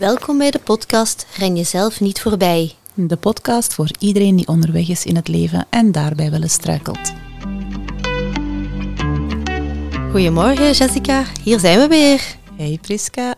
Welkom 0.00 0.38
bij 0.38 0.50
de 0.50 0.58
podcast 0.58 1.26
Ren 1.36 1.56
jezelf 1.56 2.00
niet 2.00 2.20
voorbij. 2.20 2.72
De 2.94 3.16
podcast 3.16 3.74
voor 3.74 3.90
iedereen 3.98 4.36
die 4.36 4.46
onderweg 4.46 4.88
is 4.88 5.04
in 5.04 5.16
het 5.16 5.28
leven 5.28 5.66
en 5.70 5.92
daarbij 5.92 6.30
wel 6.30 6.42
eens 6.42 6.52
struikelt. 6.52 7.12
Goedemorgen 10.10 10.72
Jessica, 10.72 11.24
hier 11.42 11.58
zijn 11.58 11.78
we 11.78 11.86
weer. 11.88 12.36
Hey 12.56 12.78
Priska, 12.80 13.34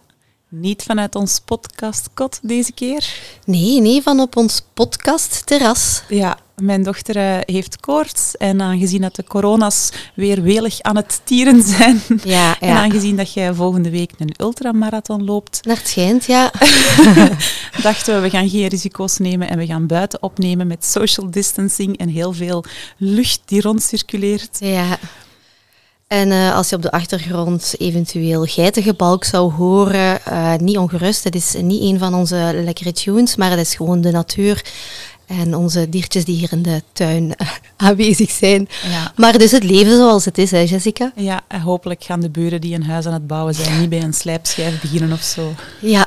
niet 0.55 0.83
vanuit 0.83 1.15
ons 1.15 1.41
podcastkot 1.45 2.39
deze 2.43 2.73
keer. 2.73 3.15
Nee, 3.45 3.81
nee, 3.81 4.03
van 4.03 4.21
op 4.21 4.37
ons 4.37 4.63
podcastterras. 4.75 6.03
Ja, 6.09 6.39
mijn 6.57 6.83
dochter 6.83 7.17
eh, 7.17 7.55
heeft 7.55 7.81
koorts 7.81 8.37
en 8.37 8.61
aangezien 8.61 9.01
dat 9.01 9.17
de 9.17 9.25
corona's 9.25 9.91
weer 10.15 10.43
welig 10.43 10.81
aan 10.81 10.97
het 10.97 11.21
tieren 11.25 11.63
zijn 11.77 12.03
Ja, 12.25 12.61
en 12.61 12.69
ja. 12.69 12.83
aangezien 12.83 13.17
dat 13.17 13.33
jij 13.33 13.55
volgende 13.55 13.91
week 13.91 14.11
een 14.19 14.35
ultramarathon 14.37 15.25
loopt, 15.25 15.61
Naar 15.67 15.77
het 15.77 15.89
schijnt, 15.89 16.25
ja. 16.25 16.51
dachten 17.83 18.15
we 18.15 18.21
we 18.21 18.31
gaan 18.31 18.49
geen 18.49 18.69
risico's 18.69 19.19
nemen 19.19 19.49
en 19.49 19.59
we 19.59 19.67
gaan 19.67 19.87
buiten 19.87 20.23
opnemen 20.23 20.67
met 20.67 20.85
social 20.85 21.31
distancing 21.31 21.97
en 21.99 22.09
heel 22.09 22.33
veel 22.33 22.65
lucht 22.97 23.41
die 23.45 23.61
rondcirculeert. 23.61 24.57
ja. 24.61 24.99
En 26.13 26.33
eh, 26.33 26.55
als 26.55 26.69
je 26.69 26.77
op 26.77 26.83
de 26.83 26.91
achtergrond 26.91 27.75
eventueel 27.79 28.45
geitengebalk 28.45 29.25
zou 29.25 29.53
horen, 29.53 30.25
eh, 30.25 30.55
niet 30.57 30.79
ongerust. 30.79 31.25
Het 31.25 31.35
is 31.35 31.55
niet 31.61 31.83
een 31.83 31.99
van 31.99 32.15
onze 32.15 32.61
lekkere 32.65 32.93
tunes, 32.93 33.37
maar 33.37 33.51
het 33.51 33.59
is 33.59 33.75
gewoon 33.75 34.01
de 34.01 34.11
natuur 34.11 34.65
en 35.27 35.55
onze 35.57 35.89
diertjes 35.89 36.25
die 36.25 36.37
hier 36.37 36.53
in 36.53 36.63
de 36.63 36.83
tuin 36.93 37.35
eh, 37.35 37.49
aanwezig 37.77 38.31
zijn. 38.31 38.69
Ja. 38.89 39.13
Maar 39.17 39.39
dus 39.39 39.51
het 39.51 39.65
leven 39.65 39.97
zoals 39.97 40.25
het 40.25 40.39
is, 40.39 40.51
hè, 40.51 40.59
Jessica? 40.59 41.13
Ja, 41.17 41.41
en 41.49 41.61
hopelijk 41.61 42.05
gaan 42.05 42.21
de 42.21 42.31
buren 42.31 42.61
die 42.61 42.75
een 42.75 42.85
huis 42.85 43.07
aan 43.07 43.13
het 43.13 43.27
bouwen 43.27 43.55
zijn 43.55 43.81
niet 43.81 43.89
bij 43.89 44.03
een 44.03 44.15
slijpschijf 44.15 44.81
beginnen 44.81 45.13
of 45.13 45.23
zo. 45.23 45.55
Ja, 45.81 46.07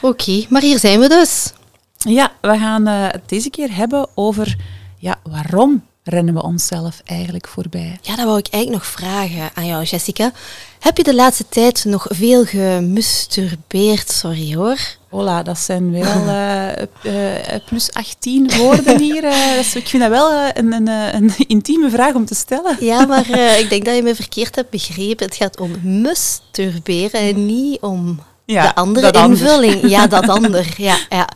oké. 0.00 0.44
Maar 0.48 0.62
hier 0.62 0.78
zijn 0.78 1.00
we 1.00 1.08
dus. 1.08 1.52
Ja, 1.96 2.32
we 2.40 2.58
gaan 2.58 2.86
het 2.86 3.22
deze 3.28 3.50
keer 3.50 3.76
hebben 3.76 4.08
over 4.14 4.56
ja, 4.98 5.16
waarom 5.22 5.82
rennen 6.08 6.34
we 6.34 6.42
onszelf 6.42 7.00
eigenlijk 7.04 7.48
voorbij? 7.48 7.98
Ja, 8.02 8.16
dat 8.16 8.24
wou 8.24 8.38
ik 8.38 8.48
eigenlijk 8.48 8.82
nog 8.84 8.92
vragen 8.92 9.50
aan 9.54 9.66
jou, 9.66 9.84
Jessica. 9.84 10.32
Heb 10.80 10.96
je 10.96 11.02
de 11.02 11.14
laatste 11.14 11.44
tijd 11.48 11.84
nog 11.84 12.06
veel 12.08 12.44
gemusturbeerd? 12.44 14.10
Sorry 14.10 14.54
hoor. 14.56 14.78
Hola, 15.08 15.42
dat 15.42 15.58
zijn 15.58 15.92
wel 15.92 16.26
eh, 16.28 16.72
eh, 16.82 17.60
plus 17.66 17.92
18 17.92 18.56
woorden 18.56 19.00
hier. 19.00 19.24
eh, 19.24 19.52
dus 19.56 19.74
ik 19.76 19.86
vind 19.88 20.02
dat 20.02 20.10
wel 20.12 20.32
eh, 20.32 20.48
een, 20.54 20.72
een, 20.72 20.88
eh, 20.88 21.14
een 21.14 21.32
intieme 21.46 21.90
vraag 21.90 22.14
om 22.14 22.24
te 22.26 22.34
stellen. 22.34 22.76
Ja, 22.80 23.06
maar 23.06 23.30
eh, 23.30 23.58
ik 23.60 23.70
denk 23.70 23.84
dat 23.84 23.96
je 23.96 24.02
me 24.02 24.14
verkeerd 24.14 24.54
hebt 24.54 24.70
begrepen. 24.70 25.26
Het 25.26 25.36
gaat 25.36 25.60
om 25.60 25.70
musturberen 25.82 27.20
en 27.20 27.46
niet 27.46 27.80
om 27.80 28.20
Ja, 28.44 28.62
de 28.62 28.74
andere 28.74 29.12
ander. 29.12 29.30
invulling. 29.40 29.88
Ja, 29.90 30.06
dat 30.06 30.28
ander. 30.38 30.74
Ja, 30.76 30.96
ja. 31.08 31.28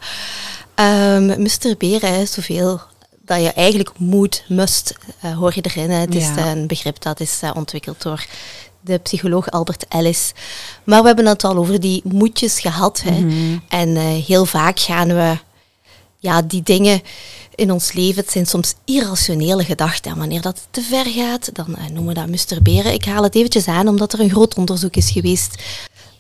Ehm, 0.75 1.43
musturberen 1.43 2.29
zoveel 2.29 2.81
dat 3.37 3.43
je 3.43 3.53
eigenlijk 3.53 3.91
moet, 3.99 4.45
must, 4.49 4.95
eh, 5.21 5.37
hoor 5.37 5.53
je 5.55 5.61
erin. 5.63 5.91
Hè. 5.91 5.97
Het 5.99 6.15
is 6.15 6.25
Ja. 6.27 6.37
eh, 6.37 6.51
een 6.51 6.67
begrip 6.67 7.03
dat 7.03 7.21
is 7.21 7.39
eh, 7.41 7.51
ontwikkeld 7.55 8.03
door 8.03 8.27
de 8.81 8.99
psycholoog 8.99 9.51
Albert 9.51 9.85
Ellis. 9.89 10.33
Maar 10.85 11.01
we 11.01 11.07
hebben 11.07 11.27
het 11.27 11.45
al 11.45 11.57
over 11.57 11.81
die 11.81 12.01
moedjes 12.05 12.61
gehad. 12.61 13.01
Hè. 13.05 13.21
Mhm. 13.21 13.59
En 13.69 13.97
heel 13.97 14.47
vaak 14.47 14.81
gaan 14.81 15.09
we 15.09 15.39
ja, 16.19 16.43
die 16.43 16.63
dingen 16.63 17.03
in 17.55 17.73
ons 17.73 17.93
leven, 17.93 18.23
het 18.23 18.33
zijn 18.33 18.47
soms 18.47 18.75
irrationele 18.85 19.65
gedachten. 19.65 20.11
En 20.13 20.19
wanneer 20.19 20.41
dat 20.41 20.67
te 20.71 20.81
ver 20.83 21.07
gaat, 21.07 21.51
dan 21.55 21.67
noemen 21.93 22.07
we 22.07 22.15
dat 22.21 22.29
musturberen. 22.29 22.93
Ik 22.93 23.05
haal 23.05 23.23
het 23.23 23.35
eventjes 23.35 23.67
aan, 23.67 23.89
omdat 23.89 24.13
er 24.13 24.21
een 24.21 24.31
groot 24.31 24.55
onderzoek 24.55 24.97
is 24.97 25.11
geweest 25.11 25.63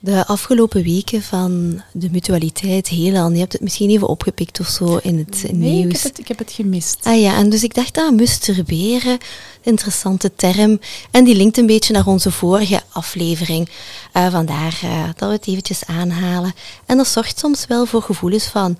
de 0.03 0.27
afgelopen 0.27 0.83
weken 0.83 1.23
van 1.23 1.83
de 1.93 2.11
mutualiteit 2.11 2.89
Helan. 2.89 3.33
Je 3.33 3.39
hebt 3.39 3.53
het 3.53 3.63
misschien 3.63 3.91
even 3.91 4.09
opgepikt 4.09 4.61
of 4.61 4.67
zo 4.69 4.97
in 4.97 5.19
het 5.19 5.43
Nee, 5.43 5.79
ik 5.79 5.85
nieuws. 5.85 5.93
heb, 6.03 6.03
het, 6.03 6.19
ik 6.19 6.29
heb 6.29 6.39
het 6.39 6.53
gemist. 6.53 6.99
Ah 7.03 7.21
ja, 7.21 7.37
en 7.37 7.51
dus 7.51 7.63
ik 7.63 7.75
dacht 7.75 7.99
aan 7.99 8.15
musturberen, 8.15 9.19
interessante 9.63 10.35
term. 10.35 10.81
En 11.11 11.25
die 11.25 11.35
linkt 11.35 11.57
een 11.59 11.67
beetje 11.67 11.93
naar 11.93 12.07
onze 12.07 12.31
vorige 12.31 12.81
aflevering. 12.93 13.69
Eh, 14.13 14.31
vandaar 14.31 14.79
eh, 14.83 15.05
dat 15.17 15.29
we 15.29 15.35
het 15.35 15.47
eventjes 15.47 15.85
aanhalen. 15.85 16.53
En 16.87 16.97
dat 16.97 17.09
zorgt 17.09 17.39
soms 17.39 17.67
wel 17.67 17.87
voor 17.87 18.03
gevoelens 18.03 18.45
van 18.45 18.79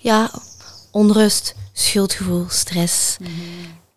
ja, 0.00 0.30
onrust, 0.90 1.54
schuldgevoel, 1.72 2.44
stress. 2.48 3.16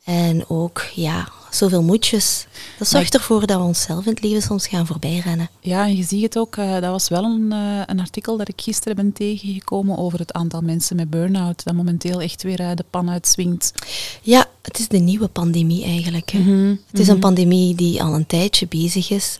En 0.03 0.49
ook 0.49 0.83
ja, 0.95 1.29
zoveel 1.51 1.83
moedjes. 1.83 2.47
Dat 2.77 2.87
zorgt 2.87 3.13
ervoor 3.13 3.45
dat 3.47 3.57
we 3.57 3.63
onszelf 3.63 4.05
in 4.05 4.11
het 4.11 4.23
leven 4.23 4.41
soms 4.41 4.67
gaan 4.67 4.85
voorbijrennen. 4.85 5.49
Ja, 5.59 5.85
en 5.85 5.95
je 5.95 6.03
ziet 6.03 6.23
het 6.23 6.37
ook, 6.37 6.55
eh, 6.55 6.71
dat 6.71 6.91
was 6.91 7.09
wel 7.09 7.23
een, 7.23 7.51
eh, 7.51 7.81
een 7.85 7.99
artikel 7.99 8.37
dat 8.37 8.47
ik 8.47 8.61
gisteren 8.61 8.95
ben 8.95 9.13
tegengekomen 9.13 9.97
over 9.97 10.19
het 10.19 10.33
aantal 10.33 10.61
mensen 10.61 10.95
met 10.95 11.09
burn-out, 11.09 11.63
dat 11.63 11.73
momenteel 11.73 12.21
echt 12.21 12.43
weer 12.43 12.59
eh, 12.59 12.71
de 12.75 12.85
pan 12.89 13.09
uitswingt. 13.09 13.73
Ja, 14.21 14.45
het 14.61 14.79
is 14.79 14.87
de 14.87 14.97
nieuwe 14.97 15.27
pandemie 15.27 15.83
eigenlijk. 15.83 16.33
Mhm, 16.33 16.75
Het 16.91 16.99
is 16.99 17.07
een 17.07 17.19
pandemie 17.19 17.75
die 17.75 18.03
al 18.03 18.13
een 18.13 18.27
tijdje 18.27 18.67
bezig 18.67 19.09
is. 19.09 19.39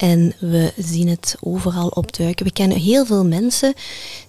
En 0.00 0.32
we 0.38 0.72
zien 0.76 1.08
het 1.08 1.36
overal 1.40 1.88
opduiken. 1.88 2.46
We 2.46 2.52
kennen 2.52 2.78
heel 2.78 3.06
veel 3.06 3.24
mensen 3.24 3.74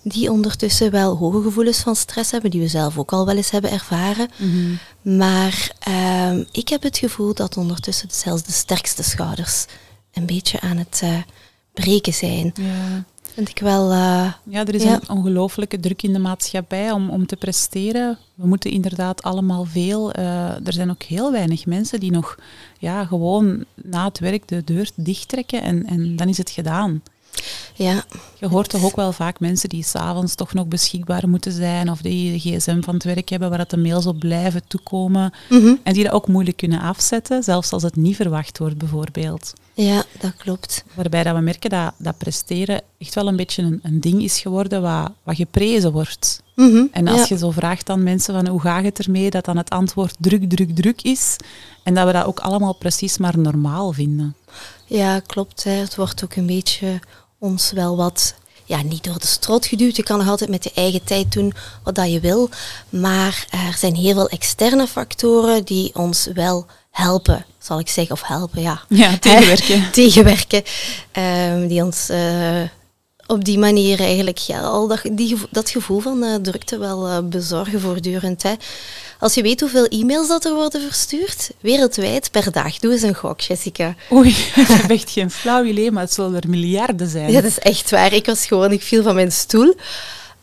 die 0.03 0.31
ondertussen 0.31 0.91
wel 0.91 1.17
hoge 1.17 1.41
gevoelens 1.41 1.79
van 1.79 1.95
stress 1.95 2.31
hebben, 2.31 2.51
die 2.51 2.61
we 2.61 2.67
zelf 2.67 2.97
ook 2.97 3.11
al 3.11 3.25
wel 3.25 3.35
eens 3.35 3.51
hebben 3.51 3.71
ervaren. 3.71 4.27
Mhm. 4.37 5.17
Maar 5.17 5.71
ehm, 5.79 6.43
ik 6.51 6.67
heb 6.69 6.83
het 6.83 6.97
gevoel 6.97 7.33
dat 7.33 7.57
ondertussen 7.57 8.07
zelfs 8.11 8.43
de 8.43 8.51
sterkste 8.51 9.03
schouders 9.03 9.65
een 10.13 10.25
beetje 10.25 10.59
aan 10.59 10.77
het 10.77 10.99
eh, 11.03 11.17
breken 11.73 12.13
zijn. 12.13 12.51
Ja. 12.55 13.03
Vind 13.33 13.49
ik 13.49 13.59
wel. 13.59 13.91
eh, 13.91 14.33
Ja, 14.43 14.65
er 14.65 14.75
is 14.75 14.83
Ja. 14.83 14.93
een 14.93 15.09
ongelooflijke 15.17 15.79
druk 15.79 16.01
in 16.01 16.13
de 16.13 16.19
maatschappij 16.19 16.91
om, 16.91 17.09
om 17.09 17.25
te 17.25 17.35
presteren. 17.35 18.17
We 18.35 18.47
moeten 18.47 18.71
inderdaad 18.71 19.21
allemaal 19.23 19.65
veel. 19.65 20.11
eh, 20.11 20.49
er 20.67 20.73
zijn 20.73 20.89
ook 20.89 21.03
heel 21.03 21.31
weinig 21.31 21.65
mensen 21.65 21.99
die 21.99 22.11
nog 22.11 22.37
ja, 22.81 23.05
gewoon 23.05 23.65
na 23.75 24.05
het 24.05 24.19
werk 24.19 24.47
de 24.47 24.63
deur 24.63 24.89
dichttrekken 24.95 25.61
en, 25.61 25.85
en 25.85 26.15
dan 26.15 26.27
is 26.27 26.37
het 26.37 26.49
gedaan. 26.49 27.01
Ja, 27.75 28.03
Je 28.39 28.47
hoort 28.47 28.69
toch 28.69 28.83
ook 28.83 28.95
wel 28.95 29.11
vaak 29.11 29.39
mensen 29.39 29.69
die 29.69 29.83
s'avonds 29.83 30.35
toch 30.35 30.53
nog 30.53 30.67
beschikbaar 30.67 31.29
moeten 31.29 31.51
zijn 31.51 31.89
of 31.91 32.01
die 32.01 32.31
de 32.31 32.39
gsm 32.39 32.81
van 32.81 32.93
het 32.93 33.03
werk 33.03 33.29
hebben 33.29 33.49
waar 33.49 33.57
dat 33.57 33.69
de 33.69 33.77
mails 33.77 34.05
op 34.05 34.19
blijven 34.19 34.61
toekomen 34.67 35.33
Mhm. 35.49 35.73
en 35.83 35.93
die 35.93 36.03
dat 36.03 36.13
ook 36.13 36.27
moeilijk 36.27 36.57
kunnen 36.57 36.79
afzetten, 36.81 37.43
zelfs 37.43 37.71
als 37.71 37.83
het 37.83 37.95
niet 37.95 38.15
verwacht 38.15 38.57
wordt 38.57 38.77
bijvoorbeeld. 38.77 39.53
ja, 39.73 40.03
dat 40.19 40.35
klopt. 40.37 40.83
Waarbij 40.93 41.23
dat 41.23 41.35
we 41.35 41.41
merken 41.41 41.69
dat, 41.69 41.93
dat 41.97 42.17
presteren 42.17 42.81
echt 42.97 43.15
wel 43.15 43.27
een 43.27 43.35
beetje 43.35 43.61
een, 43.63 43.79
een 43.83 43.99
ding 44.01 44.21
is 44.23 44.39
geworden 44.39 44.81
wat, 44.81 45.11
wat 45.23 45.35
geprezen 45.35 45.91
wordt. 45.91 46.41
Mhm, 46.55 46.83
En 46.91 47.07
als 47.07 47.19
ja. 47.19 47.25
je 47.29 47.37
zo 47.37 47.51
vraagt 47.51 47.89
aan 47.89 48.03
mensen 48.03 48.33
van 48.33 48.47
hoe 48.47 48.61
gaat 48.61 48.83
het 48.83 48.99
ermee, 48.99 49.29
dat 49.29 49.45
dan 49.45 49.57
het 49.57 49.69
antwoord 49.69 50.15
druk, 50.19 50.49
druk, 50.49 50.75
druk 50.75 51.01
is. 51.01 51.35
En 51.83 51.93
dat 51.93 52.05
we 52.05 52.11
dat 52.11 52.25
ook 52.25 52.39
allemaal 52.39 52.73
precies 52.75 53.17
maar 53.17 53.39
normaal 53.39 53.91
vinden. 53.91 54.35
Ja, 54.85 55.19
klopt. 55.19 55.63
Hè. 55.63 55.71
Het 55.71 55.95
wordt 55.95 56.23
ook 56.23 56.35
een 56.35 56.45
beetje 56.45 56.99
ons 57.41 57.71
wel 57.71 57.97
wat, 57.97 58.33
ja, 58.65 58.81
niet 58.81 59.03
door 59.03 59.19
de 59.19 59.27
strot 59.27 59.65
geduwd. 59.65 59.95
Je 59.95 60.03
kan 60.03 60.17
nog 60.17 60.27
altijd 60.27 60.49
met 60.49 60.63
je 60.63 60.71
eigen 60.75 61.03
tijd 61.03 61.33
doen 61.33 61.53
wat 61.83 61.95
dat 61.95 62.11
je 62.11 62.19
wil. 62.19 62.49
Maar 62.89 63.45
er 63.49 63.73
zijn 63.77 63.95
heel 63.95 64.13
veel 64.13 64.29
externe 64.29 64.87
factoren 64.87 65.63
die 65.63 65.95
ons 65.95 66.27
wel 66.33 66.65
helpen, 66.91 67.45
zal 67.59 67.79
ik 67.79 67.89
zeggen. 67.89 68.13
Of 68.13 68.21
helpen, 68.21 68.61
ja. 68.61 68.81
Ja, 68.87 69.17
tegenwerken. 69.17 69.91
tegenwerken. 69.91 70.63
ehm, 71.11 71.67
die 71.67 71.83
ons 71.83 72.09
eh, 72.09 72.61
op 73.27 73.45
die 73.45 73.59
manier 73.59 73.99
eigenlijk 73.99 74.37
ja, 74.37 74.59
al 74.59 74.87
dat, 74.87 75.01
die, 75.11 75.37
dat 75.51 75.69
gevoel 75.69 75.99
van 75.99 76.23
eh, 76.23 76.35
drukte 76.35 76.77
wel 76.77 77.07
eh, 77.07 77.19
bezorgen 77.23 77.81
voortdurend. 77.81 78.43
Hè. 78.43 78.53
Als 79.21 79.33
je 79.33 79.41
weet 79.41 79.59
hoeveel 79.59 79.85
e-mails 79.85 80.27
dat 80.27 80.45
er 80.45 80.53
worden 80.53 80.81
verstuurd, 80.81 81.49
wereldwijd 81.59 82.31
per 82.31 82.51
dag. 82.51 82.79
Doe 82.79 82.91
eens 82.91 83.01
een 83.01 83.15
gok, 83.15 83.41
Jessica. 83.41 83.95
Oei, 84.11 84.29
ik 84.55 84.67
heb 84.67 84.89
echt 84.89 85.09
geen 85.09 85.31
flauw 85.31 85.63
idee, 85.63 85.91
maar 85.91 86.03
het 86.03 86.13
zullen 86.13 86.41
er 86.41 86.49
miljarden 86.49 87.07
zijn. 87.07 87.31
Ja, 87.31 87.41
dat 87.41 87.51
is 87.51 87.59
echt 87.59 87.89
waar. 87.89 88.13
Ik 88.13 88.25
was 88.25 88.45
gewoon, 88.45 88.71
ik 88.71 88.81
viel 88.81 89.03
van 89.03 89.15
mijn 89.15 89.31
stoel. 89.31 89.75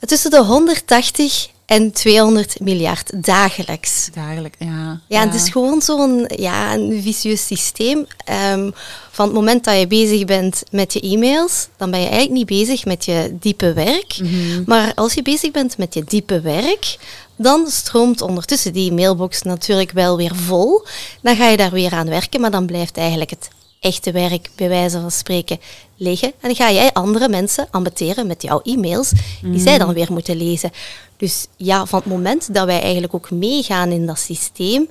Tussen 0.01 0.31
de 0.31 0.45
180 0.45 1.49
en 1.67 1.93
200 1.93 2.61
miljard 2.61 3.25
dagelijks. 3.25 4.09
Dagelijk, 4.15 4.55
ja. 4.59 5.01
Ja, 5.09 5.25
het 5.25 5.35
is 5.35 5.49
gewoon 5.49 5.83
zo'n 5.83 6.31
ja, 6.37 6.75
een 6.75 7.03
vicieus 7.03 7.47
systeem. 7.47 8.07
Ehm, 8.25 8.71
van 9.11 9.27
het 9.27 9.35
moment 9.35 9.65
dat 9.65 9.79
je 9.79 9.87
bezig 9.87 10.25
bent 10.25 10.63
met 10.71 10.93
je 10.93 11.01
e-mails, 11.01 11.69
dan 11.77 11.91
ben 11.91 12.01
je 12.01 12.07
eigenlijk 12.07 12.37
niet 12.37 12.59
bezig 12.59 12.85
met 12.85 13.05
je 13.05 13.37
diepe 13.41 13.73
werk. 13.73 14.19
Mhm. 14.23 14.63
Maar 14.67 14.93
als 14.95 15.15
je 15.15 15.23
bezig 15.23 15.51
bent 15.51 15.79
met 15.79 15.95
je 15.95 16.05
diepe 16.05 16.41
werk, 16.41 16.97
dan 17.39 17.67
stroomt 17.71 18.21
ondertussen 18.23 18.73
die 18.73 18.93
mailbox 18.93 19.43
natuurlijk 19.43 19.91
wel 19.91 20.17
weer 20.17 20.35
vol. 20.37 20.85
Dan 21.23 21.37
ga 21.37 21.49
je 21.49 21.57
daar 21.57 21.71
weer 21.71 21.93
aan 21.93 22.09
werken, 22.09 22.41
maar 22.41 22.51
dan 22.51 22.67
blijft 22.67 22.97
eigenlijk 22.97 23.31
het 23.31 23.49
echte 23.81 24.13
werk, 24.13 24.51
bij 24.55 24.69
wijze 24.69 25.01
van 25.01 25.11
spreken, 25.11 25.61
liggen. 25.97 26.29
En 26.29 26.35
dan 26.49 26.55
ga 26.55 26.71
jij 26.73 26.93
andere 26.93 27.29
mensen 27.29 27.69
ambeteren 27.71 28.27
met 28.27 28.43
jouw 28.43 28.61
e-mails, 28.63 29.11
die 29.43 29.61
zij 29.61 29.79
dan 29.79 29.93
weer 29.95 30.13
moeten 30.13 30.37
lezen. 30.37 30.71
Dus 31.17 31.47
ja, 31.57 31.87
van 31.87 31.99
het 31.99 32.09
moment 32.09 32.55
dat 32.55 32.67
wij 32.67 32.81
eigenlijk 32.83 33.15
ook 33.15 33.31
meegaan 33.31 33.91
in 33.91 34.07
dat 34.07 34.19
systeem, 34.19 34.89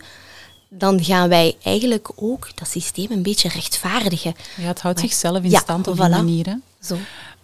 dan 0.69 1.03
gaan 1.03 1.29
wij 1.29 1.55
eigenlijk 1.63 2.09
ook 2.15 2.47
dat 2.55 2.67
systeem 2.69 3.11
een 3.11 3.21
beetje 3.23 3.49
rechtvaardigen. 3.49 4.35
Ja, 4.57 4.63
het 4.67 4.81
houdt 4.81 4.99
Maar- 4.99 5.09
zichzelf 5.09 5.43
in 5.43 5.49
Ja, 5.49 5.59
stand 5.59 5.87
op 5.87 5.95
voilà. 5.95 5.99
die 5.99 6.09
manier. 6.09 6.45
hè. 6.45 6.53
Zo. 6.81 6.95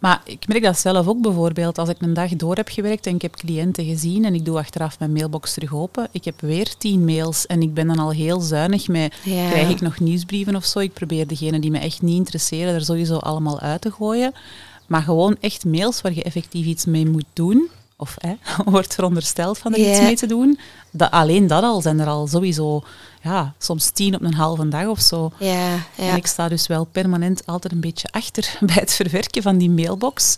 Maar 0.03 0.21
ik 0.25 0.47
merk 0.47 0.63
dat 0.63 0.79
zelf 0.79 1.07
ook 1.07 1.21
bijvoorbeeld. 1.21 1.77
Als 1.77 1.89
ik 1.89 1.95
een 1.99 2.13
dag 2.13 2.29
door 2.29 2.55
heb 2.55 2.69
gewerkt 2.69 3.07
en 3.07 3.15
ik 3.15 3.21
heb 3.21 3.35
cliënten 3.35 3.85
gezien 3.85 4.25
en 4.25 4.33
ik 4.33 4.45
doe 4.45 4.57
achteraf 4.57 4.99
mijn 4.99 5.11
mailbox 5.11 5.53
terug 5.53 5.73
open, 5.73 6.07
ik 6.11 6.25
heb 6.25 6.41
weer 6.41 6.77
tien 6.77 7.05
mails 7.05 7.45
en 7.47 7.61
ik 7.61 7.73
ben 7.73 7.87
dan 7.87 7.99
al 7.99 8.11
heel 8.11 8.39
zuinig 8.39 8.87
met, 8.87 9.15
Ja. 9.23 9.49
krijg 9.49 9.69
ik 9.69 9.81
nog 9.81 9.99
nieuwsbrieven 9.99 10.55
of 10.55 10.65
zo? 10.65 10.79
Ik 10.79 10.93
probeer 10.93 11.27
degenen 11.27 11.61
die 11.61 11.71
me 11.71 11.77
echt 11.79 12.01
niet 12.01 12.15
interesseren, 12.17 12.73
er 12.73 12.85
sowieso 12.85 13.17
allemaal 13.17 13.59
uit 13.59 13.81
te 13.81 13.91
gooien. 13.91 14.33
Maar 14.87 15.01
gewoon 15.01 15.37
echt 15.39 15.65
mails 15.65 16.01
waar 16.01 16.13
je 16.13 16.23
effectief 16.23 16.65
iets 16.65 16.85
mee 16.85 17.05
moet 17.09 17.25
doen, 17.33 17.67
of 18.03 18.15
hè, 18.17 18.33
wordt 18.71 18.93
verondersteld 18.93 19.57
van 19.57 19.73
er 19.73 19.89
iets 19.89 19.99
mee 19.99 20.15
te 20.15 20.25
doen. 20.25 20.59
Dat, 20.91 21.11
alleen 21.11 21.47
dat 21.47 21.63
al 21.63 21.81
zijn 21.81 21.99
er 21.99 22.07
al 22.07 22.27
sowieso 22.27 22.83
ja, 23.23 23.53
soms 23.57 23.89
tien 23.89 24.15
op 24.15 24.21
een 24.21 24.33
halve 24.33 24.67
dag 24.67 24.87
of 24.87 24.99
zo. 24.99 25.31
Ja, 25.39 25.77
En 25.95 26.15
ik 26.15 26.27
sta 26.27 26.47
dus 26.47 26.67
wel 26.67 26.85
permanent 26.85 27.45
altijd 27.45 27.73
een 27.73 27.79
beetje 27.79 28.07
achter 28.11 28.57
bij 28.69 28.77
het 28.79 28.93
verwerken 28.93 29.41
van 29.41 29.57
die 29.57 29.69
mailbox. 29.69 30.37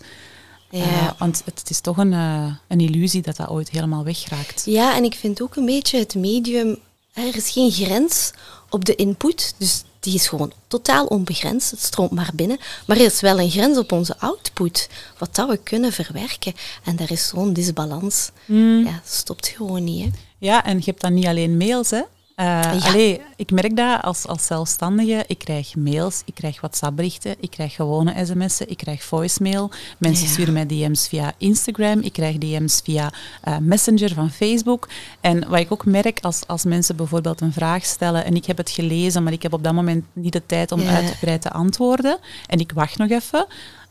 ja. 0.70 0.82
Eh, 0.82 1.10
want 1.18 1.42
het, 1.44 1.58
het 1.58 1.70
is 1.70 1.80
toch 1.80 1.96
een, 1.96 2.12
eh, 2.12 2.46
een 2.68 2.80
illusie 2.80 3.22
dat 3.22 3.36
dat 3.36 3.48
ooit 3.48 3.70
helemaal 3.70 4.04
wegraakt. 4.04 4.62
Ja, 4.64 4.96
en 4.96 5.04
ik 5.04 5.14
vind 5.14 5.42
ook 5.42 5.56
een 5.56 5.66
beetje 5.66 5.98
het 5.98 6.14
medium, 6.14 6.78
er 7.12 7.36
is 7.36 7.50
geen 7.50 7.70
grens 7.70 8.32
op 8.70 8.84
de 8.84 8.94
input, 8.94 9.54
dus 9.58 9.82
die 10.06 10.14
is 10.14 10.28
gewoon 10.28 10.52
totaal 10.66 11.06
onbegrensd, 11.06 11.70
het 11.70 11.82
stroomt 11.82 12.10
maar 12.10 12.30
binnen. 12.34 12.58
Maar 12.86 12.96
er 12.96 13.04
is 13.04 13.20
wel 13.20 13.40
een 13.40 13.50
grens 13.50 13.78
op 13.78 13.92
onze 13.92 14.18
output, 14.18 14.88
wat 15.18 15.34
dat 15.34 15.48
we 15.48 15.56
kunnen 15.56 15.92
verwerken. 15.92 16.54
En 16.84 16.96
daar 16.96 17.10
is 17.10 17.28
zo'n 17.28 17.52
disbalans. 17.52 18.30
Hmm. 18.44 18.84
Ja, 18.84 19.00
stopt 19.04 19.48
gewoon 19.48 19.84
niet. 19.84 20.04
Hè. 20.04 20.10
Ja, 20.38 20.64
en 20.64 20.76
je 20.78 20.84
hebt 20.84 21.00
dan 21.00 21.14
niet 21.14 21.26
alleen 21.26 21.56
mails, 21.56 21.90
hè. 21.90 22.02
Ja. 22.42 22.70
allee, 22.70 23.20
ik 23.36 23.50
merk 23.50 23.76
dat 23.76 24.02
als, 24.02 24.26
als 24.26 24.46
zelfstandige. 24.46 25.24
Ik 25.26 25.38
krijg 25.38 25.74
mails, 25.76 26.22
ik 26.24 26.34
krijg 26.34 26.60
WhatsApp-berichten, 26.60 27.34
ik 27.40 27.50
krijg 27.50 27.74
gewone 27.74 28.24
sms'en, 28.26 28.70
ik 28.70 28.76
krijg 28.76 29.02
voicemail. 29.04 29.70
Mensen 29.98 30.26
Ja. 30.26 30.32
sturen 30.32 30.52
mij 30.52 30.66
DM's 30.66 31.08
via 31.08 31.32
Instagram, 31.38 32.00
ik 32.00 32.12
krijg 32.12 32.38
DM's 32.38 32.80
via 32.84 33.12
eh, 33.42 33.56
Messenger 33.58 34.14
van 34.14 34.30
Facebook. 34.30 34.88
En 35.20 35.48
wat 35.48 35.58
ik 35.60 35.72
ook 35.72 35.84
merk, 35.84 36.18
als, 36.22 36.46
als 36.46 36.64
mensen 36.64 36.96
bijvoorbeeld 36.96 37.40
een 37.40 37.52
vraag 37.52 37.84
stellen 37.84 38.24
en 38.24 38.34
ik 38.36 38.44
heb 38.46 38.56
het 38.56 38.70
gelezen, 38.70 39.22
maar 39.22 39.32
ik 39.32 39.42
heb 39.42 39.52
op 39.52 39.64
dat 39.64 39.72
moment 39.74 40.04
niet 40.12 40.32
de 40.32 40.46
tijd 40.46 40.72
om 40.72 40.80
Ja. 40.80 40.94
uitgebreid 40.94 41.42
te 41.42 41.50
antwoorden 41.50 42.18
en 42.46 42.58
ik 42.58 42.72
wacht 42.72 42.98
nog 42.98 43.10
even, 43.10 43.46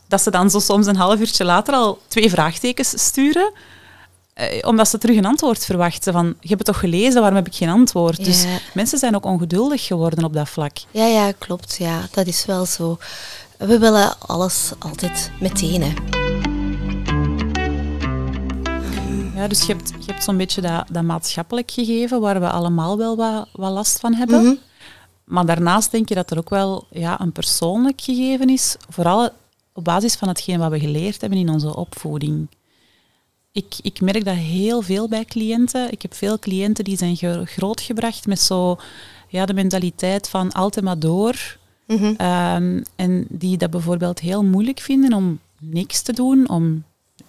dat 0.08 0.22
ze 0.22 0.30
dan 0.32 0.50
zo 0.50 0.60
soms 0.60 0.86
een 0.86 0.96
half 0.96 1.20
uurtje 1.20 1.44
later 1.46 1.74
al 1.74 2.00
twee 2.08 2.30
vraagtekens 2.30 2.90
sturen. 3.06 3.52
Eh, 4.36 4.68
omdat 4.68 4.88
ze 4.88 4.98
terug 4.98 5.18
een 5.18 5.26
antwoord 5.26 5.66
verwachten. 5.66 6.14
Van, 6.14 6.26
je 6.26 6.48
hebt 6.48 6.60
het 6.60 6.66
toch 6.66 6.80
gelezen, 6.80 7.20
waarom 7.20 7.36
heb 7.36 7.48
ik 7.48 7.56
geen 7.56 7.70
antwoord? 7.70 8.26
Dus 8.26 8.46
mensen 8.74 8.98
zijn 8.98 9.16
ook 9.16 9.26
ongeduldig 9.26 9.86
geworden 9.86 10.24
op 10.24 10.34
dat 10.34 10.50
vlak. 10.50 10.78
Ja, 10.92 11.06
ja, 11.06 11.32
klopt. 11.32 11.76
Ja, 11.78 12.02
dat 12.12 12.28
is 12.28 12.46
wel 12.46 12.66
zo. 12.66 12.98
We 13.58 13.80
willen 13.80 14.20
alles 14.20 14.72
altijd 14.80 15.32
meteen. 15.40 15.82
Hè. 15.82 15.94
Ja, 19.36 19.48
dus 19.48 19.66
je 19.66 19.74
hebt, 19.74 19.90
je 19.90 20.12
hebt 20.12 20.24
zo'n 20.24 20.38
beetje 20.38 20.62
dat, 20.62 20.86
dat 20.92 21.04
maatschappelijk 21.04 21.72
gegeven, 21.72 22.22
waar 22.22 22.40
we 22.40 22.50
allemaal 22.50 22.98
wel 22.98 23.16
wat, 23.16 23.48
wat 23.52 23.72
last 23.72 24.00
van 24.00 24.14
hebben. 24.14 24.44
Mhm. 24.44 24.56
Maar 25.24 25.46
daarnaast 25.46 25.92
denk 25.92 26.10
je 26.10 26.16
dat 26.16 26.32
er 26.32 26.38
ook 26.38 26.50
wel 26.50 26.88
ja, 26.90 27.22
een 27.22 27.32
persoonlijk 27.32 28.02
gegeven 28.02 28.50
is, 28.50 28.76
vooral 28.90 29.30
op 29.74 29.84
basis 29.84 30.16
van 30.16 30.28
hetgeen 30.28 30.60
wat 30.60 30.72
we 30.72 30.80
geleerd 30.80 31.22
hebben 31.22 31.40
in 31.40 31.50
onze 31.50 31.76
opvoeding. 31.76 32.48
Ik, 33.56 33.76
ik 33.82 34.02
merk 34.02 34.26
dat 34.26 34.36
heel 34.36 34.82
veel 34.82 35.08
bij 35.08 35.26
cliënten. 35.26 35.92
Ik 35.92 36.02
heb 36.02 36.14
veel 36.14 36.40
cliënten 36.40 36.84
die 36.84 36.98
zijn 36.98 37.18
ge- 37.18 37.46
grootgebracht 37.46 38.28
met 38.28 38.40
zo 38.42 38.78
ja, 39.28 39.46
de 39.46 39.54
mentaliteit 39.54 40.30
van 40.30 40.52
altijd 40.52 40.86
maar 40.86 41.00
door. 41.00 41.58
Mhm. 41.88 42.14
Ehm, 42.18 42.82
en 42.96 43.26
die 43.30 43.58
dat 43.58 43.70
bijvoorbeeld 43.70 44.20
heel 44.20 44.44
moeilijk 44.44 44.80
vinden 44.80 45.14
om 45.14 45.40
niks 45.60 46.02
te 46.02 46.14
doen, 46.14 46.50
om 46.50 46.84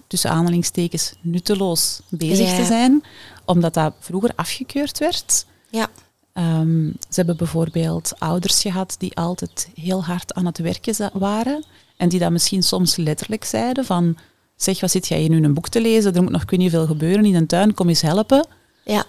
tussen 0.06 0.30
aanhalingstekens 0.30 1.14
nutteloos 1.20 2.00
bezig 2.08 2.56
te 2.56 2.64
zijn, 2.64 3.02
omdat 3.44 3.74
dat 3.74 3.94
vroeger 4.00 4.32
afgekeurd 4.34 4.98
werd. 4.98 5.46
Ja. 5.70 5.88
Ehm, 6.32 6.86
ze 6.88 7.14
hebben 7.14 7.36
bijvoorbeeld 7.36 8.12
ouders 8.18 8.60
gehad 8.62 8.94
die 8.98 9.16
altijd 9.16 9.68
heel 9.74 10.04
hard 10.04 10.34
aan 10.34 10.46
het 10.46 10.58
werken 10.58 11.10
waren 11.12 11.64
en 11.96 12.08
die 12.08 12.18
dat 12.20 12.30
misschien 12.30 12.62
soms 12.62 12.96
letterlijk 12.96 13.44
zeiden 13.44 13.84
van 13.84 14.16
zeg, 14.56 14.80
wat 14.80 14.90
zit 14.90 15.08
jij 15.08 15.18
hier 15.20 15.28
nu 15.30 15.44
een 15.44 15.54
boek 15.54 15.68
te 15.68 15.80
lezen? 15.80 16.14
Er 16.14 16.22
moet 16.22 16.32
nog 16.32 16.44
kun 16.44 16.60
je 16.60 16.70
veel 16.70 16.86
gebeuren 16.86 17.24
in 17.24 17.34
een 17.34 17.46
tuin, 17.46 17.74
kom 17.74 17.88
eens 17.88 18.00
helpen. 18.02 18.46
Ja. 18.84 19.04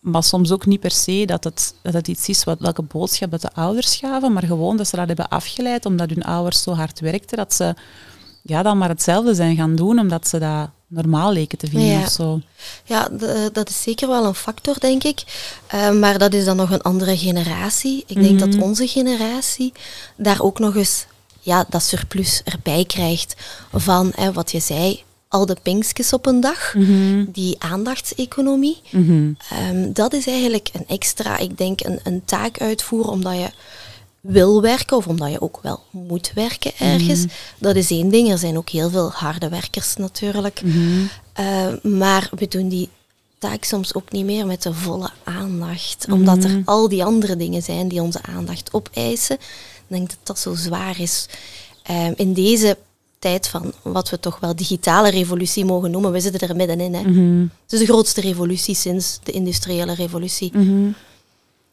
Maar 0.00 0.22
soms 0.22 0.52
ook 0.52 0.66
niet 0.66 0.80
per 0.80 0.90
se 0.90 1.22
dat 1.26 1.44
het, 1.44 1.74
dat 1.82 1.92
het 1.92 2.08
iets 2.08 2.28
is 2.28 2.44
wat, 2.44 2.58
welke 2.60 2.82
boodschap 2.82 3.30
dat 3.30 3.40
de 3.40 3.52
ouders 3.52 3.96
gaven, 3.96 4.32
maar 4.32 4.42
gewoon 4.42 4.76
dat 4.76 4.88
ze 4.88 4.96
dat 4.96 5.06
hebben 5.06 5.28
afgeleid 5.28 5.86
omdat 5.86 6.10
hun 6.10 6.22
ouders 6.24 6.62
zo 6.62 6.72
hard 6.72 7.00
werkten 7.00 7.36
dat 7.36 7.54
ze 7.54 7.74
ja, 8.42 8.62
dan 8.62 8.78
maar 8.78 8.88
hetzelfde 8.88 9.34
zijn 9.34 9.56
gaan 9.56 9.74
doen 9.76 9.98
omdat 9.98 10.28
ze 10.28 10.38
dat 10.38 10.68
normaal 10.88 11.32
leken 11.32 11.58
te 11.58 11.66
vinden 11.66 11.88
Ja. 11.88 12.00
of 12.02 12.08
zo. 12.10 12.40
Ja, 12.84 13.08
dat 13.52 13.68
is 13.68 13.82
zeker 13.82 14.08
wel 14.08 14.24
een 14.24 14.34
factor, 14.34 14.80
denk 14.80 15.04
ik. 15.04 15.22
Eh, 15.66 15.90
maar 15.90 16.18
dat 16.18 16.34
is 16.34 16.44
dan 16.44 16.56
nog 16.56 16.70
een 16.70 16.82
andere 16.82 17.16
generatie. 17.16 18.04
Ik 18.06 18.22
denk 18.22 18.40
Mhm. 18.40 18.50
dat 18.50 18.62
onze 18.62 18.86
generatie 18.88 19.72
daar 20.16 20.40
ook 20.42 20.58
nog 20.58 20.76
eens 20.76 21.06
ja, 21.46 21.64
dat 21.68 21.82
surplus 21.82 22.42
erbij 22.44 22.84
krijgt 22.84 23.34
van 23.72 24.12
hè, 24.14 24.32
wat 24.32 24.50
je 24.50 24.60
zei, 24.60 25.02
al 25.28 25.46
de 25.46 25.56
pinkjes 25.62 26.12
op 26.12 26.26
een 26.26 26.40
dag, 26.40 26.74
die 27.28 27.56
aandachtseconomie. 27.58 28.80
Mhm. 28.90 29.32
Ehm, 29.50 29.92
dat 29.92 30.12
is 30.12 30.26
eigenlijk 30.26 30.68
een 30.72 30.84
extra, 30.86 31.38
ik 31.38 31.58
denk, 31.58 31.80
een, 31.84 32.00
een 32.02 32.24
taak 32.24 32.60
uitvoeren 32.60 33.10
omdat 33.10 33.34
je 33.34 33.50
wil 34.20 34.62
werken 34.62 34.96
of 34.96 35.06
omdat 35.06 35.30
je 35.30 35.40
ook 35.40 35.58
wel 35.62 35.82
moet 35.90 36.32
werken 36.34 36.72
ergens. 36.78 37.24
Dat 37.58 37.76
is 37.76 37.90
één 37.90 38.08
ding. 38.08 38.30
Er 38.30 38.38
zijn 38.38 38.56
ook 38.56 38.68
heel 38.68 38.90
veel 38.90 39.10
harde 39.10 39.48
werkers 39.48 39.96
natuurlijk. 39.96 40.62
Eh, 41.32 41.66
maar 41.82 42.30
we 42.36 42.48
doen 42.48 42.68
die 42.68 42.88
taak 43.38 43.64
soms 43.64 43.94
ook 43.94 44.12
niet 44.12 44.24
meer 44.24 44.46
met 44.46 44.62
de 44.62 44.74
volle 44.74 45.10
aandacht. 45.24 46.06
Omdat 46.10 46.44
er 46.44 46.62
al 46.64 46.88
die 46.88 47.04
andere 47.04 47.36
dingen 47.36 47.62
zijn 47.62 47.88
die 47.88 48.02
onze 48.02 48.22
aandacht 48.22 48.72
opeisen. 48.72 49.38
Ik 49.88 49.96
denk 49.96 50.08
dat 50.08 50.18
dat 50.22 50.38
zo 50.38 50.54
zwaar 50.54 51.00
is. 51.00 51.26
Ehm, 51.82 52.12
in 52.16 52.32
deze 52.32 52.78
tijd 53.18 53.48
van 53.48 53.72
wat 53.82 54.10
we 54.10 54.20
toch 54.20 54.40
wel 54.40 54.56
digitale 54.56 55.10
revolutie 55.10 55.64
mogen 55.64 55.90
noemen, 55.90 56.12
we 56.12 56.20
zitten 56.20 56.48
er 56.48 56.56
middenin. 56.56 56.94
Hè. 56.94 57.02
Het 57.62 57.72
is 57.72 57.78
de 57.78 57.84
grootste 57.84 58.20
revolutie 58.20 58.74
sinds 58.74 59.18
de 59.22 59.32
industriële 59.32 59.94
revolutie. 59.94 60.52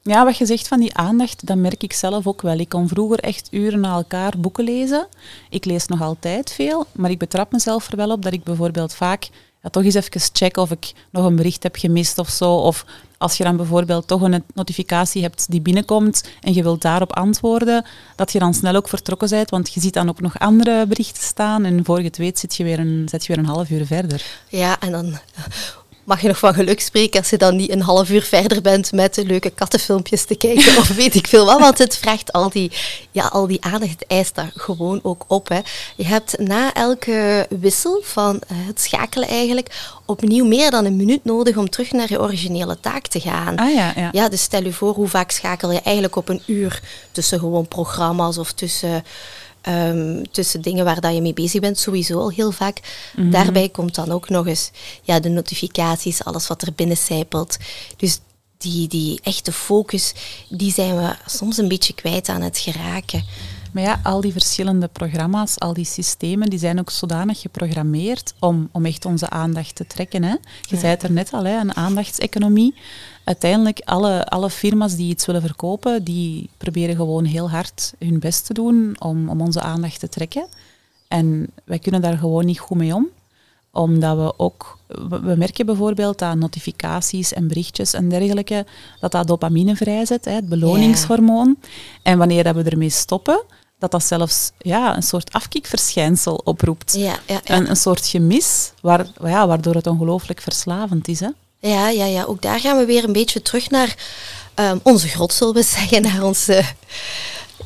Ja, 0.02 0.26
wat 0.26 0.38
je 0.38 0.46
zegt 0.46 0.68
van 0.68 0.80
die 0.80 0.94
aandacht, 0.94 1.48
dat 1.48 1.58
merk 1.58 1.84
ik 1.84 1.94
zelf 1.94 2.28
ook 2.28 2.42
wel. 2.42 2.58
Ik 2.58 2.70
kon 2.70 2.88
vroeger 2.88 3.20
echt 3.20 3.48
uren 3.52 3.80
na 3.80 3.94
elkaar 3.94 4.34
boeken 4.38 4.64
lezen. 4.64 5.08
Ik 5.50 5.66
lees 5.66 5.86
nog 5.88 6.02
altijd 6.02 6.52
veel, 6.52 6.86
maar 6.92 7.10
ik 7.10 7.18
betrap 7.18 7.52
mezelf 7.52 7.92
er 7.92 7.98
wel 7.98 8.10
op 8.10 8.22
dat 8.22 8.34
ik 8.34 8.44
bijvoorbeeld 8.44 8.94
vaak 8.94 9.30
ja, 9.64 9.70
toch 9.70 9.84
eens 9.84 9.94
even 9.94 10.22
check 10.34 10.58
of 10.58 10.72
ik 10.72 10.94
nog 11.10 11.26
een 11.26 11.36
bericht 11.36 11.64
heb 11.64 11.76
gemist 11.76 12.18
of 12.18 12.30
zo. 12.30 12.56
Of 12.56 12.86
als 13.18 13.38
je 13.38 13.44
dan 13.44 13.58
bijvoorbeeld 13.58 14.08
toch 14.08 14.22
een 14.22 14.44
notificatie 14.54 15.22
hebt 15.22 15.52
die 15.52 15.62
binnenkomt 15.62 16.24
en 16.42 16.54
je 16.54 16.64
wilt 16.64 16.82
daarop 16.82 17.14
antwoorden, 17.14 17.86
dat 18.16 18.32
je 18.32 18.40
dan 18.40 18.54
snel 18.54 18.76
ook 18.76 18.88
vertrokken 18.90 19.30
bent, 19.30 19.50
want 19.50 19.74
je 19.74 19.80
ziet 19.80 19.94
dan 19.94 20.10
ook 20.10 20.22
nog 20.22 20.40
andere 20.40 20.86
berichten 20.88 21.24
staan 21.24 21.66
en 21.66 21.86
voor 21.86 21.98
je 21.98 22.04
het 22.06 22.18
weet 22.18 22.40
zit 22.40 22.56
je 22.56 22.64
weer 22.64 22.80
een, 22.80 23.08
zit 23.10 23.26
je 23.26 23.34
weer 23.36 23.44
een 23.44 23.50
half 23.50 23.70
uur 23.70 23.86
verder. 23.86 24.26
Ja, 24.50 24.80
en 24.80 24.92
dan 24.92 25.20
mag 26.04 26.22
je 26.22 26.28
nog 26.28 26.38
van 26.38 26.54
geluk 26.54 26.80
spreken 26.82 27.20
als 27.20 27.30
je 27.30 27.38
dan 27.38 27.56
niet 27.56 27.70
een 27.70 27.82
half 27.82 28.10
uur 28.10 28.22
verder 28.22 28.62
bent 28.62 28.92
met 28.92 29.24
leuke 29.26 29.50
kattenfilmpjes 29.50 30.26
te 30.26 30.36
kijken 30.36 30.78
of 30.82 30.88
weet 30.88 31.16
ik 31.16 31.28
veel 31.28 31.46
wat. 31.46 31.60
Want 31.60 31.78
het 31.78 31.98
vraagt 31.98 32.32
al 32.32 32.50
die, 32.50 32.72
ja, 33.12 33.28
al 33.28 33.48
die 33.48 33.64
aandacht, 33.64 33.92
het 33.92 34.06
eist 34.08 34.36
daar 34.36 34.52
gewoon 34.56 35.00
ook 35.04 35.24
op. 35.28 35.48
Hè. 35.48 35.60
Je 35.96 36.06
hebt 36.06 36.40
na 36.40 36.74
elke 36.74 37.48
wissel 37.50 38.02
van 38.04 38.42
eh, 38.48 38.58
het 38.68 38.82
schakelen 38.82 39.28
eigenlijk 39.28 39.70
opnieuw 40.06 40.46
meer 40.46 40.72
dan 40.72 40.86
een 40.86 40.96
minuut 40.96 41.24
nodig 41.24 41.58
om 41.58 41.70
terug 41.70 41.92
naar 41.92 42.10
je 42.10 42.22
originele 42.22 42.80
taak 42.80 43.08
te 43.08 43.20
gaan. 43.20 43.56
Ah 43.56 43.74
ja, 43.74 43.94
ja. 43.96 44.10
Ja, 44.12 44.30
dus 44.30 44.42
stel 44.42 44.64
je 44.64 44.74
voor 44.74 44.94
hoe 44.94 45.08
vaak 45.08 45.32
schakel 45.32 45.72
je 45.72 45.82
eigenlijk 45.82 46.16
op 46.16 46.30
een 46.30 46.42
uur 46.46 46.82
tussen 47.12 47.40
gewoon 47.40 47.68
programma's 47.68 48.38
of 48.38 48.52
tussen, 48.52 49.04
ehm, 49.64 50.24
tussen 50.32 50.62
dingen 50.62 50.86
waar 50.86 51.02
dat 51.02 51.14
je 51.14 51.22
mee 51.22 51.34
bezig 51.34 51.62
bent, 51.62 51.80
sowieso 51.80 52.20
al 52.20 52.32
heel 52.32 52.52
vaak. 52.52 52.80
Daarbij 53.32 53.70
komt 53.70 53.96
dan 53.96 54.12
ook 54.12 54.30
nog 54.30 54.48
eens 54.48 54.72
ja, 55.02 55.20
de 55.20 55.30
notificaties, 55.30 56.24
alles 56.24 56.48
wat 56.48 56.62
er 56.62 56.74
binnen 56.76 56.98
sijpelt. 56.98 57.58
Dus 57.98 58.20
die, 58.58 58.88
die 58.88 59.20
echte 59.24 59.52
focus, 59.52 60.14
die 60.50 60.72
zijn 60.72 60.98
we 60.98 61.16
soms 61.26 61.58
een 61.58 61.68
beetje 61.68 61.94
kwijt 61.94 62.30
aan 62.30 62.42
het 62.42 62.58
geraken. 62.58 63.24
Maar 63.74 63.84
ja, 63.84 64.00
al 64.04 64.22
die 64.22 64.32
verschillende 64.32 64.88
programma's, 64.88 65.60
al 65.60 65.74
die 65.74 65.86
systemen, 65.86 66.50
die 66.50 66.60
zijn 66.60 66.80
ook 66.80 66.90
zodanig 66.90 67.40
geprogrammeerd 67.42 68.34
om, 68.40 68.70
om 68.72 68.86
echt 68.86 69.06
onze 69.06 69.30
aandacht 69.30 69.76
te 69.76 69.88
trekken. 69.88 70.24
Hè? 70.24 70.32
Je 70.32 70.40
Ja. 70.70 70.78
zei 70.78 70.92
het 70.92 71.04
er 71.04 71.12
net 71.12 71.34
al, 71.34 71.44
hè, 71.46 71.60
een 71.60 71.76
aandachtseconomie. 71.76 72.76
Uiteindelijk, 73.24 73.80
alle, 73.84 74.26
alle 74.26 74.50
firma's 74.50 74.96
die 74.96 75.10
iets 75.10 75.26
willen 75.26 75.42
verkopen, 75.42 76.04
die 76.04 76.50
proberen 76.58 76.96
gewoon 76.96 77.26
heel 77.26 77.50
hard 77.50 77.94
hun 78.00 78.20
best 78.20 78.46
te 78.46 78.54
doen 78.54 78.96
om, 79.00 79.30
om 79.30 79.42
onze 79.42 79.62
aandacht 79.62 80.00
te 80.00 80.10
trekken. 80.10 80.48
En 81.08 81.48
wij 81.64 81.80
kunnen 81.80 82.02
daar 82.02 82.18
gewoon 82.18 82.46
niet 82.46 82.60
goed 82.60 82.78
mee 82.78 82.96
om 82.96 83.08
omdat 83.76 84.18
we 84.18 84.34
ook, 84.38 84.78
we 85.10 85.34
merken 85.38 85.66
bijvoorbeeld 85.66 86.20
dat 86.20 86.36
notificaties 86.36 87.34
en 87.34 87.48
berichtjes 87.48 87.94
en 87.94 88.10
dergelijke, 88.10 88.66
dat 89.00 89.12
dat 89.12 89.28
dopamine 89.28 89.76
vrijzet, 89.76 90.26
het 90.26 90.50
beloningshormoon. 90.50 91.58
En 92.04 92.18
wanneer 92.18 92.44
dat 92.44 92.56
we 92.56 92.64
ermee 92.64 92.90
stoppen, 92.90 93.44
dat 93.80 93.92
dat 93.92 94.04
zelfs 94.04 94.52
ja, 94.58 94.96
een 94.96 95.04
soort 95.04 95.34
afkikverschijnsel 95.34 96.42
oproept. 96.44 96.94
Ja, 96.94 97.20
ja, 97.28 97.42
ja. 97.44 97.68
Een, 97.70 97.76
soort 97.76 98.08
gemis, 98.08 98.72
waar, 98.82 99.06
ja, 99.24 99.48
waardoor 99.48 99.76
het 99.76 99.88
ongelooflijk 99.88 100.42
verslavend 100.42 101.08
is. 101.08 101.20
Hè? 101.20 101.30
Ja, 101.60 101.90
ja, 101.90 102.06
ja, 102.06 102.24
ook 102.24 102.42
daar 102.42 102.60
gaan 102.60 102.78
we 102.78 102.86
weer 102.86 103.04
een 103.04 103.14
beetje 103.14 103.42
terug 103.42 103.70
naar 103.70 103.96
um, 104.56 104.80
onze 104.84 105.08
grot, 105.08 105.34
zullen 105.34 105.54
we 105.54 105.64
zeggen, 105.78 106.02
naar 106.02 106.24
ons 106.24 106.50
uh, 106.50 106.68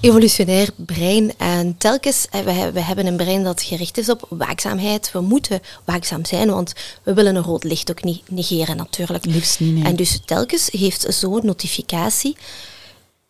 evolutionair 0.01 0.69
brein. 0.75 1.37
En 1.37 1.77
telkens, 1.77 2.27
uh, 2.35 2.41
we, 2.41 2.71
we, 2.71 2.79
hebben 2.79 3.05
een 3.05 3.17
brein 3.17 3.43
dat 3.43 3.61
gericht 3.61 3.97
is 3.97 4.09
op 4.09 4.25
waakzaamheid. 4.29 5.11
We 5.11 5.21
moeten 5.21 5.61
waakzaam 5.85 6.25
zijn, 6.25 6.49
want 6.49 6.73
we 7.03 7.13
willen 7.13 7.35
een 7.35 7.43
rood 7.43 7.63
licht 7.63 7.89
ook 7.89 8.03
niet 8.03 8.29
negeren 8.29 8.77
natuurlijk. 8.77 9.25
Liefst 9.25 9.59
niet, 9.59 9.73
nee. 9.73 9.83
En 9.83 9.95
dus 9.95 10.19
telkens 10.25 10.69
heeft 10.71 11.05
zo'n 11.09 11.45
notificatie 11.45 12.37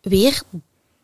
weer 0.00 0.42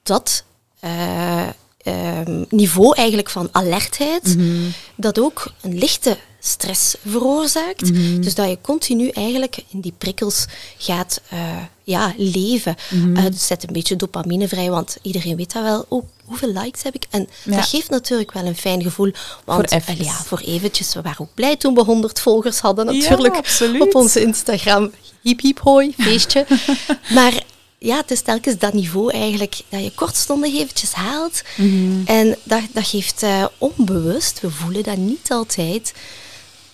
dat... 0.03 0.45
Uh, 0.81 1.49
um, 1.85 2.47
niveau 2.49 2.97
eigenlijk 2.97 3.31
van 3.31 3.49
alertheid, 3.53 4.37
mm 4.37 4.41
-hmm. 4.41 4.73
dat 4.97 5.19
ook 5.19 5.53
een 5.61 5.79
lichte 5.79 6.17
stress 6.41 6.95
veroorzaakt. 7.07 7.91
Mm 7.91 7.95
-hmm. 7.95 8.21
Dus 8.21 8.35
dat 8.35 8.49
je 8.49 8.59
continu 8.61 9.09
eigenlijk 9.09 9.59
in 9.69 9.81
die 9.81 9.95
prikkels 9.99 10.47
gaat 10.79 11.21
uh, 11.33 11.39
ja, 11.83 12.15
leven. 12.17 12.77
Mm 12.91 13.03
-hmm. 13.03 13.17
uh, 13.17 13.25
dus 13.25 13.47
zet 13.47 13.67
een 13.67 13.73
beetje 13.73 13.97
dopamine 13.97 14.49
vrij, 14.49 14.71
want 14.71 14.97
iedereen 15.03 15.37
weet 15.37 15.53
dat 15.53 15.63
wel. 15.63 15.85
Oh, 15.89 16.05
hoeveel 16.25 16.53
likes 16.53 16.83
heb 16.83 16.95
ik? 16.95 17.07
En 17.11 17.29
ja. 17.43 17.57
dat 17.57 17.69
geeft 17.69 17.91
natuurlijk 17.91 18.33
wel 18.33 18.45
een 18.45 18.57
fijn 18.57 18.83
gevoel. 18.83 19.13
Want 19.45 19.69
voor 19.69 19.79
even. 19.79 20.05
ja, 20.05 20.13
voor 20.13 20.39
eventjes, 20.39 20.95
we 20.95 21.03
waren 21.03 21.21
ook 21.21 21.35
blij 21.35 21.57
toen 21.57 21.75
we 21.75 21.85
100 21.85 22.21
volgers 22.21 22.61
hadden 22.61 22.87
natuurlijk 22.87 23.47
ja, 23.59 23.79
op 23.79 23.95
onze 23.95 24.21
Instagram. 24.21 24.91
Hiep 25.21 25.41
hiep 25.41 25.61
hoi, 25.61 25.95
feestje. 25.99 26.47
maar 27.15 27.43
ja, 27.79 27.97
het 27.97 28.11
is 28.11 28.21
telkens 28.21 28.59
dat 28.59 28.73
niveau 28.73 29.13
eigenlijk 29.13 29.61
dat 29.69 29.83
je 29.85 29.95
kortstondig 29.95 30.55
eventjes 30.55 30.93
haalt. 30.93 31.43
Mm 31.57 31.69
-hmm. 31.69 32.03
En 32.07 32.37
dat, 32.43 32.63
dat 32.73 32.87
geeft 32.87 33.23
uh, 33.23 33.45
onbewust, 33.59 34.41
we 34.41 34.51
voelen 34.51 34.83
dat 34.83 34.97
niet 34.97 35.31
altijd, 35.31 35.95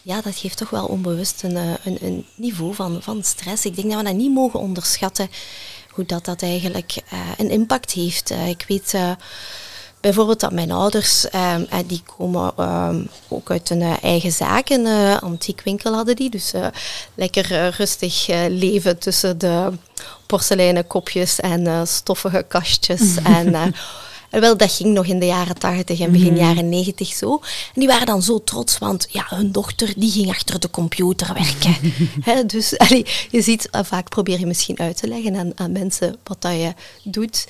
ja, 0.02 0.20
dat 0.20 0.36
geeft 0.36 0.56
toch 0.56 0.70
wel 0.70 0.86
onbewust 0.86 1.42
een, 1.42 1.56
een, 1.56 1.98
een 2.00 2.26
niveau 2.34 2.74
van, 2.74 3.02
van 3.02 3.24
stress. 3.24 3.64
Ik 3.64 3.76
denk 3.76 3.88
dat 3.90 3.98
we 3.98 4.04
dat 4.04 4.14
niet 4.14 4.34
mogen 4.34 4.60
onderschatten, 4.60 5.30
hoe 5.88 6.06
dat, 6.06 6.24
dat 6.24 6.42
eigenlijk 6.42 6.96
uh, 7.12 7.20
een 7.36 7.50
impact 7.50 7.92
heeft. 7.92 8.30
Uh, 8.30 8.48
ik 8.48 8.64
weet 8.68 8.94
bijvoorbeeld 10.00 10.40
dat 10.40 10.52
mijn 10.52 10.70
ouders, 10.70 11.26
um, 11.34 11.66
die 11.86 12.02
komen 12.16 12.52
um, 12.58 13.08
ook 13.28 13.50
uit 13.50 13.70
een 13.70 13.80
uh, 13.80 14.02
eigen 14.02 14.32
zaak, 14.32 14.68
een 14.68 14.86
uh, 14.86 15.18
antiekwinkel 15.18 15.94
hadden 15.94 16.16
die. 16.16 16.30
Dus 16.30 16.54
uh, 16.54 16.66
lekker 17.14 17.74
rustig 17.76 18.26
leven 18.48 18.98
tussen 18.98 19.38
de 19.38 19.72
porseleinen 20.26 20.86
kopjes 20.86 21.40
en 21.40 21.86
stoffige 21.86 22.44
kastjes. 22.48 23.16
en 23.16 23.54
en 24.30 24.40
wel, 24.40 24.56
dat 24.56 24.72
ging 24.72 24.94
nog 24.94 25.06
in 25.06 25.18
de 25.18 25.26
jaren 25.26 25.58
80 25.58 26.00
en 26.00 26.12
begin 26.12 26.32
mm. 26.32 26.38
jaren 26.38 26.68
90 26.68 27.08
zo. 27.08 27.40
En 27.74 27.80
die 27.80 27.86
waren 27.86 28.06
dan 28.06 28.22
zo 28.22 28.42
trots, 28.44 28.78
want 28.78 29.06
ja, 29.10 29.26
hun 29.28 29.52
dochter 29.52 29.92
die 29.96 30.10
ging 30.10 30.28
achter 30.28 30.60
de 30.60 30.70
computer 30.70 31.34
werken. 31.34 31.76
He, 32.28 32.46
dus 32.46 32.78
allee, 32.78 33.06
je 33.30 33.42
ziet, 33.42 33.68
uh, 33.72 33.80
vaak 33.84 34.08
probeer 34.08 34.38
je 34.38 34.46
misschien 34.46 34.78
uit 34.78 34.96
te 34.96 35.08
leggen 35.08 35.36
aan, 35.36 35.52
aan 35.54 35.72
mensen 35.72 36.16
wat 36.24 36.42
dat 36.42 36.52
je 36.52 36.74
doet. 37.04 37.48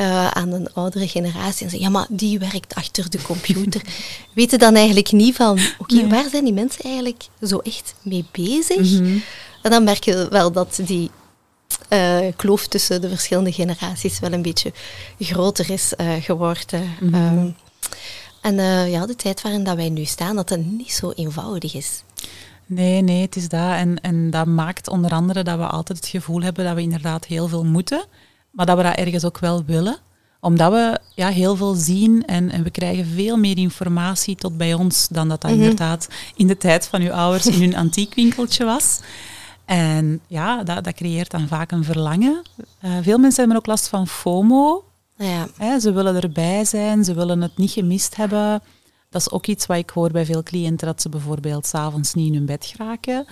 Uh, 0.00 0.30
aan 0.30 0.52
een 0.52 0.72
oudere 0.72 1.08
generatie. 1.08 1.64
En 1.64 1.70
zeggen, 1.70 1.80
ja, 1.80 1.88
maar 1.88 2.06
die 2.08 2.38
werkt 2.38 2.74
achter 2.74 3.10
de 3.10 3.22
computer. 3.22 3.82
Weten 4.34 4.58
dan 4.58 4.74
eigenlijk 4.74 5.12
niet 5.12 5.36
van, 5.36 5.50
oké, 5.50 5.74
okay, 5.78 5.98
nee. 5.98 6.08
waar 6.10 6.30
zijn 6.30 6.44
die 6.44 6.52
mensen 6.52 6.82
eigenlijk 6.82 7.24
zo 7.42 7.58
echt 7.58 7.94
mee 8.02 8.24
bezig? 8.32 8.78
Mm 8.78 9.04
-hmm. 9.04 9.22
En 9.62 9.70
dan 9.70 9.84
merk 9.84 10.04
je 10.04 10.26
wel 10.30 10.52
dat 10.52 10.80
die 10.82 11.10
uh, 11.88 12.32
kloof 12.36 12.66
tussen 12.66 13.00
de 13.00 13.08
verschillende 13.08 13.52
generaties 13.52 14.18
wel 14.18 14.32
een 14.32 14.42
beetje 14.42 14.72
groter 15.18 15.70
is 15.70 15.92
uh, 15.96 16.12
geworden. 16.12 16.94
Mm 17.00 17.14
-hmm. 17.14 17.38
um, 17.38 17.56
en 18.40 18.54
uh, 18.54 18.90
ja, 18.90 19.06
de 19.06 19.16
tijd 19.16 19.42
waarin 19.42 19.64
dat 19.64 19.76
wij 19.76 19.88
nu 19.88 20.04
staan, 20.04 20.36
dat 20.36 20.48
het 20.48 20.66
niet 20.66 20.92
zo 20.92 21.10
eenvoudig 21.10 21.74
is. 21.74 22.02
Nee, 22.66 23.02
nee, 23.02 23.22
het 23.22 23.36
is 23.36 23.48
dat. 23.48 23.72
En, 23.72 24.00
en 24.00 24.30
dat 24.30 24.46
maakt 24.46 24.88
onder 24.88 25.10
andere 25.10 25.42
dat 25.42 25.58
we 25.58 25.66
altijd 25.66 25.98
het 25.98 26.08
gevoel 26.08 26.42
hebben 26.42 26.64
dat 26.64 26.74
we 26.74 26.80
inderdaad 26.82 27.24
heel 27.24 27.48
veel 27.48 27.64
moeten, 27.64 28.04
maar 28.50 28.66
dat 28.66 28.76
we 28.76 28.82
dat 28.82 28.96
ergens 28.96 29.24
ook 29.24 29.38
wel 29.38 29.64
willen 29.64 29.98
omdat 30.40 30.72
we 30.72 31.00
ja, 31.14 31.28
heel 31.28 31.56
veel 31.56 31.74
zien 31.74 32.24
en, 32.26 32.50
en 32.50 32.62
we 32.62 32.70
krijgen 32.70 33.06
veel 33.06 33.36
meer 33.36 33.58
informatie 33.58 34.36
tot 34.36 34.56
bij 34.56 34.74
ons 34.74 35.08
dan 35.08 35.28
dat 35.28 35.40
dat 35.40 35.50
mm 35.50 35.56
-hmm. 35.56 35.68
inderdaad 35.68 36.08
in 36.36 36.46
de 36.46 36.56
tijd 36.56 36.86
van 36.86 37.00
uw 37.00 37.12
ouders 37.12 37.46
in 37.46 37.60
hun 37.60 37.76
antiekwinkeltje 37.84 38.64
was. 38.64 39.00
En 39.68 40.20
ja, 40.26 40.62
dat, 40.62 40.84
dat 40.84 40.94
creëert 40.94 41.30
dan 41.30 41.48
vaak 41.48 41.70
een 41.70 41.84
verlangen. 41.84 42.42
Uh, 42.84 42.90
veel 43.02 43.18
mensen 43.18 43.38
hebben 43.38 43.56
ook 43.56 43.66
last 43.66 43.88
van 43.88 44.06
FOMO. 44.06 44.84
Ja. 45.16 45.48
Hè, 45.56 45.80
ze 45.80 45.92
willen 45.92 46.22
erbij 46.22 46.64
zijn, 46.64 47.04
ze 47.04 47.14
willen 47.14 47.42
het 47.42 47.56
niet 47.56 47.70
gemist 47.70 48.16
hebben. 48.16 48.62
Dat 49.10 49.20
is 49.20 49.30
ook 49.30 49.46
iets 49.46 49.66
wat 49.66 49.76
ik 49.76 49.90
hoor 49.90 50.10
bij 50.10 50.24
veel 50.24 50.42
cliënten, 50.42 50.86
dat 50.86 51.02
ze 51.02 51.08
bijvoorbeeld 51.08 51.66
s'avonds 51.66 52.14
niet 52.14 52.26
in 52.26 52.34
hun 52.34 52.46
bed 52.46 52.66
geraken. 52.66 53.26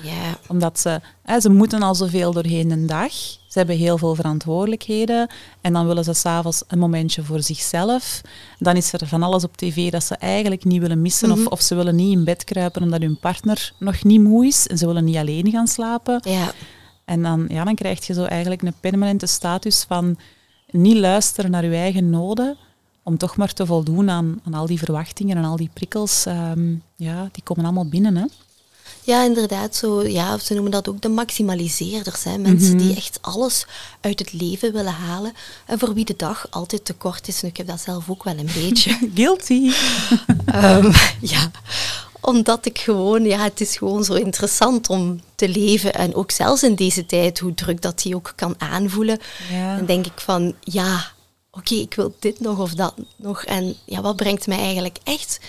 Omdat 0.49 0.81
ze, 0.81 1.01
hè, 1.23 1.41
ze 1.41 1.51
moeten 1.51 1.83
al 1.83 1.95
zoveel 1.95 2.33
doorheen 2.33 2.71
een 2.71 2.87
dag. 2.87 3.13
Ze 3.13 3.59
hebben 3.59 3.77
heel 3.77 3.99
veel 3.99 4.15
verantwoordelijkheden. 4.15 5.31
En 5.61 5.73
dan 5.73 5.87
willen 5.87 6.05
ze 6.05 6.13
s'avonds 6.13 6.63
een 6.67 6.79
momentje 6.79 7.23
voor 7.23 7.43
zichzelf. 7.43 8.21
Dan 8.59 8.77
is 8.77 8.93
er 8.93 9.07
van 9.07 9.23
alles 9.23 9.45
op 9.45 9.57
tv 9.57 9.91
dat 9.91 10.05
ze 10.05 10.15
eigenlijk 10.15 10.65
niet 10.65 10.81
willen 10.81 11.03
missen. 11.03 11.29
Mm 11.29 11.35
-hmm. 11.35 11.47
of, 11.47 11.53
of 11.53 11.61
ze 11.61 11.75
willen 11.75 11.97
niet 11.97 12.17
in 12.17 12.25
bed 12.25 12.45
kruipen 12.45 12.83
omdat 12.83 13.01
hun 13.01 13.19
partner 13.19 13.73
nog 13.79 14.05
niet 14.05 14.21
moe 14.21 14.47
is. 14.47 14.67
En 14.67 14.79
ze 14.79 14.87
willen 14.87 15.05
niet 15.05 15.17
alleen 15.17 15.51
gaan 15.51 15.69
slapen. 15.69 16.21
En 17.05 17.23
dan, 17.23 17.45
ja, 17.49 17.65
dan 17.65 17.75
krijg 17.75 18.07
je 18.07 18.15
zo 18.15 18.25
eigenlijk 18.25 18.63
een 18.63 18.75
permanente 18.81 19.27
status 19.27 19.85
van 19.89 20.19
niet 20.71 20.97
luisteren 20.97 21.51
naar 21.51 21.65
je 21.65 21.77
eigen 21.77 22.11
noden 22.11 22.57
om 23.07 23.19
toch 23.19 23.37
maar 23.37 23.53
te 23.53 23.67
voldoen 23.67 24.11
aan, 24.11 24.41
aan 24.45 24.55
al 24.55 24.67
die 24.67 24.79
verwachtingen 24.79 25.37
en 25.37 25.45
al 25.45 25.57
die 25.57 25.71
prikkels, 25.73 26.25
um, 26.27 26.83
ja, 26.97 27.29
die 27.33 27.43
komen 27.43 27.65
allemaal 27.65 27.89
binnen. 27.89 28.17
Hè? 28.17 28.25
Ja, 29.03 29.25
inderdaad. 29.25 29.77
Zo, 29.77 30.03
ja, 30.03 30.39
ze 30.39 30.55
noemen 30.55 30.73
dat 30.73 30.89
ook 30.89 31.01
de 31.01 31.09
maximaliseerders. 31.09 32.25
Hè. 32.25 32.39
Mensen 32.39 32.73
mm 32.73 32.79
-hmm. 32.79 32.87
die 32.87 32.97
echt 32.97 33.19
alles 33.21 33.67
uit 34.01 34.19
het 34.19 34.33
leven 34.33 34.73
willen 34.73 34.93
halen. 34.93 35.33
En 35.67 35.79
voor 35.79 35.95
wie 35.95 36.05
de 36.05 36.15
dag 36.17 36.47
altijd 36.51 36.85
te 36.85 36.93
kort 36.93 37.29
is. 37.29 37.43
En 37.43 37.49
ik 37.49 37.57
heb 37.57 37.67
dat 37.67 37.81
zelf 37.81 38.11
ook 38.11 38.25
wel 38.25 38.39
een 38.39 38.51
beetje. 38.55 38.99
Guilty. 39.15 39.73
um, 40.55 40.93
ja, 41.33 41.51
omdat 42.21 42.67
ik 42.67 42.79
gewoon, 42.79 43.25
ja, 43.25 43.43
het 43.43 43.61
is 43.61 43.77
gewoon 43.77 44.05
zo 44.05 44.15
interessant 44.15 44.89
om 44.89 45.21
te 45.35 45.49
leven. 45.49 45.95
En 45.95 46.15
ook 46.15 46.31
zelfs 46.31 46.63
in 46.63 46.75
deze 46.75 47.07
tijd, 47.07 47.39
hoe 47.39 47.55
druk 47.55 47.83
dat 47.83 48.03
die 48.03 48.15
ook 48.15 48.33
kan 48.37 48.55
aanvoelen. 48.59 49.19
Ja. 49.53 49.77
Dan 49.77 49.87
denk 49.87 50.07
ik 50.07 50.21
van, 50.21 50.55
ja, 50.61 51.15
oké, 51.57 51.75
ik 51.75 51.95
wil 51.95 52.15
dit 52.19 52.41
nog 52.41 52.59
of 52.59 52.75
dat 52.75 52.95
nog. 53.17 53.45
En 53.45 53.75
ja, 53.85 54.01
wat 54.01 54.17
brengt 54.17 54.47
mij 54.47 54.59
eigenlijk 54.59 54.99
echt 55.05 55.41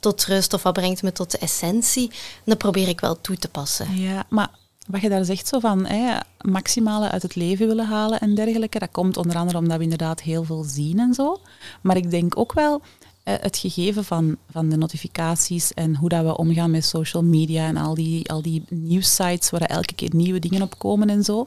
tot 0.00 0.24
rust 0.24 0.52
of 0.52 0.62
wat 0.62 0.72
brengt 0.72 1.02
me 1.02 1.12
tot 1.12 1.30
de 1.30 1.38
essentie? 1.38 2.08
En 2.10 2.42
dat 2.44 2.58
probeer 2.58 2.88
ik 2.88 3.00
wel 3.00 3.20
toe 3.20 3.36
te 3.36 3.48
passen. 3.48 3.96
Ja, 3.96 4.26
maar 4.28 4.50
wat 4.86 5.00
je 5.00 5.08
daar 5.08 5.24
zegt 5.24 5.48
zo 5.48 5.58
van 5.58 5.86
hè, 5.86 6.18
maximale 6.40 7.10
uit 7.10 7.22
het 7.22 7.34
leven 7.34 7.66
willen 7.66 7.86
halen 7.86 8.20
en 8.20 8.34
dergelijke, 8.34 8.78
dat 8.78 8.90
komt 8.90 9.16
onder 9.16 9.36
andere 9.36 9.58
omdat 9.58 9.76
we 9.76 9.82
inderdaad 9.82 10.22
heel 10.22 10.44
veel 10.44 10.64
zien 10.64 10.98
en 10.98 11.14
zo. 11.14 11.40
Maar 11.80 11.96
ik 11.96 12.10
denk 12.10 12.38
ook 12.38 12.52
wel 12.52 12.82
eh, 13.22 13.34
het 13.40 13.58
gegeven 13.58 14.04
van, 14.04 14.36
van 14.50 14.68
de 14.68 14.76
notificaties 14.76 15.74
en 15.74 15.96
hoe 15.96 16.08
dat 16.08 16.24
we 16.24 16.36
omgaan 16.36 16.70
met 16.70 16.84
social 16.84 17.22
media 17.22 17.66
en 17.66 17.76
al 17.76 17.94
die, 17.94 18.30
al 18.30 18.42
die 18.42 18.64
nieuwsites 18.68 19.50
waar 19.50 19.60
elke 19.60 19.94
keer 19.94 20.10
nieuwe 20.14 20.38
dingen 20.38 20.62
op 20.62 20.78
komen 20.78 21.10
en 21.10 21.24
zo 21.24 21.46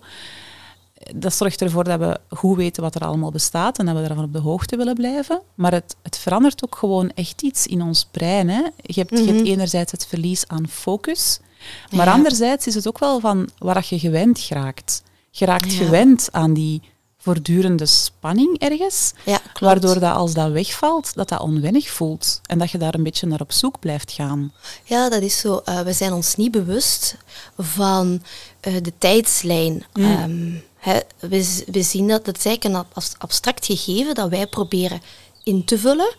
dat 1.15 1.34
zorgt 1.34 1.62
ervoor 1.62 1.84
dat 1.84 2.00
we 2.00 2.20
goed 2.29 2.58
weten 2.58 2.84
wat 2.84 2.96
er 2.96 3.06
allemaal 3.06 3.32
bestaat 3.32 3.77
en 3.77 3.86
dat 3.86 3.96
we 3.96 4.08
daarvan 4.08 4.24
op 4.24 4.34
de 4.34 4.39
hoogte 4.39 4.77
willen 4.77 4.96
blijven. 4.96 5.41
Maar 5.56 5.72
het, 5.72 5.96
het 6.01 6.18
verandert 6.18 6.63
ook 6.63 6.75
gewoon 6.75 7.12
echt 7.15 7.41
iets 7.41 7.68
in 7.68 7.82
ons 7.82 8.08
brein. 8.12 8.50
Hè. 8.50 8.62
Je, 8.82 9.00
hebt, 9.00 9.12
mm 9.12 9.18
-hmm. 9.18 9.27
je 9.27 9.34
hebt 9.34 9.48
enerzijds 9.48 9.91
het 9.91 10.06
verlies 10.06 10.48
aan 10.48 10.68
focus, 10.68 11.39
maar 11.91 12.06
ja. 12.06 12.13
anderzijds 12.13 12.68
is 12.68 12.75
het 12.75 12.88
ook 12.88 13.00
wel 13.00 13.20
van 13.20 13.50
waar 13.58 13.86
je 13.89 14.00
gewend 14.00 14.39
geraakt. 14.39 15.03
Je 15.32 15.46
raakt 15.46 15.74
ja. 15.74 15.77
gewend 15.77 16.27
aan 16.32 16.53
die 16.53 16.82
voortdurende 17.18 17.86
spanning 17.86 18.60
ergens, 18.60 19.13
ja, 19.25 19.39
waardoor 19.60 20.00
dat 20.00 20.15
als 20.15 20.34
dat 20.34 20.51
wegvalt, 20.51 21.15
dat 21.15 21.29
dat 21.29 21.39
onwennig 21.39 21.89
voelt 21.89 22.41
en 22.46 22.60
dat 22.60 22.72
je 22.72 22.77
daar 22.77 22.94
een 22.94 23.03
beetje 23.03 23.27
naar 23.27 23.41
op 23.41 23.51
zoek 23.51 23.79
blijft 23.79 24.12
gaan. 24.12 24.53
Ja, 24.84 25.10
dat 25.10 25.22
is 25.22 25.39
zo. 25.39 25.62
Uh, 25.65 25.79
we 25.79 25.94
zijn 25.94 26.13
ons 26.13 26.36
niet 26.36 26.51
bewust 26.51 27.15
van 27.58 28.22
uh, 28.68 28.74
de 28.82 28.94
tijdslijn. 28.98 29.84
Mm. 29.94 30.06
Um, 30.06 30.63
He, 30.80 31.00
we, 31.20 31.64
we, 31.72 31.82
zien 31.82 32.08
dat, 32.08 32.26
dat 32.26 32.38
is 32.38 32.46
eigenlijk 32.46 32.86
een 32.94 33.04
abstract 33.18 33.66
gegeven 33.66 34.16
dat 34.16 34.30
wij 34.30 34.48
proberen 34.48 35.02
in 35.44 35.66
te 35.66 35.78
vullen. 35.78 36.16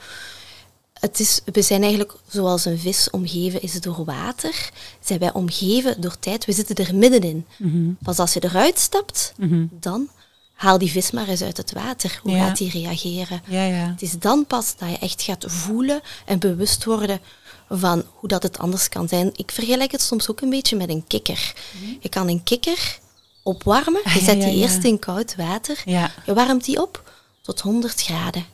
Het 0.93 1.21
is, 1.21 1.40
we 1.45 1.62
zijn 1.62 1.83
eigenlijk 1.83 2.14
zoals 2.29 2.64
een 2.64 2.79
vis 2.79 3.11
omgeven 3.11 3.62
is 3.62 3.81
door 3.81 4.05
water. 4.05 4.71
Zijn 5.00 5.19
wij 5.19 5.33
omgeven 5.33 6.00
door 6.00 6.19
tijd. 6.19 6.45
We 6.45 6.52
zitten 6.52 6.76
er 6.76 6.95
middenin. 6.95 7.47
Mm 7.59 7.71
-hmm. 7.71 7.97
Pas 8.02 8.19
als 8.19 8.33
je 8.33 8.45
eruit 8.45 8.79
stapt, 8.79 9.33
mm 9.37 9.49
-hmm. 9.49 9.69
dan 9.73 10.09
haal 10.52 10.79
die 10.79 10.90
vis 10.90 11.11
maar 11.11 11.29
eens 11.29 11.43
uit 11.43 11.57
het 11.57 11.73
water. 11.73 12.21
Hoe 12.23 12.33
ja. 12.33 12.47
gaat 12.47 12.57
die 12.57 12.71
reageren? 12.71 13.43
Ja, 13.47 13.64
ja. 13.64 13.87
Het 13.90 14.02
is 14.02 14.19
dan 14.19 14.47
pas 14.47 14.76
dat 14.76 14.90
je 14.90 14.99
echt 14.99 15.23
gaat 15.23 15.45
voelen 15.49 16.00
en 16.26 16.38
bewust 16.38 16.85
worden 16.85 17.21
van 17.69 18.05
hoe 18.14 18.29
dat 18.29 18.43
het 18.43 18.59
anders 18.59 18.88
kan 18.88 19.09
zijn. 19.09 19.31
Ik 19.35 19.50
vergelijk 19.50 19.93
het 19.93 20.02
soms 20.02 20.31
ook 20.31 20.40
een 20.40 20.50
beetje 20.50 20.76
met 20.76 20.88
een 20.88 21.07
kikker. 21.07 21.55
Mm 21.73 21.85
-hmm. 21.85 21.99
Je 22.00 22.09
kan 22.09 22.29
een 22.29 22.43
kikker 22.43 22.99
opwarmen. 23.42 24.00
Je 24.14 24.20
zet 24.20 24.40
die 24.42 24.54
eerst 24.54 24.85
in 24.85 24.99
koud 24.99 25.35
water. 25.37 25.82
Je 25.85 26.35
warmt 26.35 26.64
die 26.64 26.82
op 26.82 27.02
tot 27.42 27.61
100 27.61 28.02
graden. 28.02 28.44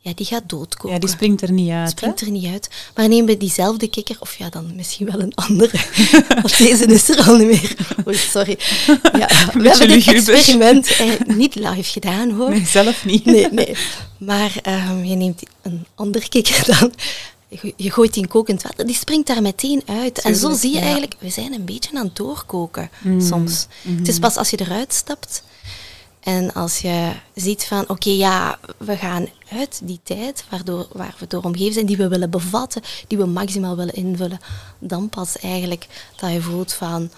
ja, 0.00 0.12
die 0.14 0.26
gaat 0.26 0.48
doodkoken. 0.48 0.90
Ja, 0.90 0.98
die 0.98 1.08
springt 1.08 1.42
er 1.42 1.52
niet 1.52 1.70
uit. 1.70 1.90
springt 1.90 2.20
er 2.20 2.30
niet 2.30 2.46
uit. 2.52 2.68
Maar 2.94 3.08
neem 3.08 3.26
we 3.26 3.36
diezelfde 3.36 3.88
kikker, 3.88 4.16
of 4.20 4.36
ja, 4.36 4.48
dan 4.48 4.72
misschien 4.76 5.06
wel 5.10 5.20
een 5.20 5.34
andere. 5.34 5.78
Want 6.42 6.58
deze 6.58 6.84
is 6.84 7.08
er 7.08 7.22
al 7.26 7.36
niet 7.36 7.46
meer. 7.46 7.76
Oei, 8.06 8.16
sorry. 8.16 8.58
Ja, 9.18 9.28
we 9.52 9.68
hebben 9.68 9.88
dit 9.88 10.28
experiment 10.28 10.90
eh, 10.90 11.10
niet 11.26 11.54
live 11.54 11.82
gedaan 11.82 12.30
hoor. 12.30 12.50
Nee, 12.50 12.66
zelf 12.66 13.04
niet. 13.04 13.24
Nee, 13.24 13.48
nee. 13.50 13.76
Maar 14.18 14.52
um, 14.90 15.04
je 15.04 15.14
neemt 15.14 15.42
een 15.62 15.86
ander 15.94 16.28
kikker 16.28 16.64
dan. 16.78 16.92
Je 17.76 17.90
gooit 17.90 18.14
die 18.14 18.22
in 18.22 18.28
kokend 18.28 18.62
water, 18.62 18.86
die 18.86 18.94
springt 18.94 19.26
daar 19.26 19.42
meteen 19.42 19.82
uit. 19.86 20.20
en 20.20 20.36
zo 20.36 20.54
zie 20.54 20.72
je 20.72 20.80
eigenlijk, 20.80 21.14
we 21.18 21.30
zijn 21.30 21.52
een 21.52 21.64
beetje 21.64 21.96
aan 21.98 22.04
het 22.04 22.16
doorkoken 22.16 22.90
mm. 23.02 23.20
soms. 23.20 23.66
Mm-hmm. 23.82 23.98
Het 23.98 24.08
is 24.08 24.18
pas 24.18 24.36
als 24.36 24.50
je 24.50 24.60
eruit 24.60 24.92
stapt 24.92 25.42
en 26.24 26.52
als 26.52 26.78
je 26.78 27.12
ziet 27.34 27.64
van, 27.64 27.88
oké, 27.88 28.10
ja, 28.10 28.58
we 28.78 28.96
gaan 28.96 29.28
uit 29.50 29.80
die 29.82 30.00
tijd 30.02 30.44
waardoor, 30.50 30.86
waar 30.92 31.14
we 31.18 31.26
door 31.26 31.42
omgeven 31.42 31.72
zijn, 31.72 31.86
die 31.86 31.96
we 31.96 32.08
willen 32.08 32.30
bevatten, 32.30 32.82
die 33.06 33.18
we 33.18 33.26
maximaal 33.26 33.76
willen 33.76 33.94
invullen, 33.94 34.38
dan 34.78 35.08
pas 35.08 35.38
eigenlijk 35.38 35.86
dat 36.16 36.32
je 36.32 36.40
voelt 36.40 36.72
van 36.72 37.10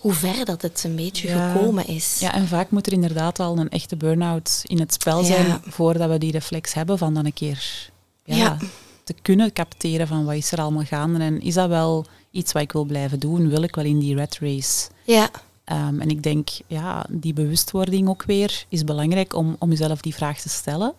hoe 0.00 0.12
ver 0.12 0.44
dat 0.44 0.62
het 0.62 0.84
een 0.84 0.96
beetje 0.96 1.28
gekomen 1.28 1.86
is. 1.86 2.16
Ja, 2.18 2.34
en 2.34 2.48
vaak 2.48 2.70
moet 2.70 2.86
er 2.86 2.92
inderdaad 2.92 3.40
al 3.40 3.58
een 3.58 3.68
echte 3.68 3.96
burn-out 3.96 4.62
in 4.64 4.80
het 4.80 4.92
spel 4.92 5.24
zijn 5.24 5.60
voordat 5.66 6.10
we 6.10 6.18
die 6.18 6.32
reflex 6.32 6.74
hebben 6.74 6.98
van 6.98 7.14
dan 7.14 7.26
een 7.26 7.32
keer 7.32 7.90
ja, 8.24 8.56
te 9.06 9.14
kunnen 9.22 9.52
capteren 9.52 10.06
van 10.06 10.24
wat 10.24 10.34
is 10.34 10.52
er 10.52 10.60
allemaal 10.60 10.84
gaande 10.84 11.18
en 11.18 11.40
is 11.40 11.54
dat 11.54 11.68
wel 11.68 12.06
iets 12.30 12.52
wat 12.52 12.62
ik 12.62 12.72
wil 12.72 12.84
blijven 12.84 13.18
doen? 13.18 13.48
Wil 13.48 13.62
ik 13.62 13.74
wel 13.74 13.84
in 13.84 13.98
die 13.98 14.14
red 14.14 14.38
race? 14.40 14.88
Ja. 15.04 15.30
Ehm, 15.64 16.00
en 16.00 16.08
ik 16.08 16.22
denk, 16.22 16.48
ja, 16.66 17.06
die 17.08 17.32
bewustwording 17.32 18.08
ook 18.08 18.24
weer 18.24 18.64
is 18.68 18.84
belangrijk 18.84 19.34
om, 19.34 19.56
om 19.58 19.70
jezelf 19.70 20.00
die 20.00 20.14
vraag 20.14 20.40
te 20.40 20.48
stellen. 20.48 20.94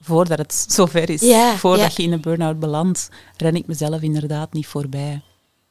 Voordat 0.00 0.38
het 0.38 0.64
zover 0.76 1.10
is, 1.10 1.34
voordat 1.56 1.96
je 1.96 2.02
in 2.02 2.12
een 2.12 2.20
burn-out 2.20 2.60
belandt, 2.60 3.08
ren 3.36 3.56
ik 3.56 3.66
mezelf 3.66 4.00
inderdaad 4.00 4.52
niet 4.52 4.66
voorbij. 4.66 5.22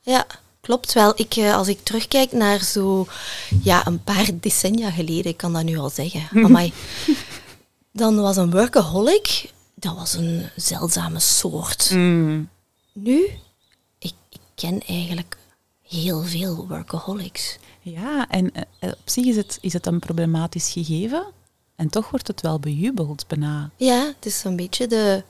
Ja, 0.01 0.25
klopt 0.61 0.93
wel. 0.93 1.13
Ik, 1.15 1.35
eh, 1.35 1.55
als 1.55 1.67
ik 1.67 1.83
terugkijk 1.83 2.31
naar 2.31 2.63
zo 2.63 3.07
ja, 3.63 3.87
een 3.87 4.03
paar 4.03 4.29
decennia 4.33 4.91
geleden, 4.91 5.31
ik 5.31 5.37
kan 5.37 5.53
dat 5.53 5.63
nu 5.63 5.77
al 5.77 5.89
zeggen, 5.89 6.27
amai, 6.45 6.73
dan 7.91 8.21
was 8.21 8.37
een 8.37 8.51
workaholic, 8.51 9.51
dat 9.81 9.95
was 9.95 10.13
een 10.13 10.49
zeldzame 10.55 11.19
soort. 11.19 11.91
Mm. 11.91 12.49
Nu, 12.93 13.29
ik, 13.99 14.13
ik 14.29 14.39
ken 14.55 14.81
eigenlijk 14.87 15.37
heel 15.87 16.23
veel 16.23 16.67
workaholics. 16.67 17.57
Ja, 17.81 18.27
en 18.29 18.51
uh, 18.55 18.89
op 18.91 18.97
zich 19.05 19.25
is 19.25 19.35
het, 19.35 19.57
is 19.61 19.73
het 19.73 19.85
een 19.85 19.99
problematisch 19.99 20.71
gegeven. 20.71 21.25
En 21.75 21.89
toch 21.89 22.09
wordt 22.09 22.27
het 22.27 22.41
wel 22.41 22.59
bejubeld 22.59 23.27
bijna. 23.27 23.69
Ja, 23.75 24.05
het 24.15 24.25
is 24.25 24.43
een 24.43 24.55
beetje 24.55 24.87
de... 24.87 25.23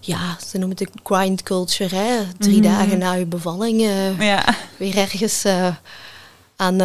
Ja, 0.00 0.38
ze 0.46 0.58
noemen 0.58 0.76
het 0.78 0.92
de 0.92 1.00
grind 1.02 1.42
culture. 1.42 1.94
Hè? 1.94 2.22
Drie 2.38 2.60
mhm. 2.60 2.62
dagen 2.62 2.98
na 2.98 3.12
je 3.12 3.26
bevalling 3.26 3.80
uh, 3.80 4.20
ja. 4.20 4.54
weer 4.76 4.96
ergens 4.96 5.44
uh, 5.44 5.76
aan, 6.56 6.82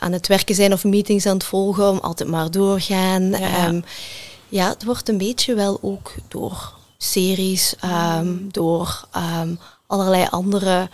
aan 0.00 0.12
het 0.12 0.26
werken 0.26 0.54
zijn 0.54 0.72
of 0.72 0.84
meetings 0.84 1.26
aan 1.26 1.34
het 1.34 1.44
volgen. 1.44 1.88
Om 1.88 1.98
altijd 1.98 2.28
maar 2.28 2.50
doorgaan. 2.50 3.30
Ja, 3.30 3.68
um, 3.68 3.84
ja 4.52 4.68
het 4.68 4.84
wordt 4.84 5.08
een 5.08 5.18
beetje 5.18 5.54
wel 5.54 5.78
ook 5.82 6.14
door 6.28 6.74
series, 6.98 7.74
um, 8.18 8.48
door 8.50 9.08
um, 9.16 9.58
allerlei 9.86 10.26
andere 10.30 10.88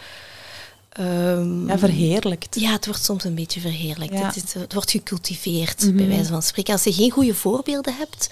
Um, 1.00 1.68
ja, 1.68 1.78
verheerlijkt. 1.78 2.60
Ja, 2.60 2.72
het 2.72 2.86
wordt 2.86 3.04
soms 3.04 3.24
een 3.24 3.34
beetje 3.34 3.60
verheerlijkt. 3.60 4.34
Het, 4.34 4.52
het, 4.52 4.72
wordt 4.72 4.90
gecultiveerd, 4.90 5.78
bij 5.78 6.04
mhm. 6.04 6.08
wijze 6.08 6.30
van 6.30 6.42
spreken. 6.42 6.72
Als 6.72 6.84
je 6.84 6.92
geen 6.92 7.10
goede 7.10 7.34
voorbeelden 7.34 7.94
hebt 7.96 8.30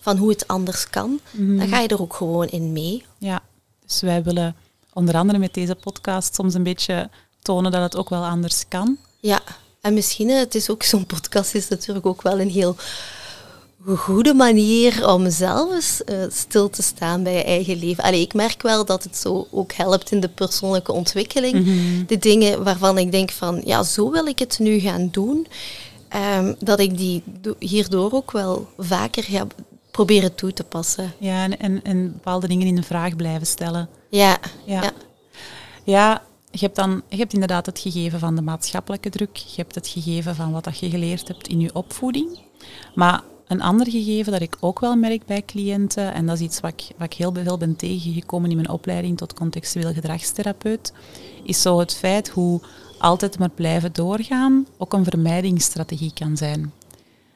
van 0.00 0.16
hoe 0.16 0.30
het 0.30 0.48
anders 0.48 0.88
kan, 0.88 1.20
dan 1.32 1.54
mhm. 1.54 1.68
ga 1.68 1.80
je 1.80 1.88
er 1.88 2.00
ook 2.00 2.14
gewoon 2.14 2.46
in 2.46 2.72
mee. 2.72 3.04
Ja, 3.18 3.42
dus 3.86 4.00
wij 4.00 4.22
willen 4.22 4.56
onder 4.92 5.14
andere 5.14 5.38
met 5.38 5.54
deze 5.54 5.74
podcast 5.74 6.34
soms 6.34 6.54
een 6.54 6.62
beetje 6.62 7.10
tonen 7.42 7.72
dat 7.72 7.82
het 7.82 7.96
ook 7.96 8.08
wel 8.08 8.24
anders 8.24 8.64
kan. 8.68 8.98
Ja, 9.20 9.40
en 9.80 9.94
misschien, 9.94 10.28
het 10.28 10.54
is 10.54 10.70
ook 10.70 10.82
zo'n 10.82 11.06
podcast, 11.06 11.54
is 11.54 11.68
natuurlijk 11.68 12.06
ook 12.06 12.22
wel 12.22 12.40
een 12.40 12.50
heel 12.50 12.76
goede 13.86 14.34
manier 14.34 15.08
om 15.08 15.30
zelf 15.30 15.74
eens 15.74 16.02
uh, 16.06 16.16
stil 16.28 16.70
te 16.70 16.82
staan 16.82 17.22
bij 17.22 17.34
je 17.34 17.44
eigen 17.44 17.78
leven. 17.78 18.04
Allee, 18.04 18.20
ik 18.20 18.34
merk 18.34 18.62
wel 18.62 18.84
dat 18.84 19.02
het 19.02 19.16
zo 19.16 19.46
ook 19.50 19.72
helpt 19.72 20.10
in 20.10 20.20
de 20.20 20.28
persoonlijke 20.28 20.92
ontwikkeling. 20.92 21.64
Mhm. 21.64 22.06
De 22.06 22.18
dingen 22.18 22.64
waarvan 22.64 22.98
ik 22.98 23.12
denk 23.12 23.30
van, 23.30 23.62
ja, 23.64 23.82
zo 23.82 24.10
wil 24.10 24.26
ik 24.26 24.38
het 24.38 24.58
nu 24.58 24.78
gaan 24.78 25.08
doen. 25.10 25.46
Um, 26.38 26.54
dat 26.58 26.80
ik 26.80 26.98
die 26.98 27.22
hierdoor 27.58 28.12
ook 28.12 28.32
wel 28.32 28.68
vaker 28.78 29.22
ga 29.22 29.46
proberen 29.90 30.34
toe 30.34 30.52
te 30.52 30.64
passen. 30.64 31.12
Ja, 31.18 31.44
en, 31.44 31.58
en, 31.58 31.82
en 31.82 32.12
bepaalde 32.12 32.48
dingen 32.48 32.66
in 32.66 32.74
de 32.74 32.82
vraag 32.82 33.16
blijven 33.16 33.46
stellen. 33.46 33.88
Ja. 34.08 34.38
Ja. 34.64 34.82
ja. 34.82 34.92
ja 35.84 36.22
je 36.50 36.58
hebt, 36.58 36.76
dan, 36.76 37.02
je 37.08 37.16
hebt 37.16 37.32
inderdaad 37.32 37.66
het 37.66 37.78
gegeven 37.78 38.18
van 38.18 38.34
de 38.34 38.42
maatschappelijke 38.42 39.10
druk. 39.10 39.36
Je 39.36 39.56
hebt 39.56 39.74
het 39.74 39.88
gegeven 39.88 40.34
van 40.34 40.52
wat 40.52 40.64
dat 40.64 40.78
je 40.78 40.90
geleerd 40.90 41.28
hebt 41.28 41.48
in 41.48 41.60
je 41.60 41.74
opvoeding. 41.74 42.38
Maar 42.94 43.22
een 43.50 43.62
ander 43.62 43.90
gegeven 43.90 44.32
dat 44.32 44.40
ik 44.40 44.56
ook 44.60 44.80
wel 44.80 44.96
merk 44.96 45.26
bij 45.26 45.42
cliënten, 45.44 46.12
en 46.12 46.26
dat 46.26 46.36
is 46.36 46.42
iets 46.42 46.60
wat 46.60 46.70
ik, 46.70 46.88
wat 46.96 47.12
ik 47.12 47.18
heel 47.18 47.32
veel 47.32 47.58
ben 47.58 47.76
tegengekomen 47.76 48.50
in 48.50 48.56
mijn 48.56 48.68
opleiding 48.68 49.16
tot 49.16 49.34
contextueel 49.34 49.92
gedragstherapeut, 49.92 50.92
is 51.44 51.62
zo 51.62 51.78
het 51.78 51.94
feit 51.94 52.28
hoe 52.28 52.60
altijd 52.98 53.38
maar 53.38 53.50
blijven 53.50 53.92
doorgaan 53.92 54.66
ook 54.78 54.92
een 54.92 55.04
vermijdingsstrategie 55.04 56.12
kan 56.12 56.36
zijn. 56.36 56.72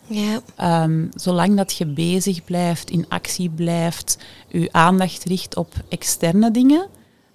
Ja. 0.07 0.83
Um, 0.83 1.09
zolang 1.15 1.57
dat 1.57 1.73
je 1.73 1.87
bezig 1.87 2.45
blijft, 2.45 2.91
in 2.91 3.07
actie 3.09 3.51
blijft, 3.51 4.19
je 4.49 4.69
aandacht 4.73 5.25
richt 5.25 5.57
op 5.57 5.73
externe 5.89 6.51
dingen, 6.51 6.89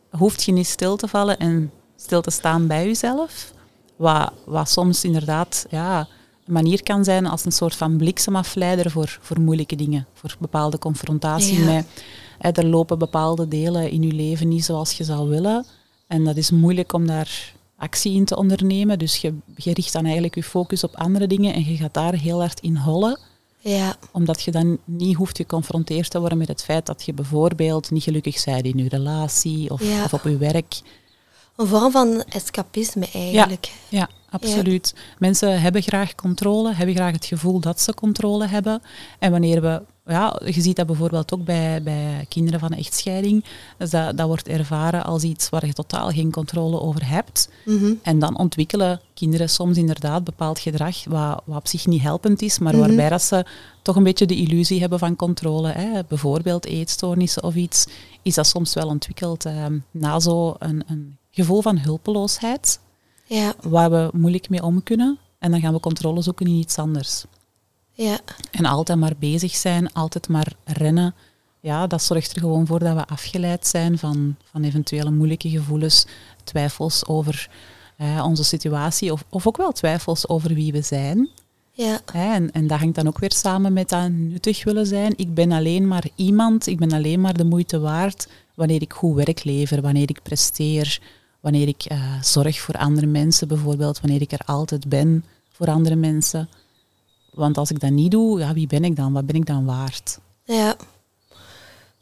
hoeft 0.10 0.44
je 0.44 0.52
niet 0.52 0.68
stil 0.68 0.96
te 0.96 1.08
vallen 1.08 1.38
en 1.40 1.72
stil 1.96 2.22
te 2.22 2.32
staan 2.32 2.68
bij 2.68 2.86
jezelf. 2.86 3.54
Wat, 3.96 4.32
wat 4.46 4.70
soms 4.70 5.04
inderdaad 5.04 5.66
ja, 5.70 6.08
manier 6.50 6.84
kan 6.84 7.04
zijn 7.04 7.26
als 7.26 7.46
een 7.46 7.52
soort 7.52 7.76
van 7.76 7.98
bliksemafleider 7.98 8.92
voor, 8.92 9.18
voor 9.22 9.40
moeilijke 9.40 9.76
dingen, 9.76 10.08
voor 10.14 10.36
bepaalde 10.40 10.78
confrontatie 10.78 11.60
met. 11.60 11.86
er 12.40 12.66
lopen 12.66 13.00
bepaalde 13.00 13.48
delen 13.48 13.92
in 13.92 14.02
je 14.02 14.14
leven 14.14 14.48
niet 14.48 14.66
zoals 14.66 14.94
je 14.94 15.04
zou 15.04 15.30
willen. 15.30 15.66
En 16.08 16.24
dat 16.24 16.38
is 16.38 16.52
moeilijk 16.52 16.94
om 16.94 17.08
daar 17.08 17.54
actie 17.78 18.14
in 18.14 18.26
te 18.26 18.38
ondernemen. 18.38 19.00
Dus 19.00 19.16
je, 19.16 19.34
je 19.56 19.74
richt 19.74 19.94
dan 19.94 20.04
eigenlijk 20.04 20.36
je 20.36 20.44
focus 20.44 20.84
op 20.84 20.96
andere 20.96 21.28
dingen 21.28 21.54
en 21.54 21.66
je 21.66 21.76
gaat 21.76 21.94
daar 21.94 22.14
heel 22.14 22.40
hard 22.40 22.60
in 22.60 22.76
hollen. 22.76 23.20
Ja. 23.60 23.96
Omdat 24.12 24.42
je 24.42 24.52
dan 24.52 24.78
niet 24.86 25.16
hoeft 25.16 25.38
geconfronteerd 25.38 26.10
te 26.10 26.20
worden 26.20 26.38
met 26.38 26.48
het 26.48 26.64
feit 26.64 26.86
dat 26.86 27.06
je 27.06 27.14
bijvoorbeeld 27.14 27.92
niet 27.92 28.04
gelukkig 28.04 28.44
bent 28.44 28.66
in 28.66 28.78
je 28.78 28.90
relatie 28.90 29.72
of, 29.72 29.82
of 30.04 30.14
op 30.14 30.24
je 30.24 30.38
werk. 30.38 30.82
Een 31.60 31.68
vorm 31.68 31.92
van 31.92 32.24
escapisme 32.30 33.08
eigenlijk. 33.14 33.72
Ja, 33.90 34.10
absoluut. 34.30 34.96
Mensen 35.18 35.62
hebben 35.62 35.82
graag 35.82 36.16
controle, 36.16 36.74
hebben 36.74 36.96
graag 36.96 37.12
het 37.12 37.26
gevoel 37.26 37.60
dat 37.60 37.82
ze 37.82 37.94
controle 37.94 38.48
hebben. 38.48 38.82
En 39.20 39.32
wanneer 39.32 39.62
we, 39.62 39.82
ja, 40.06 40.40
je 40.46 40.62
ziet 40.62 40.76
dat 40.76 40.86
bijvoorbeeld 40.86 41.34
ook 41.34 41.46
bij, 41.46 41.84
bij 41.84 42.26
kinderen 42.30 42.60
van 42.60 42.72
een 42.72 42.78
echtscheiding, 42.78 43.46
dus 43.78 43.90
dat, 43.90 44.18
dat 44.18 44.28
wordt 44.28 44.48
ervaren 44.48 45.04
als 45.04 45.24
iets 45.24 45.50
waar 45.50 45.66
je 45.66 45.74
totaal 45.74 46.10
geen 46.10 46.32
controle 46.32 46.80
over 46.80 47.08
hebt. 47.10 47.50
Mhm. 47.66 47.94
En 48.02 48.20
dan 48.20 48.38
ontwikkelen 48.38 49.02
kinderen 49.14 49.50
soms 49.50 49.78
inderdaad 49.78 50.24
bepaald 50.24 50.60
gedrag 50.60 51.06
wat, 51.06 51.42
wat 51.46 51.58
op 51.58 51.68
zich 51.68 51.86
niet 51.86 52.02
helpend 52.02 52.42
is, 52.42 52.60
maar 52.60 52.76
mhm. 52.76 52.88
waarbij 52.88 53.10
dat 53.10 53.22
ze 53.22 53.46
toch 53.82 53.96
een 53.96 54.04
beetje 54.04 54.26
de 54.26 54.36
illusie 54.36 54.80
hebben 54.80 55.00
van 55.00 55.16
controle. 55.16 55.72
Hè. 55.72 56.04
Bijvoorbeeld 56.08 56.66
eetstoornissen 56.66 57.44
of 57.44 57.56
iets, 57.56 57.86
is 58.22 58.36
dat 58.36 58.48
soms 58.48 58.74
wel 58.74 58.88
ontwikkeld 58.88 59.46
eh, 59.46 59.66
na 59.92 60.20
zo 60.20 60.56
een, 60.60 60.84
een 60.88 61.18
gevoel 61.40 61.62
van 61.62 61.78
hulpeloosheid, 61.78 62.80
ja. 63.26 63.54
waar 63.62 63.92
we 63.92 64.10
moeilijk 64.14 64.50
mee 64.50 64.64
om 64.64 64.84
kunnen. 64.84 65.20
En 65.40 65.52
dan 65.52 65.60
gaan 65.60 65.74
we 65.74 65.80
controle 65.80 66.22
zoeken 66.22 66.46
in 66.46 66.54
iets 66.54 66.78
anders. 66.78 67.24
Ja. 67.92 68.20
En 68.52 68.66
altijd 68.66 69.00
maar 69.00 69.16
bezig 69.20 69.56
zijn, 69.56 69.94
altijd 69.94 70.28
maar 70.28 70.54
rennen. 70.64 71.16
Ja, 71.60 71.88
dat 71.88 72.04
zorgt 72.04 72.32
er 72.36 72.42
gewoon 72.42 72.68
voor 72.68 72.80
dat 72.80 72.96
we 72.96 73.08
afgeleid 73.08 73.68
zijn 73.68 73.98
van, 73.98 74.36
van 74.44 74.64
eventuele 74.64 75.12
moeilijke 75.12 75.50
gevoelens, 75.50 76.06
twijfels 76.44 77.06
over 77.06 77.50
eh, 77.98 78.24
onze 78.26 78.44
situatie 78.44 79.12
of, 79.12 79.24
of 79.30 79.48
ook 79.48 79.58
wel 79.58 79.72
twijfels 79.72 80.28
over 80.28 80.54
wie 80.54 80.72
we 80.72 80.82
zijn. 80.82 81.30
Ja. 81.72 82.00
En, 82.14 82.52
en 82.52 82.68
dat 82.68 82.80
hangt 82.80 82.96
dan 82.96 83.08
ook 83.08 83.20
weer 83.20 83.34
samen 83.34 83.74
met 83.74 83.90
dat 83.90 84.10
nuttig 84.10 84.64
willen 84.64 84.86
zijn. 84.86 85.14
Ik 85.16 85.34
ben 85.34 85.52
alleen 85.52 85.88
maar 85.88 86.06
iemand, 86.16 86.68
ik 86.68 86.80
ben 86.80 86.92
alleen 86.92 87.22
maar 87.22 87.38
de 87.38 87.46
moeite 87.46 87.80
waard 87.80 88.28
wanneer 88.56 88.82
ik 88.82 88.94
goed 88.94 89.16
werk 89.16 89.44
lever, 89.44 89.82
wanneer 89.82 90.10
ik 90.10 90.22
presteer, 90.24 91.02
wanneer 91.40 91.68
ik 91.68 91.92
uh, 91.92 92.22
zorg 92.22 92.60
voor 92.60 92.76
andere 92.76 93.08
mensen 93.08 93.48
bijvoorbeeld, 93.48 94.00
wanneer 94.02 94.22
ik 94.22 94.32
er 94.32 94.42
altijd 94.46 94.88
ben 94.88 95.26
voor 95.52 95.68
andere 95.68 95.96
mensen. 95.96 96.50
Want 97.34 97.58
als 97.58 97.70
ik 97.72 97.80
dat 97.80 97.90
niet 97.90 98.12
doe, 98.12 98.40
ja, 98.40 98.54
wie 98.54 98.68
ben 98.68 98.84
ik 98.84 98.96
dan? 98.96 99.14
Wat 99.14 99.26
ben 99.26 99.36
ik 99.36 99.46
dan 99.46 99.66
waard? 99.66 100.20
Ja. 100.44 100.76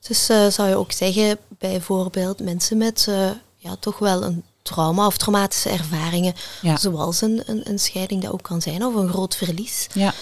Dus 0.08 0.30
uh, 0.30 0.48
zou 0.48 0.70
je 0.70 0.76
ook 0.76 0.92
zeggen, 0.92 1.38
bijvoorbeeld 1.58 2.40
mensen 2.40 2.78
met 2.78 3.06
uh, 3.10 3.32
ja, 3.58 3.76
toch 3.80 4.00
wel 4.00 4.24
een 4.24 4.44
trauma 4.62 5.06
of 5.06 5.18
traumatische 5.18 5.70
ervaringen, 5.70 6.34
ja. 6.62 6.78
zoals 6.78 7.22
een, 7.22 7.44
een, 7.46 7.70
een, 7.70 7.80
scheiding 7.80 8.22
dat 8.22 8.32
ook 8.32 8.44
kan 8.44 8.62
zijn, 8.62 8.86
of 8.86 8.96
een 8.96 9.10
groot 9.10 9.36
verlies. 9.36 9.88
Ja. 9.94 10.14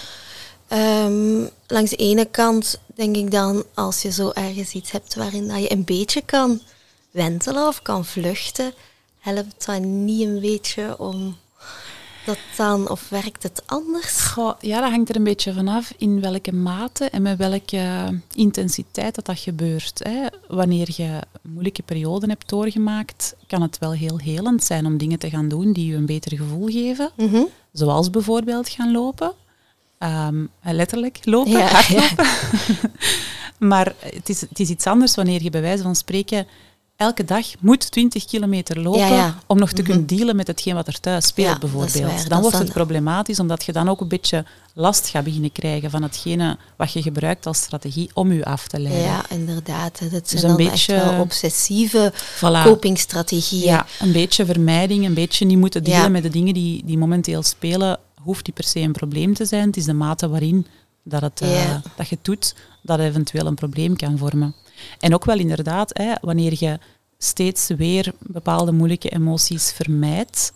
Ehm, 0.68 1.48
langs 1.68 1.90
de 1.90 1.96
ene 1.96 2.26
kant 2.26 2.80
denk 2.96 3.16
ik 3.16 3.32
dan, 3.32 3.64
als 3.74 4.02
je 4.02 4.12
zo 4.12 4.32
ergens 4.34 4.72
iets 4.72 4.92
hebt 4.92 5.16
waarin 5.16 5.48
dat 5.48 5.62
je 5.62 5.72
een 5.72 5.84
beetje 5.84 6.22
kan 6.22 6.62
wentelen 7.12 7.68
of 7.68 7.82
kan 7.82 8.06
vluchten, 8.06 8.74
helpt 9.26 9.66
dat 9.66 9.82
niet 9.82 10.28
een 10.28 10.40
beetje 10.40 11.00
om 11.00 11.36
dat 12.26 12.38
dan, 12.58 12.90
of 12.90 13.10
werkt 13.10 13.44
het 13.44 13.64
anders? 13.66 14.22
Goh, 14.22 14.54
ja, 14.60 14.82
dat 14.82 14.90
hangt 14.90 15.10
er 15.10 15.16
een 15.16 15.24
beetje 15.24 15.54
vanaf 15.54 15.94
in 15.98 16.22
welke 16.22 16.54
mate 16.54 17.06
en 17.10 17.22
met 17.22 17.38
welke 17.38 18.08
intensiteit 18.34 19.16
dat 19.16 19.26
dat 19.26 19.40
gebeurt. 19.40 20.00
Hè. 20.04 20.26
Wanneer 20.48 20.88
je 20.96 21.20
moeilijke 21.42 21.84
perioden 21.84 22.30
hebt 22.30 22.50
doorgemaakt, 22.50 23.36
kan 23.48 23.62
het 23.62 23.78
wel 23.78 23.92
heel 23.92 24.18
helend 24.18 24.64
zijn 24.64 24.86
om 24.86 24.98
dingen 24.98 25.20
te 25.20 25.30
gaan 25.30 25.48
doen 25.48 25.72
die 25.72 25.88
je 25.88 25.96
een 25.96 26.06
beter 26.06 26.38
gevoel 26.38 26.68
geven. 26.68 27.12
Mhm. 27.16 27.44
Zoals 27.72 28.10
bijvoorbeeld 28.10 28.70
gaan 28.70 28.92
lopen. 28.92 29.34
Ehm, 29.98 30.46
letterlijk 30.62 31.20
lopen, 31.24 31.52
Ja, 31.52 31.68
hardlopen. 31.68 32.26
maar 33.72 33.94
het 34.00 34.30
is, 34.30 34.42
het 34.42 34.60
is 34.60 34.70
iets 34.70 34.86
anders 34.86 35.16
wanneer 35.16 35.44
je 35.44 35.50
bij 35.50 35.62
wijze 35.62 35.84
van 35.84 35.96
spreken 35.96 36.48
elke 36.98 37.24
dag 37.26 37.46
moet 37.60 37.92
20 37.92 38.26
kilometer 38.26 38.80
lopen 38.82 39.00
Ja, 39.00 39.08
ja. 39.08 39.36
om 39.48 39.58
nog 39.60 39.70
te 39.72 39.82
Mhm. 39.82 39.90
kunnen 39.92 40.06
dealen 40.08 40.36
met 40.36 40.48
hetgeen 40.48 40.76
wat 40.76 40.88
er 40.88 41.00
thuis 41.00 41.26
speelt, 41.28 41.48
Ja, 41.54 41.58
bijvoorbeeld. 41.58 42.00
waar. 42.00 42.28
Dan 42.30 42.40
wordt 42.42 42.56
dan- 42.56 42.66
het 42.66 42.74
problematisch, 42.74 43.40
omdat 43.40 43.64
je 43.66 43.72
dan 43.72 43.90
ook 43.90 44.02
een 44.02 44.08
beetje 44.08 44.46
last 44.74 45.08
gaat 45.08 45.24
beginnen 45.24 45.52
krijgen 45.52 45.90
van 45.90 46.04
hetgene 46.04 46.58
wat 46.78 46.92
je 46.94 47.02
gebruikt 47.02 47.46
als 47.46 47.58
strategie 47.58 48.10
om 48.14 48.32
je 48.32 48.46
af 48.46 48.68
te 48.68 48.80
leiden. 48.80 49.04
Ja, 49.04 49.30
inderdaad. 49.30 50.00
Dat 50.00 50.10
zijn 50.10 50.22
Dus 50.24 50.42
een 50.42 50.48
dan 50.48 50.58
beetje- 50.58 50.94
echt 50.94 51.04
wel 51.06 51.20
obsessieve 51.22 52.14
Voilà. 52.38 52.64
copingstrategieën. 52.64 53.64
Ja, 53.72 53.86
een 54.00 54.12
beetje 54.12 54.46
vermijding, 54.46 55.06
een 55.06 55.14
beetje 55.14 55.46
niet 55.46 55.58
moeten 55.58 55.84
dealen 55.84 56.12
met 56.12 56.24
de 56.24 56.30
dingen 56.30 56.54
die, 56.54 56.82
die 56.86 56.98
momenteel 56.98 57.44
spelen, 57.44 58.00
hoeft 58.22 58.46
niet 58.46 58.56
per 58.56 58.64
se 58.64 58.80
een 58.80 58.92
probleem 58.92 59.34
te 59.34 59.46
zijn. 59.46 59.68
Het 59.68 59.78
is 59.78 59.86
de 59.86 59.94
mate 59.94 60.30
waarin 60.30 60.68
dat, 61.04 61.22
het, 61.22 61.42
eh, 61.42 61.76
dat 61.96 62.08
je 62.10 62.16
het 62.16 62.26
doet, 62.26 62.56
dat 62.82 63.00
eventueel 63.00 63.46
een 63.46 63.56
probleem 63.56 63.96
kan 63.96 64.18
vormen. 64.18 64.56
En 65.00 65.14
ook 65.14 65.26
wel 65.26 65.40
inderdaad, 65.40 65.90
hè, 65.98 66.14
wanneer 66.22 66.54
je 66.60 66.80
steeds 67.18 67.68
weer 67.78 68.14
bepaalde 68.20 68.72
moeilijke 68.72 69.10
emoties 69.10 69.72
vermijdt, 69.72 70.54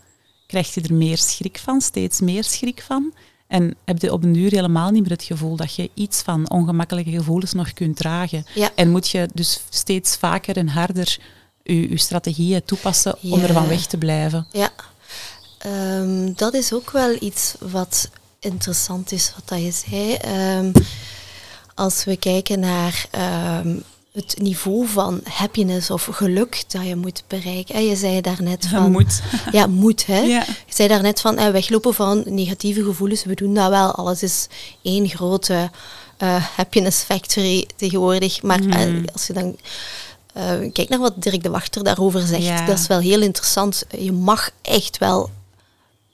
krijg 0.48 0.74
je 0.74 0.82
er 0.82 0.94
meer 0.94 1.18
schrik 1.18 1.60
van, 1.64 1.82
steeds 1.82 2.20
meer 2.20 2.44
schrik 2.44 2.82
van. 2.82 3.14
En 3.48 3.76
heb 3.86 4.02
je 4.02 4.14
op 4.14 4.24
een 4.24 4.34
duur 4.34 4.52
helemaal 4.52 4.90
niet 4.92 5.02
meer 5.02 5.12
het 5.12 5.24
gevoel 5.24 5.56
dat 5.56 5.76
je 5.76 5.90
iets 5.94 6.22
van 6.22 6.50
ongemakkelijke 6.50 7.12
gevoelens 7.12 7.54
nog 7.54 7.74
kunt 7.74 7.96
dragen. 7.98 8.46
Ja. 8.56 8.70
En 8.76 8.90
moet 8.90 9.10
je 9.10 9.30
dus 9.34 9.60
steeds 9.70 10.16
vaker 10.16 10.58
en 10.58 10.68
harder 10.68 11.18
je, 11.64 11.90
je 11.90 11.98
strategieën 11.98 12.64
toepassen 12.66 13.16
om 13.22 13.40
Ja. 13.40 13.48
ervan 13.48 13.68
weg 13.68 13.86
te 13.86 13.98
blijven. 13.98 14.48
Ja, 14.52 14.70
Ehm, 15.60 16.34
dat 16.36 16.54
is 16.54 16.74
ook 16.74 16.92
wel 16.92 17.16
iets 17.20 17.56
wat 17.60 18.10
interessant 18.40 19.12
is, 19.12 19.34
wat 19.36 19.48
dat 19.48 19.60
je 19.62 19.72
zei. 19.90 20.14
Ehm, 20.14 20.72
als 21.76 22.04
we 22.04 22.18
kijken 22.18 22.60
naar 22.60 23.06
ehm, 23.12 23.76
het 24.20 24.36
niveau 24.42 24.88
van 24.88 25.22
happiness 25.24 25.92
of 25.92 26.06
geluk 26.12 26.64
dat 26.68 26.86
je 26.86 26.96
moet 26.96 27.24
bereiken. 27.28 27.76
En 27.76 27.86
je 27.86 27.96
zei 27.96 28.22
daarnet 28.22 28.68
van... 28.68 28.92
moet. 28.92 29.22
Ja, 29.52 29.68
moet, 29.68 30.06
hè. 30.06 30.20
Ja. 30.20 30.44
Je 30.48 30.74
zei 30.74 30.88
daarnet 30.88 31.22
van 31.22 31.38
eh, 31.38 31.52
weglopen 31.52 31.94
van 31.94 32.24
negatieve 32.26 32.84
gevoelens. 32.84 33.24
We 33.24 33.36
doen 33.36 33.54
dat 33.54 33.70
wel. 33.70 33.92
Alles 33.96 34.24
is 34.24 34.48
één 34.82 35.08
grote 35.10 35.70
eh, 36.18 36.44
happiness 36.56 37.02
factory 37.04 37.68
tegenwoordig. 37.76 38.42
Maar 38.44 38.60
eh, 38.60 38.86
Mhm. 38.86 39.04
als 39.14 39.28
je 39.28 39.34
dan 39.34 39.58
eh, 40.34 40.44
kijkt 40.74 40.90
naar 40.90 41.00
wat 41.00 41.14
Dirk 41.24 41.44
de 41.44 41.50
Wachter 41.50 41.84
daarover 41.84 42.22
zegt, 42.22 42.44
Ja. 42.44 42.66
dat 42.66 42.80
is 42.80 42.88
wel 42.88 43.00
heel 43.00 43.22
interessant. 43.22 43.84
Je 43.98 44.12
mag 44.12 44.50
echt 44.62 44.98
wel 44.98 45.30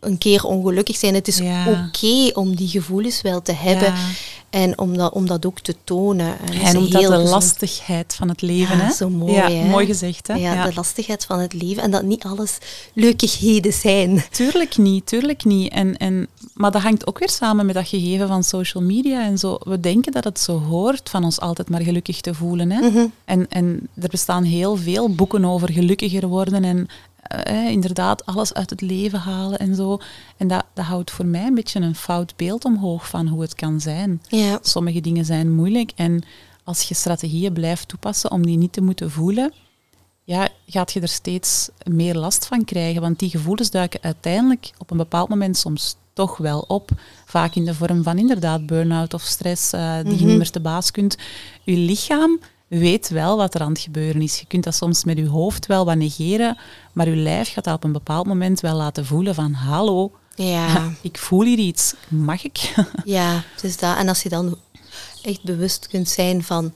een 0.06 0.18
keer 0.18 0.44
ongelukkig 0.44 0.96
zijn. 0.96 1.14
Het 1.14 1.28
is 1.28 1.38
Ja. 1.38 1.88
oké 1.88 2.32
om 2.40 2.56
die 2.56 2.68
gevoelens 2.68 3.22
wel 3.22 3.42
te 3.42 3.52
hebben 3.54 3.88
Ja. 3.94 3.96
en 4.50 4.80
om 4.80 4.98
dat, 4.98 5.14
om 5.14 5.28
dat 5.28 5.46
ook 5.46 5.60
te 5.60 5.76
tonen. 5.84 6.38
En 6.64 6.74
dat 6.74 6.84
heel 6.84 6.92
de 6.92 7.00
gezond. 7.08 7.30
lastigheid 7.30 8.16
van 8.16 8.30
het 8.30 8.42
leven. 8.42 8.78
Ja, 8.78 8.84
hè? 8.84 8.94
zo 8.94 9.10
mooi, 9.10 9.34
Ja, 9.34 9.50
hè? 9.52 9.70
mooi 9.70 9.86
gezegd. 9.86 10.28
Hè? 10.28 10.34
Ja, 10.34 10.66
de 10.68 10.74
lastigheid 10.76 11.26
van 11.26 11.40
het 11.40 11.54
leven 11.54 11.84
en 11.84 11.92
dat 11.92 12.04
niet 12.04 12.24
alles 12.24 12.58
leukigheden 12.94 13.74
zijn. 13.74 14.24
Tuurlijk 14.32 14.78
niet, 14.78 15.06
tuurlijk 15.06 15.44
niet. 15.46 15.72
En, 15.72 15.98
en, 15.98 16.28
maar 16.54 16.72
dat 16.72 16.82
hangt 16.82 17.08
ook 17.08 17.20
weer 17.20 17.30
samen 17.30 17.66
met 17.66 17.76
dat 17.76 17.88
gegeven 17.88 18.28
van 18.28 18.44
social 18.44 18.84
media 18.84 19.24
en 19.26 19.38
zo. 19.38 19.58
We 19.60 19.80
denken 19.80 20.12
dat 20.12 20.24
het 20.24 20.40
zo 20.40 20.60
hoort 20.60 21.10
van 21.10 21.24
ons 21.24 21.40
altijd 21.40 21.70
maar 21.70 21.82
gelukkig 21.82 22.22
te 22.22 22.34
voelen. 22.34 22.72
Hè? 22.72 22.90
Mhm. 22.90 23.06
En, 23.26 23.46
en 23.50 23.88
er 24.02 24.10
bestaan 24.10 24.44
heel 24.44 24.76
veel 24.76 25.10
boeken 25.10 25.46
over 25.46 25.72
gelukkiger 25.72 26.28
worden 26.28 26.64
en 26.64 26.88
eh, 27.28 27.70
inderdaad 27.70 28.26
alles 28.26 28.54
uit 28.54 28.70
het 28.70 28.82
leven 28.82 29.20
halen 29.20 29.60
en 29.60 29.76
zo. 29.76 29.98
En 30.38 30.48
dat, 30.48 30.66
dat 30.74 30.86
houdt 30.86 31.12
voor 31.12 31.26
mij 31.26 31.46
een 31.46 31.56
beetje 31.56 31.80
een 31.80 31.96
fout 31.96 32.36
beeld 32.36 32.66
omhoog 32.66 33.10
van 33.10 33.28
hoe 33.28 33.42
het 33.42 33.56
kan 33.56 33.80
zijn. 33.82 34.22
Ja. 34.28 34.60
Sommige 34.62 35.02
dingen 35.02 35.26
zijn 35.26 35.56
moeilijk 35.56 35.92
en 35.96 36.24
als 36.64 36.82
je 36.82 36.94
strategieën 36.94 37.54
blijft 37.54 37.88
toepassen 37.88 38.32
om 38.32 38.46
die 38.46 38.58
niet 38.58 38.74
te 38.74 38.82
moeten 38.82 39.12
voelen, 39.12 39.54
ja, 40.24 40.48
gaat 40.68 40.92
je 40.94 41.00
er 41.02 41.08
steeds 41.08 41.70
meer 41.84 42.16
last 42.16 42.46
van 42.46 42.64
krijgen. 42.66 43.02
Want 43.02 43.20
die 43.20 43.30
gevoelens 43.30 43.70
duiken 43.72 44.00
uiteindelijk 44.04 44.72
op 44.78 44.92
een 44.92 44.98
bepaald 44.98 45.30
moment 45.30 45.58
soms 45.58 45.96
toch 46.14 46.38
wel 46.38 46.60
op. 46.68 46.90
Vaak 47.26 47.56
in 47.56 47.66
de 47.66 47.74
vorm 47.74 48.04
van 48.04 48.18
inderdaad 48.18 48.66
burn-out 48.66 49.14
of 49.14 49.22
stress, 49.22 49.74
eh, 49.74 49.96
die 50.04 50.12
je 50.12 50.16
Mhm. 50.16 50.26
niet 50.26 50.38
meer 50.38 50.52
te 50.52 50.60
baas 50.60 50.92
kunt. 50.92 51.18
Je 51.64 51.78
lichaam 51.78 52.40
weet 52.68 53.10
wel 53.10 53.38
wat 53.38 53.56
er 53.56 53.62
aan 53.62 53.70
het 53.72 53.80
gebeuren 53.80 54.22
is. 54.22 54.40
Je 54.40 54.46
kunt 54.46 54.64
dat 54.64 54.76
soms 54.76 55.04
met 55.04 55.18
je 55.18 55.28
hoofd 55.28 55.66
wel 55.66 55.86
wat 55.86 55.96
negeren, 55.96 56.58
maar 56.94 57.10
je 57.10 57.16
lijf 57.16 57.54
gaat 57.54 57.64
dat 57.64 57.76
op 57.76 57.84
een 57.84 57.92
bepaald 57.92 58.26
moment 58.26 58.60
wel 58.60 58.76
laten 58.76 59.06
voelen 59.06 59.36
van 59.36 59.54
hallo, 59.54 60.12
Ja. 60.36 60.92
ik 61.02 61.18
voel 61.18 61.44
hier 61.44 61.58
iets, 61.58 61.94
mag 62.08 62.44
ik? 62.44 62.74
Ja, 63.06 63.44
dus 63.62 63.78
dat. 63.78 63.98
En 63.98 64.08
als 64.08 64.24
je 64.24 64.30
dan 64.30 64.58
echt 65.22 65.44
bewust 65.44 65.88
kunt 65.88 66.10
zijn 66.10 66.44
van, 66.44 66.74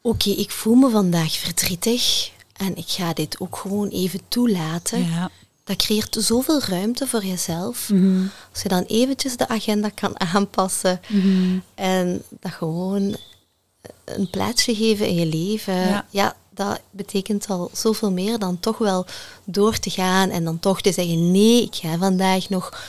oké, 0.00 0.30
ik 0.30 0.50
voel 0.50 0.74
me 0.74 0.90
vandaag 0.90 1.32
verdrietig 1.32 2.30
en 2.56 2.76
ik 2.76 2.88
ga 2.88 3.12
dit 3.12 3.40
ook 3.40 3.56
gewoon 3.56 3.88
even 3.88 4.20
toelaten. 4.28 5.04
ja. 5.10 5.30
Dat 5.64 5.76
creëert 5.76 6.16
zoveel 6.20 6.60
ruimte 6.60 7.06
voor 7.06 7.24
jezelf. 7.24 7.88
Mhm. 7.90 8.22
Als 8.52 8.62
je 8.62 8.68
dan 8.68 8.82
eventjes 8.82 9.36
de 9.36 9.48
agenda 9.48 9.88
kan 9.88 10.20
aanpassen 10.20 11.00
Mhm. 11.08 11.58
en 11.74 12.22
dat 12.40 12.52
gewoon 12.52 13.16
een 14.04 14.30
plaatsje 14.30 14.74
geven 14.74 15.06
in 15.06 15.14
je 15.14 15.26
leven. 15.26 15.74
Ja. 15.74 16.04
Ja. 16.10 16.34
dat 16.54 16.80
betekent 16.90 17.46
al 17.48 17.70
zoveel 17.72 18.10
meer 18.10 18.38
dan 18.38 18.60
toch 18.60 18.78
wel 18.78 19.06
door 19.44 19.78
te 19.78 19.90
gaan 19.90 20.30
en 20.30 20.44
dan 20.44 20.58
toch 20.60 20.80
te 20.80 20.92
zeggen, 20.92 21.30
nee, 21.30 21.62
ik 21.62 21.74
ga 21.74 21.96
vandaag 21.98 22.48
nog 22.48 22.82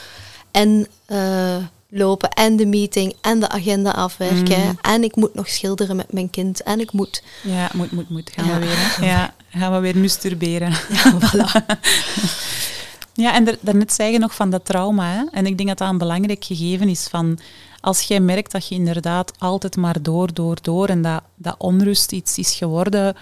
en 0.51 0.88
eh, 1.05 1.55
lopen 1.89 2.29
en 2.29 2.55
de 2.55 2.65
meeting 2.65 3.15
en 3.21 3.39
de 3.39 3.49
agenda 3.49 3.91
afwerken 3.91 4.62
Mm. 4.65 4.77
en 4.81 5.03
ik 5.03 5.15
moet 5.15 5.34
nog 5.34 5.49
schilderen 5.49 5.95
met 5.95 6.13
mijn 6.13 6.29
kind 6.29 6.63
en 6.63 6.79
ik 6.79 6.91
moet... 6.91 7.23
Ja, 7.43 7.69
moet, 7.73 7.91
moet, 7.91 8.10
moet. 8.10 8.31
Gaan 8.36 8.45
Ja. 8.47 8.60
we 8.60 8.65
weer. 8.65 8.75
Hè? 8.77 9.05
Ja, 9.12 9.34
gaan 9.49 9.73
we 9.73 9.79
weer 9.79 9.97
masturberen. 9.97 10.69
Ja, 10.89 11.17
voilà. 11.19 11.65
Ja, 13.13 13.34
en 13.34 13.43
daar- 13.45 13.58
daarnet 13.62 13.93
zei 13.93 14.12
je 14.12 14.19
nog 14.19 14.36
van 14.36 14.49
dat 14.49 14.65
trauma. 14.65 15.12
Hè? 15.12 15.23
En 15.31 15.45
ik 15.45 15.58
denk 15.58 15.69
dat 15.69 15.77
dat 15.77 15.89
een 15.89 15.97
belangrijk 15.97 16.43
gegeven 16.43 16.89
is 16.89 17.08
van... 17.10 17.39
Als 17.85 18.01
jij 18.01 18.19
merkt 18.19 18.51
dat 18.51 18.67
je 18.67 18.75
inderdaad 18.75 19.39
altijd 19.39 19.75
maar 19.75 20.01
door, 20.01 20.33
door, 20.33 20.57
door... 20.61 20.87
En 20.87 21.01
dat, 21.01 21.21
dat 21.35 21.55
onrust 21.57 22.11
iets 22.11 22.37
is 22.37 22.53
geworden 22.53 23.15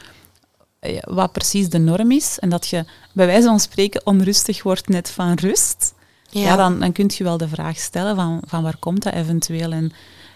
eh, 0.80 0.98
wat 1.02 1.32
precies 1.32 1.70
de 1.70 1.78
norm 1.78 2.12
is. 2.12 2.40
En 2.40 2.50
dat 2.50 2.68
je 2.68 2.86
bij 3.14 3.26
wijze 3.26 3.48
van 3.48 3.60
spreken 3.60 4.06
onrustig 4.06 4.64
wordt 4.64 4.88
net 4.88 5.10
van 5.10 5.34
rust. 5.34 5.94
Ja, 6.30 6.56
dan, 6.56 6.80
dan 6.80 6.92
kun 6.92 7.10
je 7.18 7.24
wel 7.24 7.38
de 7.38 7.48
vraag 7.48 7.78
stellen 7.78 8.16
van, 8.16 8.42
van 8.46 8.64
waar 8.64 8.78
komt 8.78 9.04
dat 9.04 9.14
eventueel? 9.14 9.72
En 9.72 9.92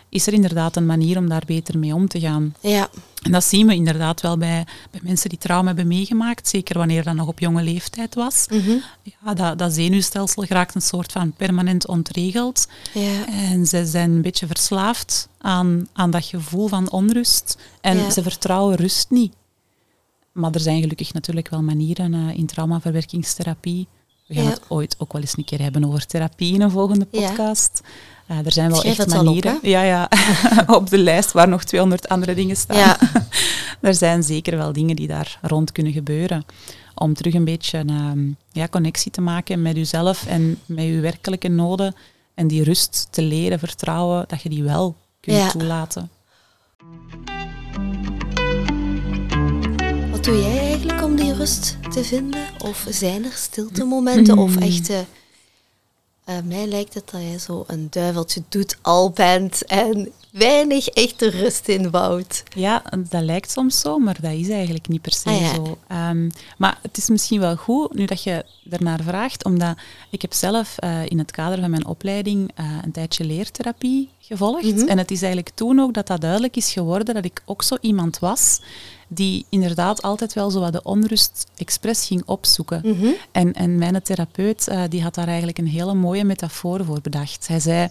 is 0.09 0.27
er 0.27 0.33
inderdaad 0.33 0.75
een 0.75 0.85
manier 0.85 1.17
om 1.17 1.29
daar 1.29 1.43
beter 1.45 1.77
mee 1.77 1.93
om 1.95 2.07
te 2.07 2.19
gaan? 2.19 2.55
Ja, 2.61 2.89
En 3.23 3.31
dat 3.31 3.43
zien 3.43 3.67
we 3.67 3.73
inderdaad 3.73 4.21
wel 4.21 4.37
bij, 4.37 4.65
bij 4.91 4.99
mensen 5.03 5.29
die 5.29 5.37
trauma 5.37 5.67
hebben 5.67 5.87
meegemaakt, 5.87 6.47
zeker 6.47 6.77
wanneer 6.77 7.03
dat 7.03 7.15
nog 7.15 7.27
op 7.27 7.39
jonge 7.39 7.63
leeftijd 7.63 8.15
was. 8.15 8.45
mhm. 8.49 8.71
Ja, 9.03 9.33
dat, 9.33 9.57
dat 9.57 9.73
zenuwstelsel 9.73 10.45
raakt 10.45 10.75
een 10.75 10.81
soort 10.81 11.11
van 11.11 11.31
permanent 11.31 11.87
ontregeld. 11.87 12.67
ja. 12.93 13.25
En 13.27 13.65
ze 13.65 13.85
zijn 13.85 14.11
een 14.11 14.21
beetje 14.21 14.47
verslaafd 14.47 15.27
aan, 15.37 15.87
aan 15.93 16.11
dat 16.11 16.25
gevoel 16.25 16.67
van 16.67 16.91
onrust. 16.91 17.57
En 17.81 17.97
Ja. 17.97 18.09
ze 18.09 18.23
vertrouwen 18.23 18.75
rust 18.75 19.09
niet. 19.09 19.33
Maar 20.31 20.51
er 20.51 20.59
zijn 20.59 20.81
gelukkig 20.81 21.13
natuurlijk 21.13 21.49
wel 21.49 21.61
manieren 21.61 22.13
eh, 22.13 22.37
in 22.37 22.45
traumaverwerkingstherapie. 22.45 23.87
We 24.27 24.33
gaan 24.33 24.43
Ja. 24.43 24.49
het 24.49 24.61
ooit 24.67 24.95
ook 24.97 25.13
wel 25.13 25.21
eens 25.21 25.37
een 25.37 25.43
keer 25.43 25.61
hebben 25.61 25.85
over 25.85 26.05
therapie 26.05 26.53
in 26.53 26.61
een 26.61 26.71
volgende 26.71 27.07
Ja. 27.11 27.27
podcast. 27.27 27.81
Er 28.27 28.51
zijn 28.51 28.69
wel 28.69 28.79
Schrijf 28.79 28.97
echt 28.99 29.11
al 29.13 29.19
op, 29.19 29.25
manieren. 29.25 29.59
ja, 29.61 29.81
ja. 29.81 30.09
op 30.77 30.89
de 30.89 30.97
lijst 30.97 31.31
waar 31.31 31.47
nog 31.47 31.63
200 31.63 32.07
andere 32.09 32.33
dingen 32.35 32.55
staan. 32.55 32.77
Ja. 32.77 32.97
er 33.81 33.93
zijn 33.95 34.23
zeker 34.23 34.57
wel 34.57 34.73
dingen 34.73 34.95
die 34.95 35.07
daar 35.07 35.39
rond 35.41 35.71
kunnen 35.71 35.93
gebeuren. 35.93 36.45
Om 36.95 37.13
terug 37.13 37.33
een 37.33 37.45
beetje 37.45 37.77
ehm, 37.87 38.27
ja, 38.51 38.67
connectie 38.67 39.11
te 39.11 39.21
maken 39.21 39.61
met 39.61 39.75
jezelf 39.75 40.25
en 40.25 40.59
met 40.65 40.85
je 40.85 40.99
werkelijke 40.99 41.47
noden. 41.47 41.95
En 42.33 42.47
die 42.47 42.63
rust 42.63 43.07
te 43.11 43.21
leren 43.21 43.59
vertrouwen, 43.59 44.25
dat 44.27 44.41
je 44.41 44.49
die 44.49 44.63
wel 44.63 44.95
kunt 45.19 45.37
Ja. 45.37 45.49
toelaten. 45.49 46.09
Wat 50.11 50.23
doe 50.23 50.37
jij 50.41 50.59
eigenlijk 50.59 51.03
om 51.03 51.15
die 51.15 51.33
rust 51.33 51.77
te 51.89 52.03
vinden? 52.03 52.39
Of 52.63 52.85
zijn 52.89 53.23
er 53.25 53.31
stiltemomenten 53.33 54.37
of 54.37 54.55
Mm. 54.55 54.61
echte 54.61 55.05
Uh, 56.29 56.35
mij 56.43 56.65
lijkt 56.65 56.93
het 56.93 57.09
dat 57.11 57.21
je 57.21 57.39
zo 57.39 57.63
een 57.67 57.87
duiveltje 57.89 58.41
doet 58.49 58.77
al 58.81 59.09
bent 59.09 59.65
en 59.65 60.11
weinig 60.31 60.87
echte 60.87 61.29
rust 61.29 61.67
inbouwt. 61.67 62.43
Ja, 62.55 62.83
dat 63.09 63.21
lijkt 63.21 63.51
soms 63.51 63.79
zo, 63.79 63.97
maar 63.97 64.17
dat 64.21 64.31
is 64.31 64.49
eigenlijk 64.49 64.87
niet 64.87 65.01
per 65.01 65.13
se 65.13 65.29
Ah, 65.29 65.39
ja. 65.39 65.53
zo. 65.53 65.77
Ehm, 65.87 66.29
maar 66.57 66.79
het 66.81 66.97
is 66.97 67.09
misschien 67.09 67.39
wel 67.39 67.55
goed, 67.55 67.93
nu 67.93 68.05
dat 68.05 68.23
je 68.23 68.45
ernaar 68.69 68.99
vraagt, 69.03 69.45
omdat 69.45 69.77
ik 70.09 70.21
heb 70.21 70.33
zelf 70.33 70.77
eh, 70.77 71.05
in 71.05 71.17
het 71.17 71.31
kader 71.31 71.59
van 71.59 71.69
mijn 71.69 71.85
opleiding 71.85 72.51
eh, 72.55 72.65
een 72.83 72.91
tijdje 72.91 73.23
leertherapie 73.23 74.09
gevolgd. 74.19 74.75
Mhm. 74.75 74.87
En 74.87 74.97
het 74.97 75.11
is 75.11 75.21
eigenlijk 75.21 75.55
toen 75.55 75.79
ook 75.79 75.93
dat 75.93 76.07
dat 76.07 76.21
duidelijk 76.21 76.55
is 76.55 76.71
geworden 76.71 77.15
dat 77.15 77.25
ik 77.25 77.41
ook 77.45 77.63
zo 77.63 77.77
iemand 77.81 78.19
was 78.19 78.59
die 79.07 79.45
inderdaad 79.49 80.01
altijd 80.01 80.33
wel 80.33 80.49
zo 80.49 80.59
wat 80.59 80.73
de 80.73 80.83
onrust 80.83 81.47
expres 81.55 82.05
ging 82.05 82.23
opzoeken. 82.25 82.81
Mhm. 82.83 83.07
En, 83.31 83.53
en 83.53 83.77
mijn 83.77 84.01
therapeut 84.01 84.67
eh, 84.67 84.81
die 84.89 85.03
had 85.03 85.15
daar 85.15 85.27
eigenlijk 85.27 85.57
een 85.57 85.67
hele 85.67 85.93
mooie 85.93 86.23
metafoor 86.23 86.85
voor 86.85 87.01
bedacht. 87.01 87.47
Hij 87.47 87.59
zei, 87.59 87.89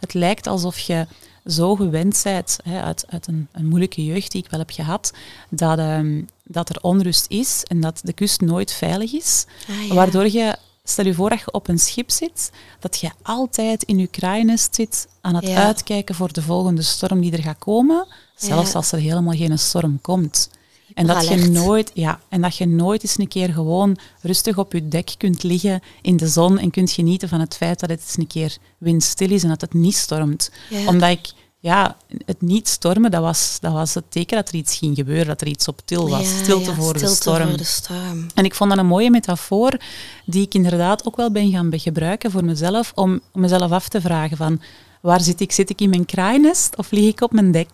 het 0.00 0.14
lijkt 0.14 0.46
alsof 0.46 0.78
je 0.78 1.06
zo 1.46 1.74
gewend 1.74 2.20
bent 2.24 2.58
hè, 2.64 2.82
uit, 2.82 3.04
uit 3.08 3.26
een, 3.26 3.48
een 3.52 3.66
moeilijke 3.66 4.04
jeugd 4.04 4.32
die 4.32 4.42
ik 4.44 4.50
wel 4.50 4.60
heb 4.60 4.70
gehad, 4.70 5.12
dat, 5.48 5.78
ehm, 5.78 6.22
dat 6.44 6.68
er 6.68 6.80
onrust 6.80 7.26
is 7.28 7.62
en 7.64 7.80
dat 7.80 8.00
de 8.02 8.12
kust 8.12 8.40
nooit 8.40 8.72
veilig 8.72 9.12
is. 9.12 9.44
Ah, 9.68 9.86
ja. 9.88 9.94
Waardoor 9.94 10.30
je, 10.30 10.56
stel 10.84 11.04
je 11.04 11.14
voor 11.14 11.30
dat 11.30 11.38
je 11.40 11.52
op 11.52 11.68
een 11.68 11.78
schip 11.78 12.10
zit, 12.10 12.50
dat 12.80 12.98
je 13.00 13.10
altijd 13.22 13.82
in 13.82 13.98
je 13.98 14.06
kraaiennest 14.06 14.74
zit 14.74 15.08
aan 15.20 15.34
het 15.34 15.46
Ja. 15.46 15.64
uitkijken 15.64 16.14
voor 16.14 16.32
de 16.32 16.42
volgende 16.42 16.82
storm 16.82 17.20
die 17.20 17.32
er 17.32 17.42
gaat 17.42 17.58
komen, 17.58 18.06
zelfs 18.36 18.70
Ja. 18.70 18.76
als 18.76 18.92
er 18.92 18.98
helemaal 18.98 19.36
geen 19.36 19.58
storm 19.58 20.00
komt. 20.00 20.50
En 20.98 21.06
dat, 21.06 21.28
je 21.28 21.36
nooit, 21.36 21.90
ja, 21.94 22.20
en 22.28 22.40
dat 22.40 22.56
je 22.56 22.66
nooit 22.66 23.02
eens 23.02 23.18
een 23.18 23.28
keer 23.28 23.52
gewoon 23.52 23.98
rustig 24.22 24.58
op 24.58 24.72
je 24.72 24.88
dek 24.88 25.14
kunt 25.18 25.42
liggen 25.42 25.80
in 26.02 26.16
de 26.16 26.28
zon 26.28 26.58
en 26.58 26.70
kunt 26.70 26.90
genieten 26.90 27.28
van 27.28 27.40
het 27.40 27.56
feit 27.56 27.80
dat 27.80 27.90
het 27.90 28.00
eens 28.00 28.16
een 28.16 28.26
keer 28.26 28.56
windstil 28.78 29.30
is 29.30 29.42
en 29.42 29.48
dat 29.48 29.60
het 29.60 29.74
niet 29.74 29.94
stormt. 29.94 30.50
Ja. 30.70 30.86
Omdat 30.86 31.10
ik, 31.10 31.32
ja, 31.58 31.96
het 32.24 32.40
niet 32.40 32.68
stormen, 32.68 33.10
dat 33.10 33.22
was, 33.22 33.58
dat 33.60 33.72
was 33.72 33.94
het 33.94 34.04
teken 34.08 34.36
dat 34.36 34.48
er 34.48 34.54
iets 34.54 34.76
ging 34.76 34.96
gebeuren, 34.96 35.26
dat 35.26 35.40
er 35.40 35.46
iets 35.46 35.68
op 35.68 35.80
til 35.84 36.08
was. 36.08 36.22
Ja, 36.22 36.42
Stilte 36.42 36.70
ja, 36.70 36.76
voor 36.76 36.98
de 36.98 37.06
storm. 37.06 37.48
voor 37.48 37.56
de 37.56 37.64
storm. 37.64 38.26
En 38.34 38.44
ik 38.44 38.54
vond 38.54 38.70
dat 38.70 38.78
een 38.78 38.86
mooie 38.86 39.10
metafoor 39.10 39.76
die 40.26 40.42
ik 40.42 40.54
inderdaad 40.54 41.06
ook 41.06 41.16
wel 41.16 41.30
ben 41.30 41.50
gaan 41.50 41.70
gebruiken 41.78 42.30
voor 42.30 42.44
mezelf, 42.44 42.92
om, 42.94 43.20
om 43.32 43.40
mezelf 43.40 43.70
af 43.70 43.88
te 43.88 44.00
vragen 44.00 44.36
van 44.36 44.60
waar 45.00 45.20
zit 45.20 45.40
ik? 45.40 45.52
Zit 45.52 45.70
ik 45.70 45.80
in 45.80 45.90
mijn 45.90 46.04
kraainest 46.04 46.76
of 46.76 46.90
lig 46.90 47.04
ik 47.04 47.20
op 47.20 47.32
mijn 47.32 47.52
dek? 47.52 47.68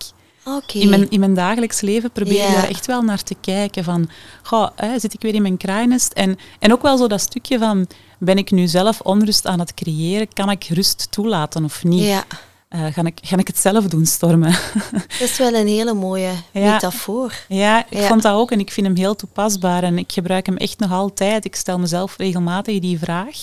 In 0.72 0.88
mijn, 0.88 1.10
in 1.10 1.20
mijn 1.20 1.34
dagelijks 1.34 1.80
leven 1.80 2.10
probeer 2.10 2.32
ik 2.42 2.48
Ja. 2.48 2.52
daar 2.54 2.68
echt 2.68 2.86
wel 2.86 3.02
naar 3.02 3.22
te 3.22 3.36
kijken 3.40 3.84
van, 3.84 4.08
goh, 4.42 4.68
hè, 4.76 4.98
zit 4.98 5.14
ik 5.14 5.22
weer 5.22 5.34
in 5.34 5.42
mijn 5.42 5.56
kraainest? 5.56 6.12
En, 6.12 6.38
en 6.58 6.72
ook 6.72 6.82
wel 6.82 6.96
zo 6.96 7.06
dat 7.06 7.20
stukje 7.20 7.58
van, 7.58 7.86
ben 8.18 8.38
ik 8.38 8.50
nu 8.50 8.66
zelf 8.66 9.00
onrust 9.00 9.46
aan 9.46 9.58
het 9.58 9.74
creëren? 9.74 10.28
Kan 10.32 10.50
ik 10.50 10.64
rust 10.64 11.06
toelaten 11.10 11.64
of 11.64 11.84
niet? 11.84 12.04
Ja, 12.04 12.24
Eh, 12.68 12.84
ga, 12.92 13.04
ik, 13.04 13.18
ga 13.22 13.36
ik 13.36 13.46
het 13.46 13.58
zelf 13.58 13.84
doen 13.88 14.06
stormen? 14.06 14.50
dat 15.18 15.20
is 15.20 15.36
wel 15.38 15.54
een 15.54 15.66
hele 15.66 15.94
mooie 15.94 16.30
Ja. 16.50 16.72
metafoor. 16.72 17.32
Ja, 17.48 17.86
ik 17.90 17.98
Ja. 17.98 18.06
vond 18.06 18.22
dat 18.22 18.34
ook 18.34 18.50
en 18.50 18.58
ik 18.58 18.70
vind 18.72 18.86
hem 18.86 18.96
heel 18.96 19.16
toepasbaar 19.16 19.82
en 19.82 19.98
ik 19.98 20.12
gebruik 20.12 20.46
hem 20.46 20.56
echt 20.56 20.78
nog 20.78 20.92
altijd. 20.92 21.44
Ik 21.44 21.54
stel 21.56 21.78
mezelf 21.78 22.16
regelmatig 22.16 22.78
die 22.80 22.98
vraag. 22.98 23.36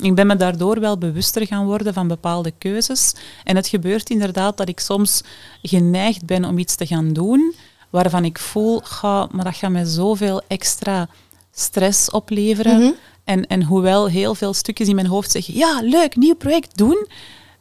Ik 0.00 0.14
ben 0.14 0.26
me 0.26 0.36
daardoor 0.36 0.80
wel 0.80 0.98
bewuster 0.98 1.46
gaan 1.46 1.66
worden 1.66 1.94
van 1.94 2.08
bepaalde 2.08 2.52
keuzes. 2.58 3.12
En 3.44 3.56
het 3.56 3.68
gebeurt 3.68 4.10
inderdaad 4.10 4.56
dat 4.56 4.68
ik 4.68 4.80
soms 4.80 5.22
geneigd 5.62 6.26
ben 6.26 6.44
om 6.44 6.58
iets 6.58 6.74
te 6.74 6.86
gaan 6.86 7.12
doen 7.12 7.54
waarvan 7.90 8.24
ik 8.24 8.38
voel, 8.38 8.80
ga, 8.84 9.28
maar 9.30 9.44
dat 9.44 9.56
gaat 9.56 9.70
mij 9.70 9.84
zoveel 9.84 10.42
extra 10.46 11.08
stress 11.52 12.10
opleveren. 12.10 12.78
Mhm. 12.80 12.90
en, 13.24 13.46
en 13.46 13.62
hoewel 13.62 14.08
heel 14.08 14.34
veel 14.34 14.54
stukjes 14.54 14.88
in 14.88 14.94
mijn 14.94 15.06
hoofd 15.06 15.30
zeggen, 15.30 15.54
ja, 15.54 15.80
leuk, 15.82 16.16
nieuw 16.16 16.34
project 16.34 16.76
doen, 16.76 17.06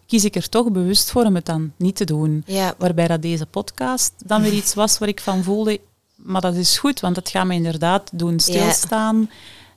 kies 0.08 0.24
ik 0.24 0.36
er 0.36 0.50
toch 0.50 0.72
bewust 0.72 1.12
voor 1.12 1.26
om 1.26 1.36
het 1.36 1.46
dan 1.46 1.72
niet 1.78 1.96
te 1.96 2.06
doen. 2.06 2.44
Ja, 2.46 2.74
Waarbij 2.78 3.08
dat 3.08 3.22
deze 3.22 3.46
podcast 3.46 4.14
dan 4.26 4.42
weer 4.42 4.54
iets 4.54 4.74
was 4.74 4.98
waar 4.98 5.10
ik 5.10 5.22
van 5.22 5.44
voelde, 5.44 5.80
maar 6.16 6.42
dat 6.42 6.56
is 6.56 6.78
goed, 6.78 7.00
want 7.00 7.16
het 7.16 7.30
gaat 7.30 7.46
me 7.46 7.54
inderdaad 7.54 8.10
doen 8.14 8.40
stilstaan. 8.40 9.30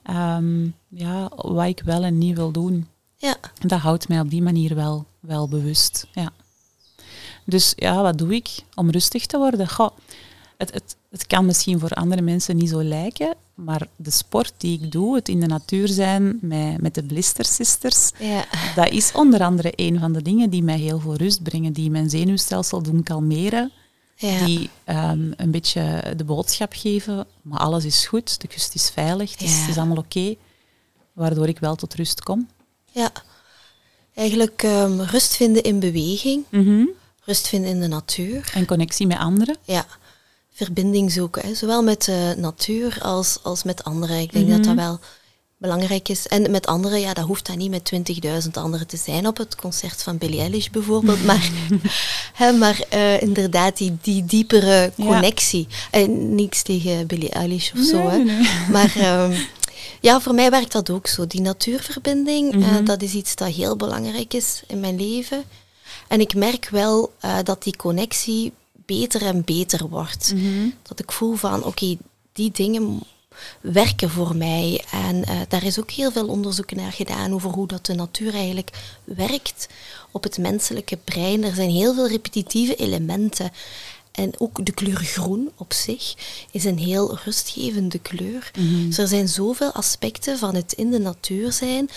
Ehm, 0.03 0.69
ja, 0.89 1.31
wat 1.37 1.67
ik 1.67 1.83
wel 1.85 2.03
en 2.03 2.19
niet 2.19 2.37
wil 2.37 2.51
doen. 2.51 2.87
ja. 3.17 3.37
En 3.61 3.69
dat 3.69 3.81
houdt 3.81 4.09
mij 4.09 4.21
op 4.21 4.31
die 4.31 4.43
manier 4.43 4.75
wel, 4.75 5.07
wel 5.21 5.49
bewust. 5.49 6.07
Ja. 6.13 6.33
Dus 7.45 7.73
ja, 7.77 8.03
wat 8.03 8.19
doe 8.19 8.35
ik 8.35 8.49
om 8.75 8.91
rustig 8.91 9.27
te 9.27 9.39
worden? 9.39 9.69
Goh, 9.69 9.91
het, 10.57 10.73
het, 10.73 10.97
het 11.11 11.27
kan 11.27 11.47
misschien 11.47 11.79
voor 11.79 11.91
andere 11.91 12.23
mensen 12.23 12.57
niet 12.57 12.69
zo 12.69 12.83
lijken, 12.83 13.35
maar 13.55 13.87
de 13.97 14.11
sport 14.11 14.53
die 14.57 14.81
ik 14.81 14.93
doe, 14.93 15.15
het 15.15 15.29
in 15.29 15.41
de 15.41 15.47
natuur 15.47 15.89
zijn 15.89 16.39
met, 16.41 16.81
met 16.81 16.95
de 16.95 17.03
Blister 17.03 17.45
Sisters, 17.45 18.11
ja. 18.19 18.45
dat 18.75 18.91
is 18.91 19.13
onder 19.13 19.43
andere 19.43 19.73
een 19.77 19.99
van 19.99 20.13
de 20.13 20.23
dingen 20.23 20.51
die 20.51 20.63
mij 20.63 20.79
heel 20.79 21.01
veel 21.01 21.15
rust 21.15 21.43
brengen, 21.43 21.73
die 21.73 21.91
mijn 21.91 22.11
zenuwstelsel 22.11 22.83
doen 22.83 23.03
kalmeren, 23.03 23.73
ja. 24.31 24.45
die 24.45 24.71
ehm, 24.85 25.33
een 25.37 25.51
beetje 25.51 26.15
de 26.17 26.25
boodschap 26.25 26.73
geven, 26.77 27.27
maar 27.43 27.59
alles 27.61 27.85
is 27.85 28.07
goed, 28.07 28.41
de 28.41 28.49
kust 28.49 28.75
is 28.75 28.91
veilig, 28.91 29.31
het 29.33 29.41
is, 29.43 29.53
Ja. 29.55 29.61
het 29.61 29.69
is 29.69 29.77
allemaal 29.77 29.97
oké, 29.97 30.35
waardoor 31.13 31.49
ik 31.49 31.59
wel 31.59 31.75
tot 31.75 31.95
rust 31.95 32.23
kom. 32.23 32.49
ja. 32.91 33.11
Eigenlijk 34.15 34.63
ehm, 34.63 35.01
rust 35.01 35.37
vinden 35.37 35.63
in 35.63 35.79
beweging, 35.81 36.45
Mhm. 36.49 36.85
rust 37.25 37.49
vinden 37.49 37.71
in 37.71 37.81
de 37.81 37.87
natuur. 37.87 38.51
En 38.55 38.67
connectie 38.67 39.07
met 39.07 39.19
anderen. 39.19 39.57
Ja, 39.65 39.87
verbinding 40.53 41.13
zoeken, 41.13 41.47
hè. 41.47 41.55
zowel 41.55 41.83
met 41.83 42.05
de 42.05 42.35
natuur 42.39 42.99
als, 43.01 43.39
als 43.43 43.63
met 43.63 43.85
anderen. 43.85 44.19
Ik 44.21 44.33
denk 44.33 44.49
dat 44.49 44.59
Mhm. 44.59 44.67
dat 44.67 44.77
wel 44.77 44.99
belangrijk 45.63 46.09
is. 46.09 46.27
En 46.27 46.51
met 46.51 46.67
anderen, 46.67 47.01
ja, 47.01 47.15
dat 47.15 47.25
hoeft 47.25 47.47
dan 47.47 47.59
niet 47.59 47.71
met 47.71 47.93
20.000 48.45 48.51
anderen 48.53 48.87
te 48.87 48.97
zijn 48.97 49.27
op 49.27 49.37
het 49.37 49.55
concert 49.55 50.03
van 50.03 50.19
Billie 50.19 50.41
Eilish 50.41 50.69
bijvoorbeeld. 50.69 51.25
Maar, 51.31 51.51
hè, 52.35 52.53
maar 52.53 52.85
eh, 52.89 53.23
inderdaad, 53.23 53.77
die, 53.77 53.97
die 54.01 54.25
diepere 54.25 54.93
Ja. 54.97 55.07
connectie. 55.07 55.67
En 55.91 56.35
niks 56.35 56.63
tegen 56.63 57.07
Billie 57.07 57.29
Eilish 57.31 57.73
of 57.79 57.85
zo. 57.85 58.09
Hè. 58.09 58.17
nee. 58.19 58.49
Maar 58.77 58.93
ehm, 58.97 59.33
ja, 60.01 60.21
voor 60.21 60.35
mij 60.35 60.51
werkt 60.51 60.73
dat 60.73 60.91
ook 60.91 61.07
zo. 61.07 61.27
Die 61.27 61.41
natuurverbinding, 61.41 62.53
eh, 62.53 62.59
Mhm. 62.59 62.85
dat 62.85 63.03
is 63.03 63.13
iets 63.15 63.35
dat 63.37 63.49
heel 63.49 63.77
belangrijk 63.77 64.35
is 64.35 64.63
in 64.67 64.81
mijn 64.81 64.97
leven. 64.97 65.45
En 66.09 66.21
ik 66.21 66.35
merk 66.35 66.69
wel 66.71 67.13
eh, 67.21 67.37
dat 67.43 67.63
die 67.63 67.77
connectie 67.77 68.53
beter 68.87 69.23
en 69.23 69.43
beter 69.45 69.89
wordt. 69.89 70.33
Mhm. 70.35 70.69
Dat 70.83 70.99
ik 70.99 71.13
voel 71.13 71.35
van, 71.35 71.65
oké, 71.65 71.97
die 72.33 72.51
dingen 72.53 73.01
werken 73.61 74.11
voor 74.11 74.37
mij. 74.37 74.85
En 74.91 75.25
eh, 75.25 75.37
daar 75.49 75.65
is 75.65 75.81
ook 75.81 75.91
heel 75.91 76.13
veel 76.13 76.27
onderzoek 76.27 76.75
naar 76.75 76.93
gedaan 76.93 77.35
over 77.35 77.51
hoe 77.51 77.67
dat 77.67 77.87
de 77.87 77.95
natuur 77.95 78.35
eigenlijk 78.35 78.71
werkt 79.05 79.69
op 80.11 80.23
het 80.23 80.39
menselijke 80.39 80.97
brein. 80.97 81.45
Er 81.45 81.55
zijn 81.55 81.71
heel 81.71 81.95
veel 81.95 82.09
repetitieve 82.09 82.75
elementen. 82.75 83.51
En 84.13 84.33
ook 84.39 84.67
de 84.67 84.73
kleur 84.73 84.97
groen 84.97 85.51
op 85.57 85.73
zich 85.73 86.15
is 86.51 86.65
een 86.65 86.79
heel 86.79 87.19
rustgevende 87.25 87.99
kleur. 87.99 88.51
Dus 88.87 88.99
er 88.99 89.09
zijn 89.09 89.29
zoveel 89.29 89.73
aspecten 89.73 90.39
van 90.39 90.55
het 90.55 90.73
in 90.73 90.91
de 90.91 90.99
natuur 90.99 91.53
zijn. 91.53 91.89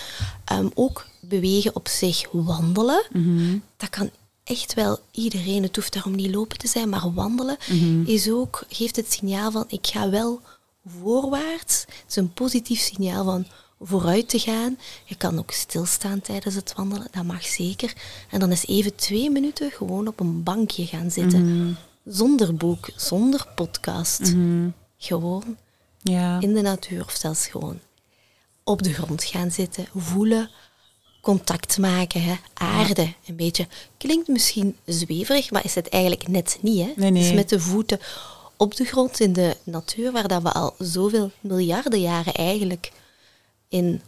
Ehm, 0.45 0.67
ook 0.73 1.08
bewegen 1.19 1.75
op 1.75 1.88
zich, 1.88 2.27
wandelen. 2.31 3.05
Mhm. 3.12 3.58
Dat 3.77 3.89
kan 3.89 4.10
echt 4.43 4.73
wel 4.73 4.99
iedereen. 5.12 5.63
Het 5.63 5.75
hoeft 5.75 5.93
daarom 5.93 6.15
niet 6.15 6.36
lopen 6.36 6.58
te 6.58 6.67
zijn, 6.67 6.89
maar 6.89 7.13
wandelen 7.13 7.58
is 8.05 8.29
ook, 8.29 8.63
geeft 8.69 8.95
het 8.95 9.13
signaal 9.13 9.51
van 9.51 9.65
ik 9.67 9.88
ga 9.88 10.10
wel 10.10 10.41
voorwaarts. 10.88 11.82
Het 11.82 12.04
is 12.10 12.15
een 12.15 12.34
positief 12.34 12.80
signaal 12.80 13.24
van 13.26 13.45
vooruit 13.82 14.30
te 14.30 14.39
gaan. 14.39 14.78
Je 15.06 15.15
kan 15.15 15.39
ook 15.39 15.52
stilstaan 15.52 16.21
tijdens 16.21 16.56
het 16.56 16.74
wandelen, 16.76 17.08
dat 17.12 17.24
mag 17.24 17.45
zeker. 17.45 17.93
En 18.30 18.39
dan 18.39 18.52
is 18.52 18.65
even 18.67 18.95
twee 18.95 19.30
minuten 19.30 19.71
gewoon 19.71 20.08
op 20.08 20.19
een 20.19 20.43
bankje 20.43 20.86
gaan 20.86 21.12
zitten. 21.12 21.78
Zonder 22.06 22.56
boek, 22.56 22.89
zonder 22.95 23.48
podcast. 23.56 24.19
Mhm. 24.19 24.69
Gewoon 24.98 25.58
Ja. 26.02 26.39
in 26.41 26.54
de 26.54 26.62
natuur 26.62 27.06
of 27.06 27.12
zelfs 27.15 27.48
gewoon 27.48 27.80
op 28.63 28.84
de 28.84 28.93
grond 28.93 29.24
gaan 29.24 29.52
zitten, 29.52 29.88
voelen, 29.95 30.50
contact 31.21 31.78
maken, 31.78 32.24
hè. 32.24 32.36
aarde 32.54 33.13
een 33.26 33.36
beetje. 33.36 33.67
Klinkt 33.98 34.28
misschien 34.28 34.76
zweverig, 34.86 35.52
maar 35.52 35.65
is 35.65 35.76
het 35.76 35.89
eigenlijk 35.89 36.28
net 36.28 36.58
niet. 36.62 36.80
Hè? 36.86 36.91
Nee, 36.95 37.12
nee. 37.12 37.21
Het 37.21 37.32
is 37.32 37.36
met 37.38 37.50
de 37.50 37.60
voeten 37.60 38.00
op 38.58 38.76
de 38.76 38.86
grond 38.86 39.20
in 39.20 39.34
de 39.34 39.58
natuur, 39.63 40.12
waar 40.12 40.28
dat 40.28 40.41
we 40.41 40.52
al 40.52 40.76
zoveel 40.78 41.32
miljarden 41.41 42.02
jaren 42.02 42.34
eigenlijk 42.34 42.91
in 43.68 44.02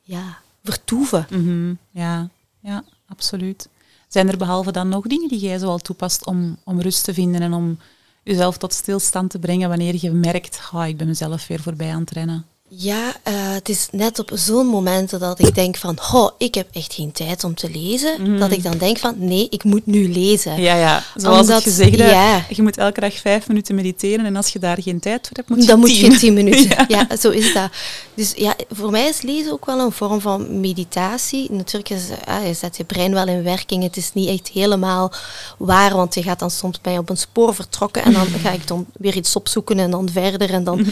ja, 0.00 0.38
vertoeven. 0.62 1.26
Mhm. 1.30 1.74
ja, 1.90 2.28
ja, 2.60 2.84
absoluut. 3.08 3.68
Zijn 4.08 4.28
er 4.28 4.36
behalve 4.36 4.72
dan 4.72 4.88
nog 4.88 5.06
dingen 5.06 5.28
die 5.28 5.38
jij 5.38 5.58
zoal 5.58 5.78
toepast 5.78 6.26
om, 6.26 6.56
om 6.64 6.80
rust 6.80 7.04
te 7.04 7.14
vinden 7.14 7.40
en 7.40 7.52
om 7.52 7.78
jezelf 8.22 8.58
tot 8.58 8.72
stilstand 8.72 9.30
te 9.30 9.38
brengen 9.38 9.68
wanneer 9.68 9.96
je 10.00 10.10
merkt, 10.10 10.60
ik 10.86 10.96
ben 10.96 11.06
mezelf 11.06 11.46
weer 11.46 11.60
voorbij 11.60 11.92
aan 11.92 12.00
het 12.00 12.10
rennen? 12.10 12.46
Ja, 12.76 13.06
uh, 13.28 13.34
het 13.34 13.68
is 13.68 13.88
net 13.90 14.18
op 14.18 14.30
zo'n 14.34 14.66
momenten 14.66 15.20
dat 15.20 15.38
ik 15.38 15.54
denk 15.54 15.76
van, 15.76 15.98
oh, 16.12 16.30
ik 16.38 16.54
heb 16.54 16.66
echt 16.72 16.94
geen 16.94 17.12
tijd 17.12 17.44
om 17.44 17.54
te 17.54 17.70
lezen. 17.70 18.14
Mm. 18.18 18.38
Dat 18.38 18.52
ik 18.52 18.62
dan 18.62 18.78
denk 18.78 18.98
van, 18.98 19.14
nee, 19.18 19.46
ik 19.50 19.64
moet 19.64 19.86
nu 19.86 20.12
lezen. 20.12 20.60
Ja, 20.60 20.74
ja. 20.74 21.02
Zoals 21.14 21.40
Omdat, 21.40 21.54
het 21.54 21.62
gezegde, 21.62 22.04
ja. 22.04 22.44
je 22.48 22.62
moet 22.62 22.76
elke 22.78 23.00
dag 23.00 23.14
vijf 23.14 23.48
minuten 23.48 23.74
mediteren 23.74 24.24
en 24.24 24.36
als 24.36 24.48
je 24.48 24.58
daar 24.58 24.82
geen 24.82 25.00
tijd 25.00 25.26
voor 25.26 25.36
hebt, 25.36 25.48
moet 25.48 25.60
je 25.60 25.66
Dan 25.66 25.84
tien. 25.84 26.00
moet 26.00 26.12
je 26.12 26.18
tien 26.18 26.34
minuten. 26.34 26.60
Ja. 26.72 27.06
ja. 27.08 27.16
zo 27.16 27.30
is 27.30 27.52
dat. 27.54 27.70
Dus 28.14 28.32
ja, 28.36 28.54
voor 28.70 28.90
mij 28.90 29.08
is 29.08 29.22
lezen 29.22 29.52
ook 29.52 29.66
wel 29.66 29.78
een 29.78 29.92
vorm 29.92 30.20
van 30.20 30.60
meditatie. 30.60 31.50
Natuurlijk 31.50 31.90
is, 31.90 32.02
uh, 32.28 32.46
je 32.46 32.54
zet 32.54 32.76
je 32.76 32.84
brein 32.84 33.12
wel 33.12 33.26
in 33.26 33.42
werking. 33.42 33.82
Het 33.82 33.96
is 33.96 34.12
niet 34.12 34.28
echt 34.28 34.48
helemaal 34.48 35.12
waar, 35.58 35.94
want 35.94 36.14
je 36.14 36.22
gaat 36.22 36.38
dan 36.38 36.50
soms 36.50 36.80
bij 36.80 36.98
op 36.98 37.10
een 37.10 37.16
spoor 37.16 37.54
vertrokken 37.54 38.02
en 38.02 38.12
dan 38.12 38.26
ga 38.44 38.50
ik 38.50 38.66
dan 38.66 38.86
weer 38.92 39.16
iets 39.16 39.36
opzoeken 39.36 39.78
en 39.78 39.90
dan 39.90 40.08
verder 40.12 40.50
en 40.50 40.64
dan... 40.64 40.86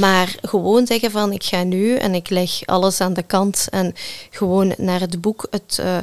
maar 0.00 0.34
gewoon 0.42 0.86
zeggen 1.02 1.20
van 1.20 1.32
ik 1.32 1.44
ga 1.44 1.62
nu 1.62 1.96
en 1.96 2.14
ik 2.14 2.30
leg 2.30 2.66
alles 2.66 3.00
aan 3.00 3.12
de 3.12 3.22
kant 3.22 3.66
en 3.70 3.94
gewoon 4.30 4.74
naar 4.76 5.00
het 5.00 5.20
boek. 5.20 5.46
Het, 5.50 5.78
uh, 5.80 5.98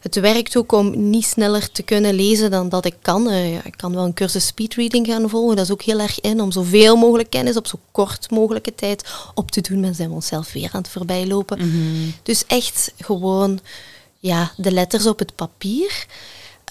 het 0.00 0.14
werkt 0.14 0.56
ook 0.56 0.72
om 0.72 1.08
niet 1.08 1.24
sneller 1.24 1.70
te 1.70 1.82
kunnen 1.82 2.14
lezen 2.14 2.50
dan 2.50 2.68
dat 2.68 2.84
ik 2.84 2.94
kan. 3.02 3.28
Uh, 3.28 3.54
ik 3.54 3.74
kan 3.76 3.94
wel 3.94 4.04
een 4.04 4.14
cursus 4.14 4.46
speedreading 4.46 5.06
gaan 5.06 5.28
volgen. 5.28 5.56
Dat 5.56 5.64
is 5.64 5.72
ook 5.72 5.82
heel 5.82 6.00
erg 6.00 6.20
in 6.20 6.40
om 6.40 6.52
zoveel 6.52 6.96
mogelijk 6.96 7.30
kennis 7.30 7.56
op 7.56 7.66
zo 7.66 7.78
kort 7.92 8.30
mogelijke 8.30 8.74
tijd 8.74 9.08
op 9.34 9.50
te 9.50 9.60
doen. 9.60 9.80
Maar 9.80 9.94
zijn 9.94 10.08
we 10.08 10.14
onszelf 10.14 10.52
weer 10.52 10.68
aan 10.72 10.82
het 10.82 10.90
voorbijlopen. 10.90 11.58
Mm 11.58 12.14
Dus 12.22 12.44
echt 12.46 12.92
gewoon 12.98 13.60
ja, 14.18 14.52
de 14.56 14.72
letters 14.72 15.06
op 15.06 15.18
het 15.18 15.34
papier. 15.34 16.06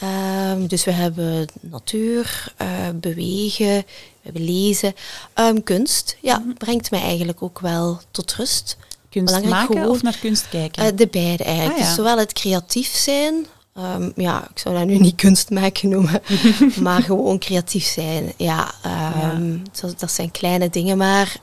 Um, 0.03 0.67
dus 0.67 0.84
we 0.84 0.91
hebben 0.91 1.47
natuur, 1.62 2.53
uh, 2.62 2.67
bewegen, 2.95 3.75
we 3.75 4.21
hebben 4.21 4.43
lezen. 4.43 4.95
Um, 5.36 5.63
kunst, 5.63 6.17
ja, 6.21 6.38
mm 6.38 6.53
brengt 6.53 6.91
mij 6.91 7.01
eigenlijk 7.01 7.43
ook 7.43 7.60
wel 7.60 7.99
tot 8.12 8.34
rust. 8.34 8.77
Kunst 9.10 9.34
Belangrijk 9.34 9.62
maken 9.62 9.75
gewoon, 9.75 9.95
of 9.95 10.01
naar 10.01 10.17
kunst 10.17 10.49
kijken? 10.49 10.86
Uh, 10.86 10.91
de 10.95 11.08
beide 11.08 11.43
eigenlijk. 11.43 11.73
Ah, 11.73 11.79
ja. 11.79 11.86
dus 11.86 11.95
zowel 11.95 12.17
het 12.17 12.34
creatief 12.34 12.95
zijn, 12.95 13.45
um, 13.77 14.12
ja, 14.15 14.47
ik 14.51 14.60
zou 14.60 14.75
dat 14.77 14.86
nu 14.86 14.97
niet 14.97 15.15
kunst 15.15 15.49
maken 15.49 15.89
noemen, 15.89 16.21
maar 16.81 17.01
gewoon 17.01 17.39
creatief 17.39 17.86
zijn. 17.86 18.34
Ja, 18.38 18.73
ja. 18.84 19.39
Dat, 19.81 19.99
dat, 19.99 20.12
zijn 20.12 20.31
kleine 20.31 20.69
dingen, 20.69 20.97
maar 20.97 21.38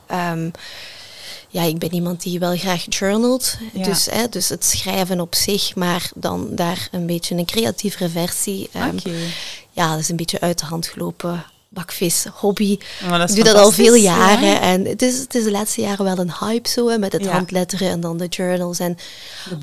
ja, 1.53 1.63
ik 1.63 1.77
ben 1.77 1.93
iemand 1.93 2.21
die 2.21 2.39
wel 2.39 2.57
graag 2.57 2.85
journalt. 2.89 3.57
Dus, 3.73 4.05
hè, 4.11 4.29
dus 4.29 4.49
het 4.49 4.65
schrijven 4.65 5.19
op 5.19 5.35
zich, 5.35 5.75
maar 5.75 6.11
dan 6.15 6.47
daar 6.55 6.87
een 6.91 7.05
beetje 7.05 7.35
een 7.35 7.45
creatievere 7.45 8.09
versie. 8.09 8.69
Um, 8.75 8.99
Ja, 9.71 9.91
dat 9.91 9.99
is 9.99 10.09
een 10.09 10.15
beetje 10.15 10.39
uit 10.39 10.59
de 10.59 10.65
hand 10.65 10.87
gelopen 10.87 11.45
bakvis 11.69 12.25
hobby. 12.33 12.77
ik 13.27 13.35
doe 13.35 13.43
dat 13.43 13.55
al 13.55 13.71
veel 13.71 13.93
jaren. 13.93 14.61
En 14.61 14.85
het 14.85 15.01
is, 15.01 15.19
het 15.19 15.35
is 15.35 15.43
de 15.43 15.51
laatste 15.51 15.81
jaren 15.81 16.05
wel 16.05 16.17
een 16.17 16.33
hype 16.39 16.69
zo, 16.69 16.87
hè, 16.87 16.97
met 16.97 17.13
het 17.13 17.27
handletteren 17.27 17.89
en 17.89 17.99
dan 17.99 18.17
de 18.17 18.27
journals. 18.27 18.79
En, 18.79 18.97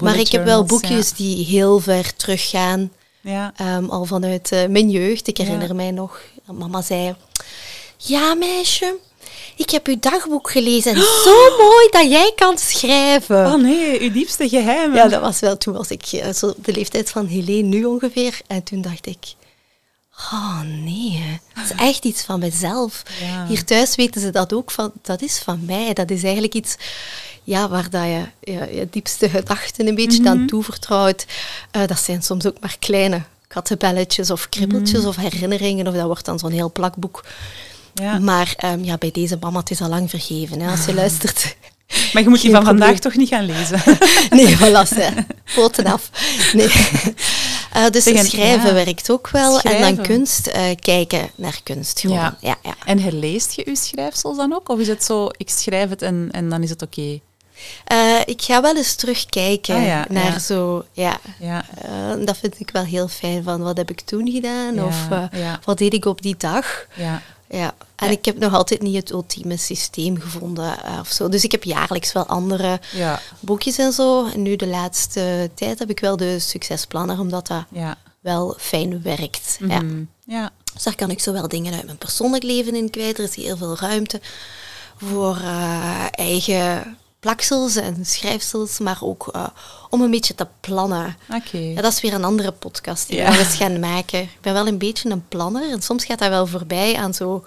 maar 0.00 0.18
ik 0.18 0.28
heb 0.28 0.44
wel 0.44 0.64
boekjes 0.64 1.12
die 1.12 1.44
heel 1.44 1.78
ver 1.78 2.16
teruggaan. 2.16 2.92
Ja. 3.20 3.52
Um, 3.76 3.90
al 3.90 4.04
vanuit 4.04 4.52
uh, 4.52 4.66
mijn 4.66 4.90
jeugd. 4.90 5.28
Ik 5.28 5.36
herinner 5.36 5.74
mij 5.74 5.90
nog, 5.90 6.22
mama 6.44 6.82
zei... 6.82 7.14
Ja, 7.96 8.34
meisje, 8.34 8.96
ik 9.60 9.70
heb 9.70 9.86
uw 9.86 9.96
dagboek 10.00 10.50
gelezen. 10.50 10.94
En 10.94 11.00
zo 11.24 11.56
mooi 11.58 11.88
dat 11.90 12.10
jij 12.10 12.32
kan 12.34 12.58
schrijven. 12.58 13.46
Oh 13.46 13.54
nee, 13.54 14.00
uw 14.00 14.12
diepste 14.12 14.48
geheim. 14.48 14.94
Ja, 14.94 15.08
dat 15.08 15.20
was 15.20 15.40
wel, 15.40 15.56
toen 15.56 15.74
was 15.74 15.90
ik 15.90 16.12
uh, 16.12 16.32
zo 16.32 16.54
de 16.56 16.72
leeftijd 16.72 17.10
van 17.10 17.26
Helene 17.26 17.68
nu 17.68 17.84
ongeveer. 17.84 18.40
En 18.46 18.62
toen 18.62 18.80
dacht 18.82 19.06
ik, 19.06 19.34
oh 20.32 20.60
nee, 20.60 21.40
dat 21.54 21.64
is 21.64 21.72
echt 21.76 22.04
iets 22.04 22.22
van 22.22 22.38
mezelf. 22.38 23.02
Hier 23.48 23.64
thuis 23.64 23.94
weten 23.94 24.20
ze 24.20 24.30
dat 24.30 24.52
ook, 24.52 24.70
van, 24.70 24.92
dat 25.02 25.22
is 25.22 25.38
van 25.38 25.64
mij. 25.64 25.92
Dat 25.92 26.10
is 26.10 26.22
eigenlijk 26.22 26.54
iets 26.54 26.76
ja, 27.44 27.68
waar 27.68 27.90
dat 27.90 28.02
je, 28.02 28.26
je, 28.52 28.88
diepste 28.90 29.28
gedachten 29.28 29.86
een 29.86 29.94
beetje 29.94 30.20
mm 30.20 30.28
aan 30.28 30.46
toevertrouwt. 30.46 31.26
Uh, 31.76 31.86
dat 31.86 31.98
zijn 31.98 32.22
soms 32.22 32.46
ook 32.46 32.60
maar 32.60 32.76
kleine 32.78 33.22
kattenbelletjes 33.46 34.30
of 34.30 34.48
kribbeltjes 34.48 34.98
mhm. 34.98 35.08
of 35.08 35.16
herinneringen. 35.16 35.86
Of 35.86 35.94
dat 35.94 36.06
wordt 36.06 36.24
dan 36.24 36.38
zo'n 36.38 36.50
heel 36.50 36.72
plakboek. 36.72 37.24
Ja. 37.94 38.18
Maar 38.18 38.54
um, 38.64 38.84
ja, 38.84 38.96
bij 38.96 39.10
deze 39.10 39.36
mama, 39.40 39.58
het 39.58 39.70
is 39.70 39.80
al 39.80 39.88
lang 39.88 40.10
vergeven 40.10 40.60
hè, 40.60 40.70
als 40.70 40.84
je 40.84 40.94
luistert. 40.94 41.56
Maar 42.12 42.22
je 42.22 42.28
moet 42.28 42.40
die 42.40 42.50
van 42.50 42.64
vandaag 42.64 42.98
toch 42.98 43.16
niet 43.16 43.28
gaan 43.28 43.44
lezen? 43.44 43.82
nee, 44.36 44.56
voilà, 44.56 45.24
poten 45.54 45.84
af. 45.86 46.10
Nee. 46.52 46.66
Uh, 47.76 47.90
dus 47.90 48.04
Tegen, 48.04 48.24
schrijven 48.24 48.68
ja. 48.68 48.84
werkt 48.84 49.10
ook 49.10 49.28
wel. 49.28 49.58
Schrijven. 49.58 49.86
En 49.86 49.96
dan 49.96 50.04
kunst, 50.04 50.46
uh, 50.46 50.54
kijken 50.80 51.30
naar 51.34 51.60
kunst. 51.62 52.00
Gewoon. 52.00 52.16
Ja. 52.16 52.36
Ja, 52.40 52.56
ja. 52.62 52.74
En 52.84 52.98
herleest 52.98 53.52
je 53.52 53.62
je 53.66 53.76
schrijfsels 53.76 54.36
dan 54.36 54.52
ook? 54.52 54.68
Of 54.68 54.78
is 54.78 54.88
het 54.88 55.04
zo, 55.04 55.28
ik 55.36 55.50
schrijf 55.50 55.90
het 55.90 56.02
en, 56.02 56.28
en 56.32 56.48
dan 56.48 56.62
is 56.62 56.70
het 56.70 56.82
oké? 56.82 57.00
Okay? 57.00 57.20
Uh, 57.92 58.20
ik 58.24 58.42
ga 58.42 58.62
wel 58.62 58.76
eens 58.76 58.94
terugkijken 58.94 59.74
ah, 59.74 59.84
ja, 59.84 60.06
naar 60.08 60.32
ja. 60.32 60.38
zo, 60.38 60.84
ja. 60.92 61.20
ja. 61.38 61.64
Uh, 61.84 62.26
dat 62.26 62.36
vind 62.36 62.60
ik 62.60 62.70
wel 62.70 62.84
heel 62.84 63.08
fijn, 63.08 63.42
van 63.42 63.62
wat 63.62 63.76
heb 63.76 63.90
ik 63.90 64.00
toen 64.00 64.30
gedaan? 64.30 64.84
Of 64.84 65.08
uh, 65.12 65.54
wat 65.64 65.78
deed 65.78 65.94
ik 65.94 66.04
op 66.04 66.22
die 66.22 66.34
dag? 66.38 66.86
Ja. 67.50 67.58
Ja, 67.58 67.74
en 67.96 68.10
ik 68.10 68.24
heb 68.24 68.38
nog 68.38 68.54
altijd 68.54 68.82
niet 68.82 68.96
het 68.96 69.10
ultieme 69.10 69.56
systeem 69.56 70.20
gevonden 70.20 70.76
uh, 70.84 70.98
of 71.00 71.08
zo. 71.08 71.28
Dus 71.28 71.44
ik 71.44 71.52
heb 71.52 71.64
jaarlijks 71.64 72.12
wel 72.12 72.26
andere 72.26 72.80
ja. 72.92 73.20
boekjes 73.40 73.78
en 73.78 73.92
zo. 73.92 74.26
En 74.26 74.42
nu 74.42 74.56
de 74.56 74.66
laatste 74.66 75.50
tijd 75.54 75.78
heb 75.78 75.90
ik 75.90 76.00
wel 76.00 76.16
de 76.16 76.38
succesplanner, 76.38 77.20
omdat 77.20 77.46
dat 77.46 77.64
ja. 77.70 77.98
wel 78.20 78.54
fijn 78.58 79.02
werkt. 79.02 79.58
Mm 79.60 79.70
-hmm. 79.70 80.08
ja. 80.26 80.36
ja. 80.36 80.50
Dus 80.72 80.82
daar 80.82 80.94
kan 80.94 81.10
ik 81.10 81.20
zowel 81.20 81.48
dingen 81.48 81.74
uit 81.74 81.84
mijn 81.84 81.98
persoonlijk 81.98 82.42
leven 82.42 82.74
in 82.74 82.90
kwijt. 82.90 83.18
Er 83.18 83.24
is 83.24 83.34
heel 83.34 83.56
veel 83.56 83.76
ruimte 83.76 84.20
voor 84.96 85.36
uh, 85.36 86.06
eigen 86.10 86.96
plaksels 87.20 87.76
en 87.76 88.06
schrijfsels, 88.06 88.78
maar 88.78 88.98
ook 89.00 89.30
uh, 89.36 89.46
om 89.90 90.02
een 90.02 90.10
beetje 90.10 90.34
te 90.34 90.46
plannen. 90.60 91.16
Okay. 91.30 91.72
Ja, 91.72 91.82
dat 91.82 91.92
is 91.92 92.00
weer 92.00 92.14
een 92.14 92.24
andere 92.24 92.52
podcast 92.52 93.08
die 93.08 93.18
we 93.18 93.38
eens 93.38 93.54
gaan 93.54 93.80
maken. 93.80 94.20
Ik 94.20 94.38
ben 94.40 94.52
wel 94.52 94.66
een 94.66 94.78
beetje 94.78 95.10
een 95.10 95.28
planner 95.28 95.70
en 95.70 95.82
soms 95.82 96.04
gaat 96.04 96.18
dat 96.18 96.28
wel 96.28 96.46
voorbij 96.46 96.96
aan 96.96 97.14
zo 97.14 97.44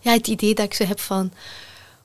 ja, 0.00 0.12
het 0.12 0.26
idee 0.26 0.54
dat 0.54 0.64
ik 0.64 0.74
zo 0.74 0.84
heb 0.84 1.00
van 1.00 1.32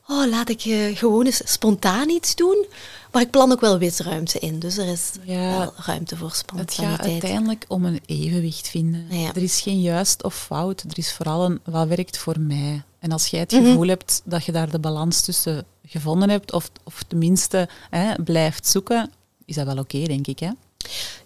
oh, 0.08 0.26
laat 0.26 0.48
ik 0.48 0.64
uh, 0.64 0.96
gewoon 0.96 1.26
eens 1.26 1.42
spontaan 1.44 2.08
iets 2.08 2.34
doen. 2.34 2.66
Maar 3.12 3.22
ik 3.22 3.30
plan 3.30 3.52
ook 3.52 3.60
wel 3.60 3.78
ruimte 3.96 4.38
in, 4.38 4.58
dus 4.58 4.76
er 4.76 4.88
is 4.88 5.10
ja, 5.22 5.58
wel 5.58 5.72
ruimte 5.76 6.16
voor 6.16 6.32
spontaniteit. 6.32 6.90
Het 6.90 6.96
gaat 6.96 7.10
uiteindelijk 7.10 7.64
om 7.68 7.84
een 7.84 8.00
evenwicht 8.06 8.68
vinden. 8.68 9.06
Ja. 9.10 9.28
Er 9.34 9.42
is 9.42 9.60
geen 9.60 9.80
juist 9.80 10.22
of 10.22 10.34
fout, 10.34 10.80
er 10.80 10.98
is 10.98 11.12
vooral 11.12 11.44
een 11.44 11.60
wat 11.64 11.88
werkt 11.88 12.18
voor 12.18 12.40
mij. 12.40 12.82
En 13.04 13.12
als 13.12 13.26
jij 13.26 13.40
het 13.40 13.52
mhm. 13.52 13.64
gevoel 13.64 13.86
hebt 13.86 14.22
dat 14.24 14.44
je 14.44 14.52
daar 14.52 14.70
de 14.70 14.78
balans 14.78 15.20
tussen 15.20 15.64
gevonden 15.86 16.30
hebt, 16.30 16.52
of, 16.52 16.70
of 16.84 17.02
tenminste 17.08 17.68
hè, 17.90 18.14
blijft 18.22 18.66
zoeken, 18.66 19.10
is 19.44 19.54
dat 19.54 19.66
wel 19.66 19.78
oké, 19.78 20.02
denk 20.02 20.26
ik. 20.26 20.38
Hè? 20.38 20.50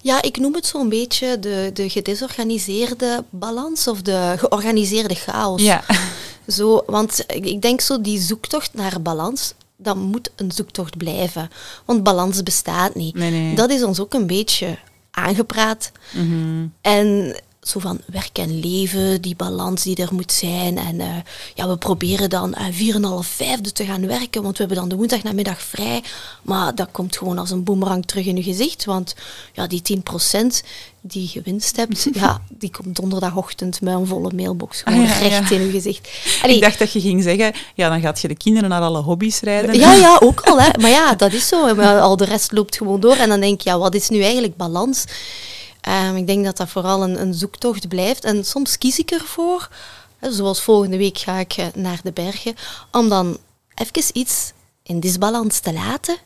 Ja, 0.00 0.22
ik 0.22 0.36
noem 0.36 0.54
het 0.54 0.66
zo'n 0.66 0.88
beetje 0.88 1.38
de, 1.38 1.70
de 1.74 1.90
gedesorganiseerde 1.90 3.24
balans 3.30 3.88
of 3.88 4.02
de 4.02 4.34
georganiseerde 4.38 5.14
chaos. 5.14 5.62
Ja. 5.62 5.84
Zo, 6.46 6.82
want 6.86 7.24
ik 7.26 7.62
denk 7.62 7.80
zo, 7.80 8.00
die 8.00 8.20
zoektocht 8.20 8.74
naar 8.74 9.02
balans, 9.02 9.54
dat 9.76 9.96
moet 9.96 10.30
een 10.36 10.52
zoektocht 10.52 10.96
blijven. 10.96 11.50
Want 11.84 12.02
balans 12.02 12.42
bestaat 12.42 12.94
niet. 12.94 13.14
Nee, 13.14 13.30
nee. 13.30 13.54
Dat 13.54 13.70
is 13.70 13.82
ons 13.82 14.00
ook 14.00 14.14
een 14.14 14.26
beetje 14.26 14.78
aangepraat. 15.10 15.92
Mm 16.12 16.72
En 16.80 17.36
zo 17.68 17.78
van 17.78 18.00
werk 18.06 18.38
en 18.38 18.60
leven, 18.60 19.20
die 19.20 19.36
balans 19.36 19.82
die 19.82 19.96
er 19.96 20.14
moet 20.14 20.32
zijn. 20.32 20.78
En 20.78 20.94
uh, 20.94 21.06
ja, 21.54 21.68
we 21.68 21.76
proberen 21.76 22.30
dan 22.30 22.54
uh, 22.58 23.22
4,5 23.22 23.28
vijfde 23.28 23.72
te 23.72 23.84
gaan 23.84 24.06
werken, 24.06 24.42
want 24.42 24.58
we 24.58 24.64
hebben 24.64 24.76
dan 24.76 24.88
de 24.88 24.96
woensdagnamiddag 24.96 25.62
vrij. 25.62 26.02
Maar 26.42 26.74
dat 26.74 26.88
komt 26.90 27.16
gewoon 27.16 27.38
als 27.38 27.50
een 27.50 27.64
boemerang 27.64 28.06
terug 28.06 28.26
in 28.26 28.36
je 28.36 28.42
gezicht, 28.42 28.84
want 28.84 29.14
ja, 29.52 29.66
die 29.66 29.82
10% 29.96 30.46
die 31.00 31.22
je 31.22 31.28
gewinst 31.28 31.76
hebt, 31.76 32.08
ja, 32.20 32.40
die 32.48 32.70
komt 32.70 32.96
donderdagochtend 32.96 33.80
met 33.80 33.94
een 33.94 34.06
volle 34.06 34.32
mailbox 34.34 34.82
gewoon 34.82 35.00
ah, 35.00 35.08
ja, 35.08 35.28
recht 35.28 35.50
in 35.50 35.66
je 35.66 35.70
gezicht. 35.70 36.08
Allee, 36.42 36.56
ik 36.56 36.62
dacht 36.62 36.78
dat 36.78 36.92
je 36.92 37.00
ging 37.00 37.22
zeggen, 37.22 37.52
ja, 37.74 37.88
dan 37.88 38.00
gaat 38.00 38.20
je 38.20 38.28
de 38.28 38.36
kinderen 38.36 38.68
naar 38.68 38.82
alle 38.82 39.00
hobby's 39.00 39.40
rijden. 39.40 39.78
Ja, 39.78 39.92
ja, 39.92 40.18
ook 40.28 40.40
al. 40.40 40.60
Hè. 40.60 40.68
Maar 40.80 40.90
ja, 40.90 41.14
dat 41.14 41.32
is 41.32 41.48
zo. 41.48 41.74
Maar 41.74 42.00
al 42.00 42.16
de 42.16 42.24
rest 42.24 42.52
loopt 42.52 42.76
gewoon 42.76 43.00
door. 43.00 43.16
En 43.16 43.28
dan 43.28 43.40
denk 43.40 43.60
je, 43.60 43.70
ja, 43.70 43.78
wat 43.78 43.94
is 43.94 44.08
nu 44.08 44.22
eigenlijk 44.22 44.56
balans? 44.56 45.04
Um, 45.88 46.16
ik 46.16 46.26
denk 46.26 46.44
dat 46.44 46.56
dat 46.56 46.68
vooral 46.68 47.02
een, 47.02 47.20
een, 47.20 47.34
zoektocht 47.34 47.88
blijft. 47.88 48.24
En 48.24 48.44
soms 48.44 48.78
kies 48.78 48.98
ik 48.98 49.10
ervoor, 49.10 49.68
zoals 50.20 50.62
volgende 50.62 50.96
week 50.96 51.18
ga 51.18 51.38
ik 51.38 51.56
uh, 51.56 51.66
naar 51.74 52.00
de 52.02 52.12
bergen, 52.12 52.54
om 52.92 53.08
dan 53.08 53.38
even 53.74 54.18
iets 54.18 54.52
in 54.82 55.00
disbalans 55.00 55.58
te 55.58 55.72
laten. 55.72 56.16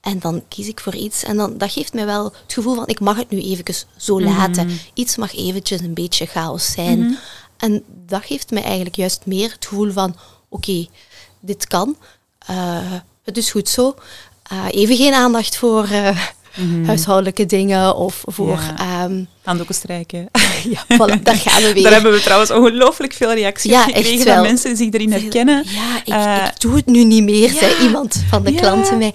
En 0.00 0.18
dan 0.18 0.42
kies 0.48 0.68
ik 0.68 0.80
voor 0.80 0.94
iets. 0.94 1.22
En 1.22 1.36
dan, 1.36 1.58
dat 1.58 1.72
geeft 1.72 1.92
mij 1.92 2.06
wel 2.06 2.24
het 2.24 2.52
gevoel 2.52 2.74
van, 2.74 2.86
ik 2.86 3.00
mag 3.00 3.16
het 3.16 3.30
nu 3.30 3.40
even 3.42 3.74
zo 3.96 4.20
laten. 4.20 4.64
Mm 4.64 4.68
-hmm. 4.68 4.78
Iets 4.94 5.16
mag 5.16 5.36
eventjes 5.36 5.80
een 5.80 5.94
beetje 5.94 6.26
chaos 6.26 6.72
zijn. 6.72 6.98
Mm 6.98 7.06
-hmm. 7.06 7.18
En 7.56 7.84
dat 8.06 8.24
geeft 8.24 8.50
mij 8.50 8.62
eigenlijk 8.62 8.96
juist 8.96 9.26
meer 9.26 9.52
het 9.52 9.66
gevoel 9.66 9.92
van, 9.92 10.10
oké, 10.10 10.70
okay, 10.70 10.88
dit 11.40 11.66
kan. 11.66 11.96
Uh, 12.50 12.92
het 13.24 13.36
is 13.36 13.50
goed 13.50 13.68
zo. 13.68 13.94
Uh, 14.52 14.66
even 14.70 14.96
geen 14.96 15.14
aandacht 15.14 15.56
voor, 15.56 15.88
uh, 15.88 16.26
Mhm. 16.56 16.84
huishoudelijke 16.84 17.46
dingen 17.46 17.96
of 17.96 18.22
voor... 18.26 18.60
Ja. 18.76 18.78
ehm, 19.04 19.24
Handdoeken 19.42 19.74
strijken. 19.74 20.28
ja, 20.74 20.84
voilà, 20.84 21.22
daar 21.22 21.36
gaan 21.36 21.62
we 21.62 21.72
weer. 21.74 21.82
Daar 21.82 21.92
hebben 21.92 22.12
we 22.12 22.20
trouwens 22.20 22.50
ongelooflijk 22.50 23.12
veel 23.12 23.32
reacties 23.32 23.70
Ja, 23.70 23.82
gekregen 23.82 24.26
van 24.34 24.42
mensen 24.42 24.68
die 24.74 24.76
zich 24.76 24.92
erin 24.92 25.12
herkennen. 25.12 25.64
Ja, 25.66 25.96
ik, 26.04 26.12
Eh, 26.40 26.46
ik 26.46 26.60
doe 26.60 26.76
het 26.76 26.86
nu 26.86 27.04
niet 27.04 27.22
meer, 27.22 27.50
zei 27.50 27.74
iemand 27.82 28.22
van 28.28 28.44
de 28.44 28.54
klanten 28.54 28.98
mij. 28.98 29.14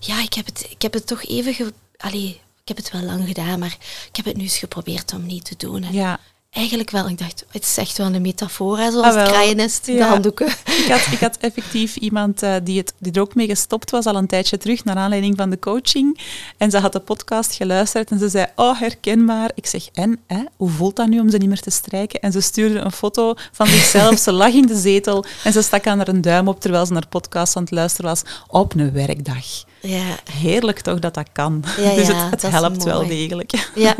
Ja, 0.00 0.22
ik 0.22 0.34
heb 0.34 0.46
het, 0.46 0.66
ik 0.70 0.82
heb 0.82 0.92
het 0.92 1.06
toch 1.06 1.24
even... 1.24 1.72
Allee, 1.96 2.40
ik 2.62 2.68
heb 2.68 2.76
het 2.76 2.90
wel 2.92 3.02
lang 3.02 3.26
gedaan, 3.26 3.58
maar 3.58 3.76
ik 4.08 4.16
heb 4.16 4.24
het 4.24 4.36
nu 4.36 4.42
eens 4.42 4.58
geprobeerd 4.58 5.12
om 5.12 5.26
niet 5.26 5.44
te 5.44 5.54
doen. 5.56 5.84
En 5.84 5.92
Ja, 5.92 6.18
Eigenlijk 6.58 6.90
wel. 6.90 7.08
Ik 7.08 7.18
dacht, 7.18 7.44
het 7.50 7.62
is 7.62 7.76
echt 7.76 7.98
wel 7.98 8.06
een 8.14 8.22
metafoor, 8.22 8.78
hè, 8.78 8.90
zoals 8.90 9.14
Ah, 9.14 9.20
het 9.20 9.28
kraaiennest, 9.30 9.84
de 9.84 9.92
Ja. 9.92 10.08
handdoeken. 10.08 10.46
ik 10.46 10.86
had, 10.88 11.06
ik 11.12 11.18
had 11.20 11.36
effectief 11.48 11.96
iemand 11.96 12.42
eh, 12.42 12.54
die, 12.62 12.78
het, 12.78 12.92
die 12.98 13.12
er 13.12 13.20
ook 13.20 13.34
mee 13.34 13.46
gestopt 13.46 13.90
was 13.90 14.04
al 14.04 14.16
een 14.16 14.26
tijdje 14.26 14.56
terug, 14.58 14.84
naar 14.84 14.96
aanleiding 14.96 15.36
van 15.36 15.50
de 15.50 15.58
coaching. 15.58 16.20
En 16.56 16.70
ze 16.70 16.78
had 16.78 16.92
de 16.92 16.98
podcast 17.00 17.54
geluisterd 17.54 18.10
en 18.10 18.18
ze 18.18 18.28
zei, 18.28 18.46
oh, 18.56 18.80
herkenbaar. 18.80 19.50
Ik 19.54 19.66
zeg, 19.66 19.88
en, 19.92 20.18
hè, 20.26 20.42
hoe 20.56 20.70
voelt 20.70 20.96
dat 20.96 21.08
nu 21.08 21.20
om 21.20 21.30
ze 21.30 21.36
niet 21.36 21.48
meer 21.48 21.60
te 21.60 21.70
strijken? 21.70 22.20
En 22.20 22.32
ze 22.32 22.40
stuurde 22.40 22.78
een 22.78 22.92
foto 22.92 23.34
van 23.52 23.66
zichzelf. 23.66 24.18
ze 24.28 24.32
lag 24.32 24.52
in 24.52 24.66
de 24.66 24.76
zetel 24.76 25.24
en 25.44 25.52
ze 25.52 25.62
stak 25.62 25.86
aan 25.86 25.98
haar 25.98 26.08
een 26.08 26.20
duim 26.20 26.48
op 26.48 26.60
terwijl 26.60 26.86
ze 26.86 26.92
naar 26.92 27.06
podcast 27.08 27.56
aan 27.56 27.62
het 27.62 27.72
luisteren 27.72 28.10
was 28.10 28.22
op 28.48 28.74
een 28.74 28.92
werkdag. 28.92 29.44
Ja, 29.80 30.16
Heerlijk 30.32 30.80
toch 30.80 30.98
dat 30.98 31.14
dat 31.14 31.28
kan. 31.32 31.64
Ja, 31.80 31.94
dus 31.98 32.06
het, 32.06 32.16
het 32.30 32.42
helpt 32.42 32.84
wel 32.84 33.06
degelijk. 33.06 33.68
ja. 33.74 33.94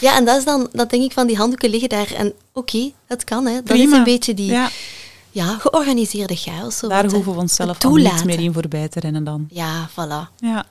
Ja, 0.00 0.16
en 0.16 0.24
dat 0.24 0.38
is 0.38 0.44
dan, 0.44 0.68
dat 0.72 0.90
denk 0.90 1.02
ik 1.02 1.12
van 1.12 1.26
die 1.26 1.36
handdoeken 1.36 1.70
liggen 1.70 1.88
daar. 1.88 2.12
En 2.12 2.32
oké, 2.52 2.92
dat 3.06 3.24
kan, 3.24 3.46
hè. 3.46 3.54
Dat 3.54 3.64
Prima. 3.64 3.92
is 3.92 3.98
een 3.98 4.04
beetje 4.04 4.34
die 4.34 4.50
ja. 4.50 4.70
Ja, 5.30 5.58
georganiseerde 5.58 6.36
chaos. 6.36 6.80
daar 6.80 7.02
wat, 7.02 7.12
hoeven 7.12 7.32
we 7.32 7.38
onszelf 7.38 7.74
Het 7.74 7.84
al 7.84 7.94
niet 7.94 8.24
meer 8.24 8.40
in 8.40 8.52
voorbij 8.52 8.88
te 8.88 9.00
rennen 9.00 9.24
dan. 9.24 9.46
Ja, 9.50 9.88
voilà. 9.90 10.36
Ja, 10.36 10.66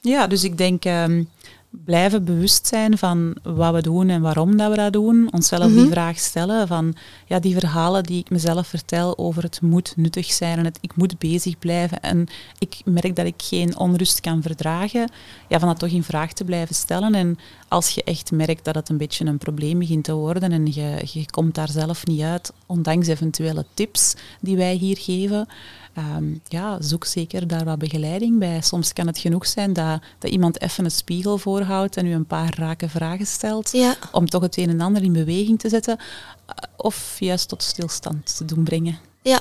ja 0.00 0.26
dus 0.26 0.44
ik 0.44 0.58
denk 0.58 0.84
ehm, 0.84 1.22
blijven 1.70 2.24
bewust 2.24 2.66
zijn 2.66 2.98
van 2.98 3.36
wat 3.42 3.74
we 3.74 3.82
doen 3.82 4.08
en 4.08 4.20
waarom 4.20 4.56
dat 4.56 4.70
we 4.70 4.76
dat 4.76 4.92
doen. 4.92 5.28
Onszelf 5.32 5.66
die 5.66 5.80
Mhm. 5.80 5.90
vraag 5.90 6.18
stellen 6.18 6.66
van 6.66 6.94
ja, 7.26 7.38
die 7.38 7.58
verhalen 7.58 8.02
die 8.02 8.18
ik 8.18 8.30
mezelf 8.30 8.66
vertel 8.66 9.18
over 9.18 9.42
het 9.42 9.60
moet 9.62 9.92
nuttig 9.96 10.32
zijn 10.32 10.58
en 10.58 10.64
het 10.64 10.78
ik 10.80 10.96
moet 10.96 11.18
bezig 11.18 11.58
blijven 11.58 12.00
en 12.00 12.26
ik 12.58 12.80
merk 12.84 13.16
dat 13.16 13.26
ik 13.26 13.34
geen 13.36 13.78
onrust 13.78 14.20
kan 14.20 14.42
verdragen, 14.42 15.10
ja, 15.48 15.58
van 15.58 15.68
dat 15.68 15.78
toch 15.78 15.88
in 15.90 16.02
vraag 16.02 16.32
te 16.32 16.44
blijven 16.44 16.74
stellen. 16.74 17.14
En 17.14 17.38
als 17.68 17.90
je 17.90 18.04
echt 18.04 18.32
merkt 18.32 18.64
dat 18.64 18.74
het 18.74 18.88
een 18.88 18.96
beetje 18.96 19.26
een 19.26 19.38
probleem 19.38 19.78
begint 19.78 20.04
te 20.04 20.14
worden 20.14 20.52
en 20.52 20.66
je, 20.66 21.02
je 21.12 21.30
komt 21.30 21.54
daar 21.54 21.70
zelf 21.70 22.06
niet 22.06 22.20
uit, 22.22 22.52
ondanks 22.66 23.06
eventuele 23.06 23.64
tips 23.74 24.14
die 24.40 24.56
wij 24.56 24.74
hier 24.74 24.96
geven, 24.98 25.48
Ehm, 25.94 26.24
ja, 26.48 26.82
zoek 26.82 27.04
zeker 27.04 27.46
daar 27.46 27.64
wat 27.64 27.78
begeleiding 27.78 28.38
bij. 28.38 28.60
Soms 28.60 28.92
kan 28.92 29.06
het 29.06 29.18
genoeg 29.18 29.46
zijn 29.46 29.72
dat, 29.72 30.00
dat 30.18 30.30
iemand 30.30 30.60
even 30.60 30.84
een 30.84 30.90
spiegel 30.90 31.38
voorhoudt 31.66 31.96
en 31.96 32.06
u 32.06 32.12
een 32.14 32.26
paar 32.26 32.54
rake 32.58 32.88
vragen 32.88 33.26
stelt, 33.26 33.70
Ja, 33.72 33.96
om 34.12 34.28
toch 34.28 34.42
het 34.42 34.56
een 34.56 34.68
en 34.68 34.80
ander 34.80 35.02
in 35.02 35.12
beweging 35.12 35.58
te 35.58 35.68
zetten, 35.68 35.98
eh, 36.46 36.54
of 36.76 37.16
juist 37.18 37.48
tot 37.48 37.62
stilstand 37.62 38.36
te 38.36 38.44
doen 38.44 38.64
brengen. 38.64 38.98
ja 39.22 39.40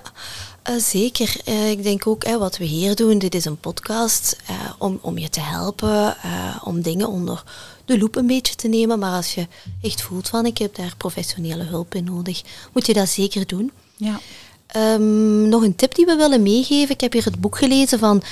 eh, 0.64 0.76
zeker. 0.76 1.36
Eh, 1.46 1.70
ik 1.70 1.84
denk 1.84 2.08
ook, 2.08 2.26
hè, 2.26 2.38
wat 2.38 2.58
we 2.58 2.64
hier 2.66 2.96
doen, 2.96 3.18
dit 3.18 3.36
is 3.36 3.46
een 3.46 3.60
podcast 3.60 4.38
om, 4.78 5.00
om 5.02 5.18
je 5.18 5.30
te 5.30 5.40
helpen, 5.40 6.16
om 6.64 6.82
dingen 6.82 7.08
onder 7.08 7.44
de 7.86 7.98
loep 7.98 8.16
een 8.16 8.28
beetje 8.28 8.56
te 8.56 8.68
nemen. 8.68 9.00
Maar 9.00 9.16
als 9.16 9.34
je 9.34 9.48
echt 9.82 10.02
voelt 10.02 10.30
van, 10.30 10.46
ik 10.46 10.58
heb 10.58 10.76
daar 10.76 10.94
professionele 10.98 11.64
hulp 11.64 11.96
in 11.96 12.04
nodig, 12.04 12.42
moet 12.74 12.86
je 12.86 12.94
dat 12.94 13.10
zeker 13.10 13.48
doen. 13.48 13.72
Ja. 13.98 14.20
Ehm, 14.68 15.50
nog 15.50 15.64
een 15.64 15.76
tip 15.76 15.96
die 15.96 16.06
we 16.06 16.16
willen 16.16 16.42
meegeven. 16.42 16.94
Ik 16.94 17.02
heb 17.02 17.14
hier 17.14 17.26
het 17.26 17.42
boek 17.42 17.58
gelezen 17.58 18.00
van 18.00 18.24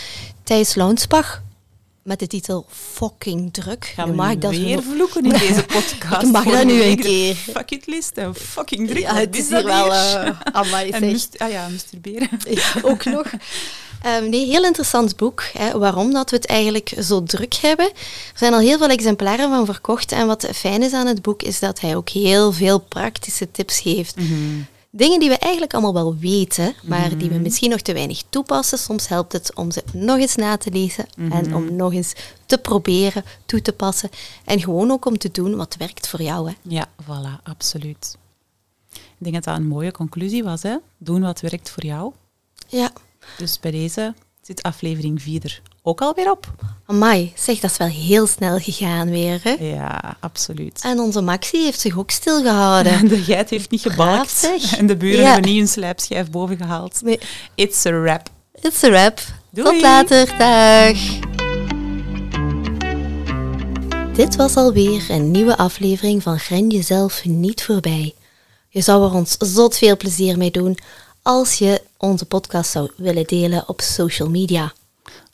Thijs 0.44 0.76
Launsbach. 0.76 1.42
Met 2.08 2.20
de 2.20 2.28
titel 2.28 2.66
Fucking 2.70 3.54
Druk. 3.54 3.86
Gaan 3.86 4.10
we 4.10 4.16
mag 4.16 4.28
nu 4.28 4.34
ik 4.34 4.42
dat 4.42 4.52
weer 4.52 4.84
vloeken 4.84 5.24
in 5.24 5.30
deze 5.48 5.64
podcast? 5.64 6.24
Ik 6.24 6.32
mag 6.32 6.44
dat 6.44 6.66
nu 6.66 6.82
een 6.84 7.00
keer. 7.00 7.36
Fuck 7.36 7.72
it 7.72 7.88
list 7.88 8.12
en 8.18 8.36
fucking 8.36 8.88
druk. 8.88 9.02
Ja, 9.02 9.16
het 9.16 9.38
is 9.38 9.50
hier 9.50 9.64
wel... 9.64 9.84
weer? 9.84 9.94
eh 9.94 10.40
amai, 10.52 10.90
en 10.90 11.00
zeg. 11.00 11.12
must, 11.12 11.40
ah 11.40 11.52
ja, 11.52 11.68
masturberen. 11.68 12.30
Ook 12.92 13.06
nog. 13.06 13.26
Ehm, 14.02 14.30
nee, 14.30 14.46
heel 14.46 14.64
interessant 14.64 15.16
boek. 15.16 15.44
Hè, 15.54 15.78
waarom 15.78 16.14
dat 16.14 16.30
we 16.30 16.36
het 16.36 16.46
eigenlijk 16.46 16.94
zo 17.00 17.24
druk 17.24 17.54
hebben. 17.54 17.86
Er 17.86 18.38
zijn 18.38 18.54
al 18.54 18.60
heel 18.60 18.78
veel 18.78 18.90
exemplaren 18.90 19.50
van 19.50 19.66
verkocht. 19.66 20.12
En 20.12 20.28
wat 20.28 20.48
fijn 20.54 20.84
is 20.84 20.94
aan 20.94 21.08
het 21.08 21.22
boek, 21.22 21.44
is 21.44 21.60
dat 21.60 21.80
hij 21.80 21.96
ook 21.96 22.10
heel 22.10 22.52
veel 22.52 22.80
praktische 22.80 23.52
tips 23.52 23.80
geeft. 23.80 24.16
Dingen 24.98 25.20
die 25.20 25.30
we 25.30 25.38
eigenlijk 25.38 25.74
allemaal 25.74 25.94
wel 25.94 26.18
weten, 26.18 26.76
maar 26.84 27.18
die 27.18 27.30
we 27.30 27.38
misschien 27.38 27.70
nog 27.70 27.82
te 27.82 27.94
weinig 27.94 28.24
toepassen. 28.30 28.78
Soms 28.78 29.08
helpt 29.08 29.34
het 29.34 29.56
om 29.56 29.72
ze 29.72 29.84
nog 29.94 30.18
eens 30.18 30.36
na 30.36 30.58
te 30.58 30.72
lezen 30.72 31.06
en 31.32 31.56
om 31.56 31.76
nog 31.76 31.94
eens 31.94 32.14
te 32.46 32.58
proberen 32.58 33.24
toe 33.46 33.62
te 33.62 33.74
passen. 33.74 34.10
En 34.46 34.60
gewoon 34.60 34.92
ook 34.92 35.06
om 35.06 35.18
te 35.18 35.32
doen 35.32 35.56
wat 35.56 35.76
werkt 35.76 36.08
voor 36.08 36.22
jou. 36.22 36.50
Hè. 36.50 36.56
Ja, 36.62 36.88
voilà, 37.04 37.44
absoluut. 37.44 38.18
Ik 38.92 39.00
denk 39.18 39.36
dat 39.36 39.44
dat 39.44 39.56
een 39.56 39.68
mooie 39.68 39.92
conclusie 39.92 40.44
was. 40.44 40.64
Hè? 40.64 40.76
Doen 40.98 41.22
wat 41.22 41.40
werkt 41.40 41.70
voor 41.70 41.86
jou. 41.86 42.14
Ja. 42.68 42.92
Dus 43.38 43.60
bij 43.60 43.72
deze 43.72 44.14
zit 44.48 44.64
aflevering 44.64 45.22
4 45.22 45.44
er 45.44 45.62
ook 45.84 46.02
alweer 46.02 46.32
op. 46.32 46.54
Amai, 46.86 47.32
zeg, 47.36 47.60
dat 47.60 47.72
is 47.72 47.78
wel 47.78 47.88
heel 47.88 48.28
snel 48.28 48.58
gegaan 48.60 49.10
weer. 49.10 49.40
Hè? 49.44 49.52
Ja, 49.60 50.18
absoluut. 50.20 50.82
En 50.84 51.00
onze 51.00 51.22
Maxi 51.22 51.58
heeft 51.64 51.80
zich 51.80 51.98
ook 51.98 52.12
stilgehouden. 52.12 53.08
De 53.10 53.18
geit 53.24 53.50
heeft 53.50 53.72
niet 53.72 53.82
gebalkt 53.82 54.50
en 54.78 54.88
de 54.88 54.98
buren 54.98 55.22
Ja. 55.22 55.32
hebben 55.34 55.52
niet 55.52 55.62
een 55.62 55.68
slijpschijf 55.68 56.30
boven 56.30 56.58
gehaald. 56.58 57.02
Nee, 57.04 57.20
It's 57.56 57.86
a 57.86 57.92
wrap. 58.02 58.30
it's 58.62 58.84
a 58.84 58.90
wrap. 58.90 59.20
Doei. 59.50 59.72
Tot 59.72 59.82
later, 59.82 60.38
dag. 60.38 60.98
Dit 64.16 64.36
was 64.36 64.56
alweer 64.56 65.06
een 65.10 65.32
nieuwe 65.32 65.58
aflevering 65.58 66.24
van 66.24 66.40
Gren 66.40 66.70
jezelf 66.70 67.26
niet 67.26 67.64
voorbij. 67.64 68.14
Je 68.70 68.82
zou 68.82 69.04
er 69.06 69.14
ons 69.14 69.36
zot 69.40 69.78
veel 69.78 69.98
plezier 69.98 70.38
mee 70.38 70.52
doen 70.52 70.78
als 71.28 71.54
je 71.54 71.82
onze 71.98 72.26
podcast 72.26 72.72
zou 72.72 72.92
willen 72.96 73.26
delen 73.26 73.70
op 73.70 73.82
social 73.82 74.30
media. 74.30 74.74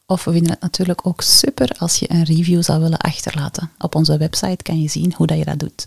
Of 0.06 0.24
we 0.24 0.32
vinden 0.32 0.52
het 0.52 0.62
natuurlijk 0.62 1.08
ook 1.08 1.22
super 1.22 1.70
als 1.78 2.00
je 2.00 2.12
een 2.12 2.24
review 2.24 2.64
zou 2.64 2.82
willen 2.82 2.98
achterlaten. 2.98 3.72
Op 3.80 3.96
onze 3.96 4.18
website 4.18 4.64
kan 4.64 4.82
je 4.82 4.90
zien 4.90 5.14
hoe 5.16 5.28
dat 5.28 5.38
je 5.38 5.46
dat 5.46 5.60
doet. 5.60 5.86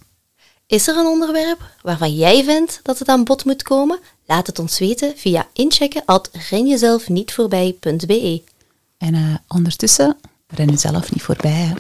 Is 0.66 0.88
er 0.88 0.96
een 0.96 1.06
onderwerp 1.06 1.70
waarvan 1.82 2.14
jij 2.14 2.44
vindt 2.44 2.80
dat 2.82 2.98
het 2.98 3.08
aan 3.08 3.24
bod 3.24 3.44
moet 3.44 3.62
komen? 3.62 3.98
Laat 4.26 4.46
het 4.46 4.58
ons 4.58 4.78
weten 4.78 5.12
via 5.16 5.48
inchecken 5.52 6.02
at 6.04 6.30
renjezelfnietvoorbij.be. 6.50 8.42
En 8.98 9.14
eh, 9.14 9.34
ondertussen, 9.48 10.16
ren 10.46 10.70
je 10.70 10.76
zelf 10.76 11.12
niet 11.12 11.22
voorbij. 11.22 11.50
Hè. 11.50 11.74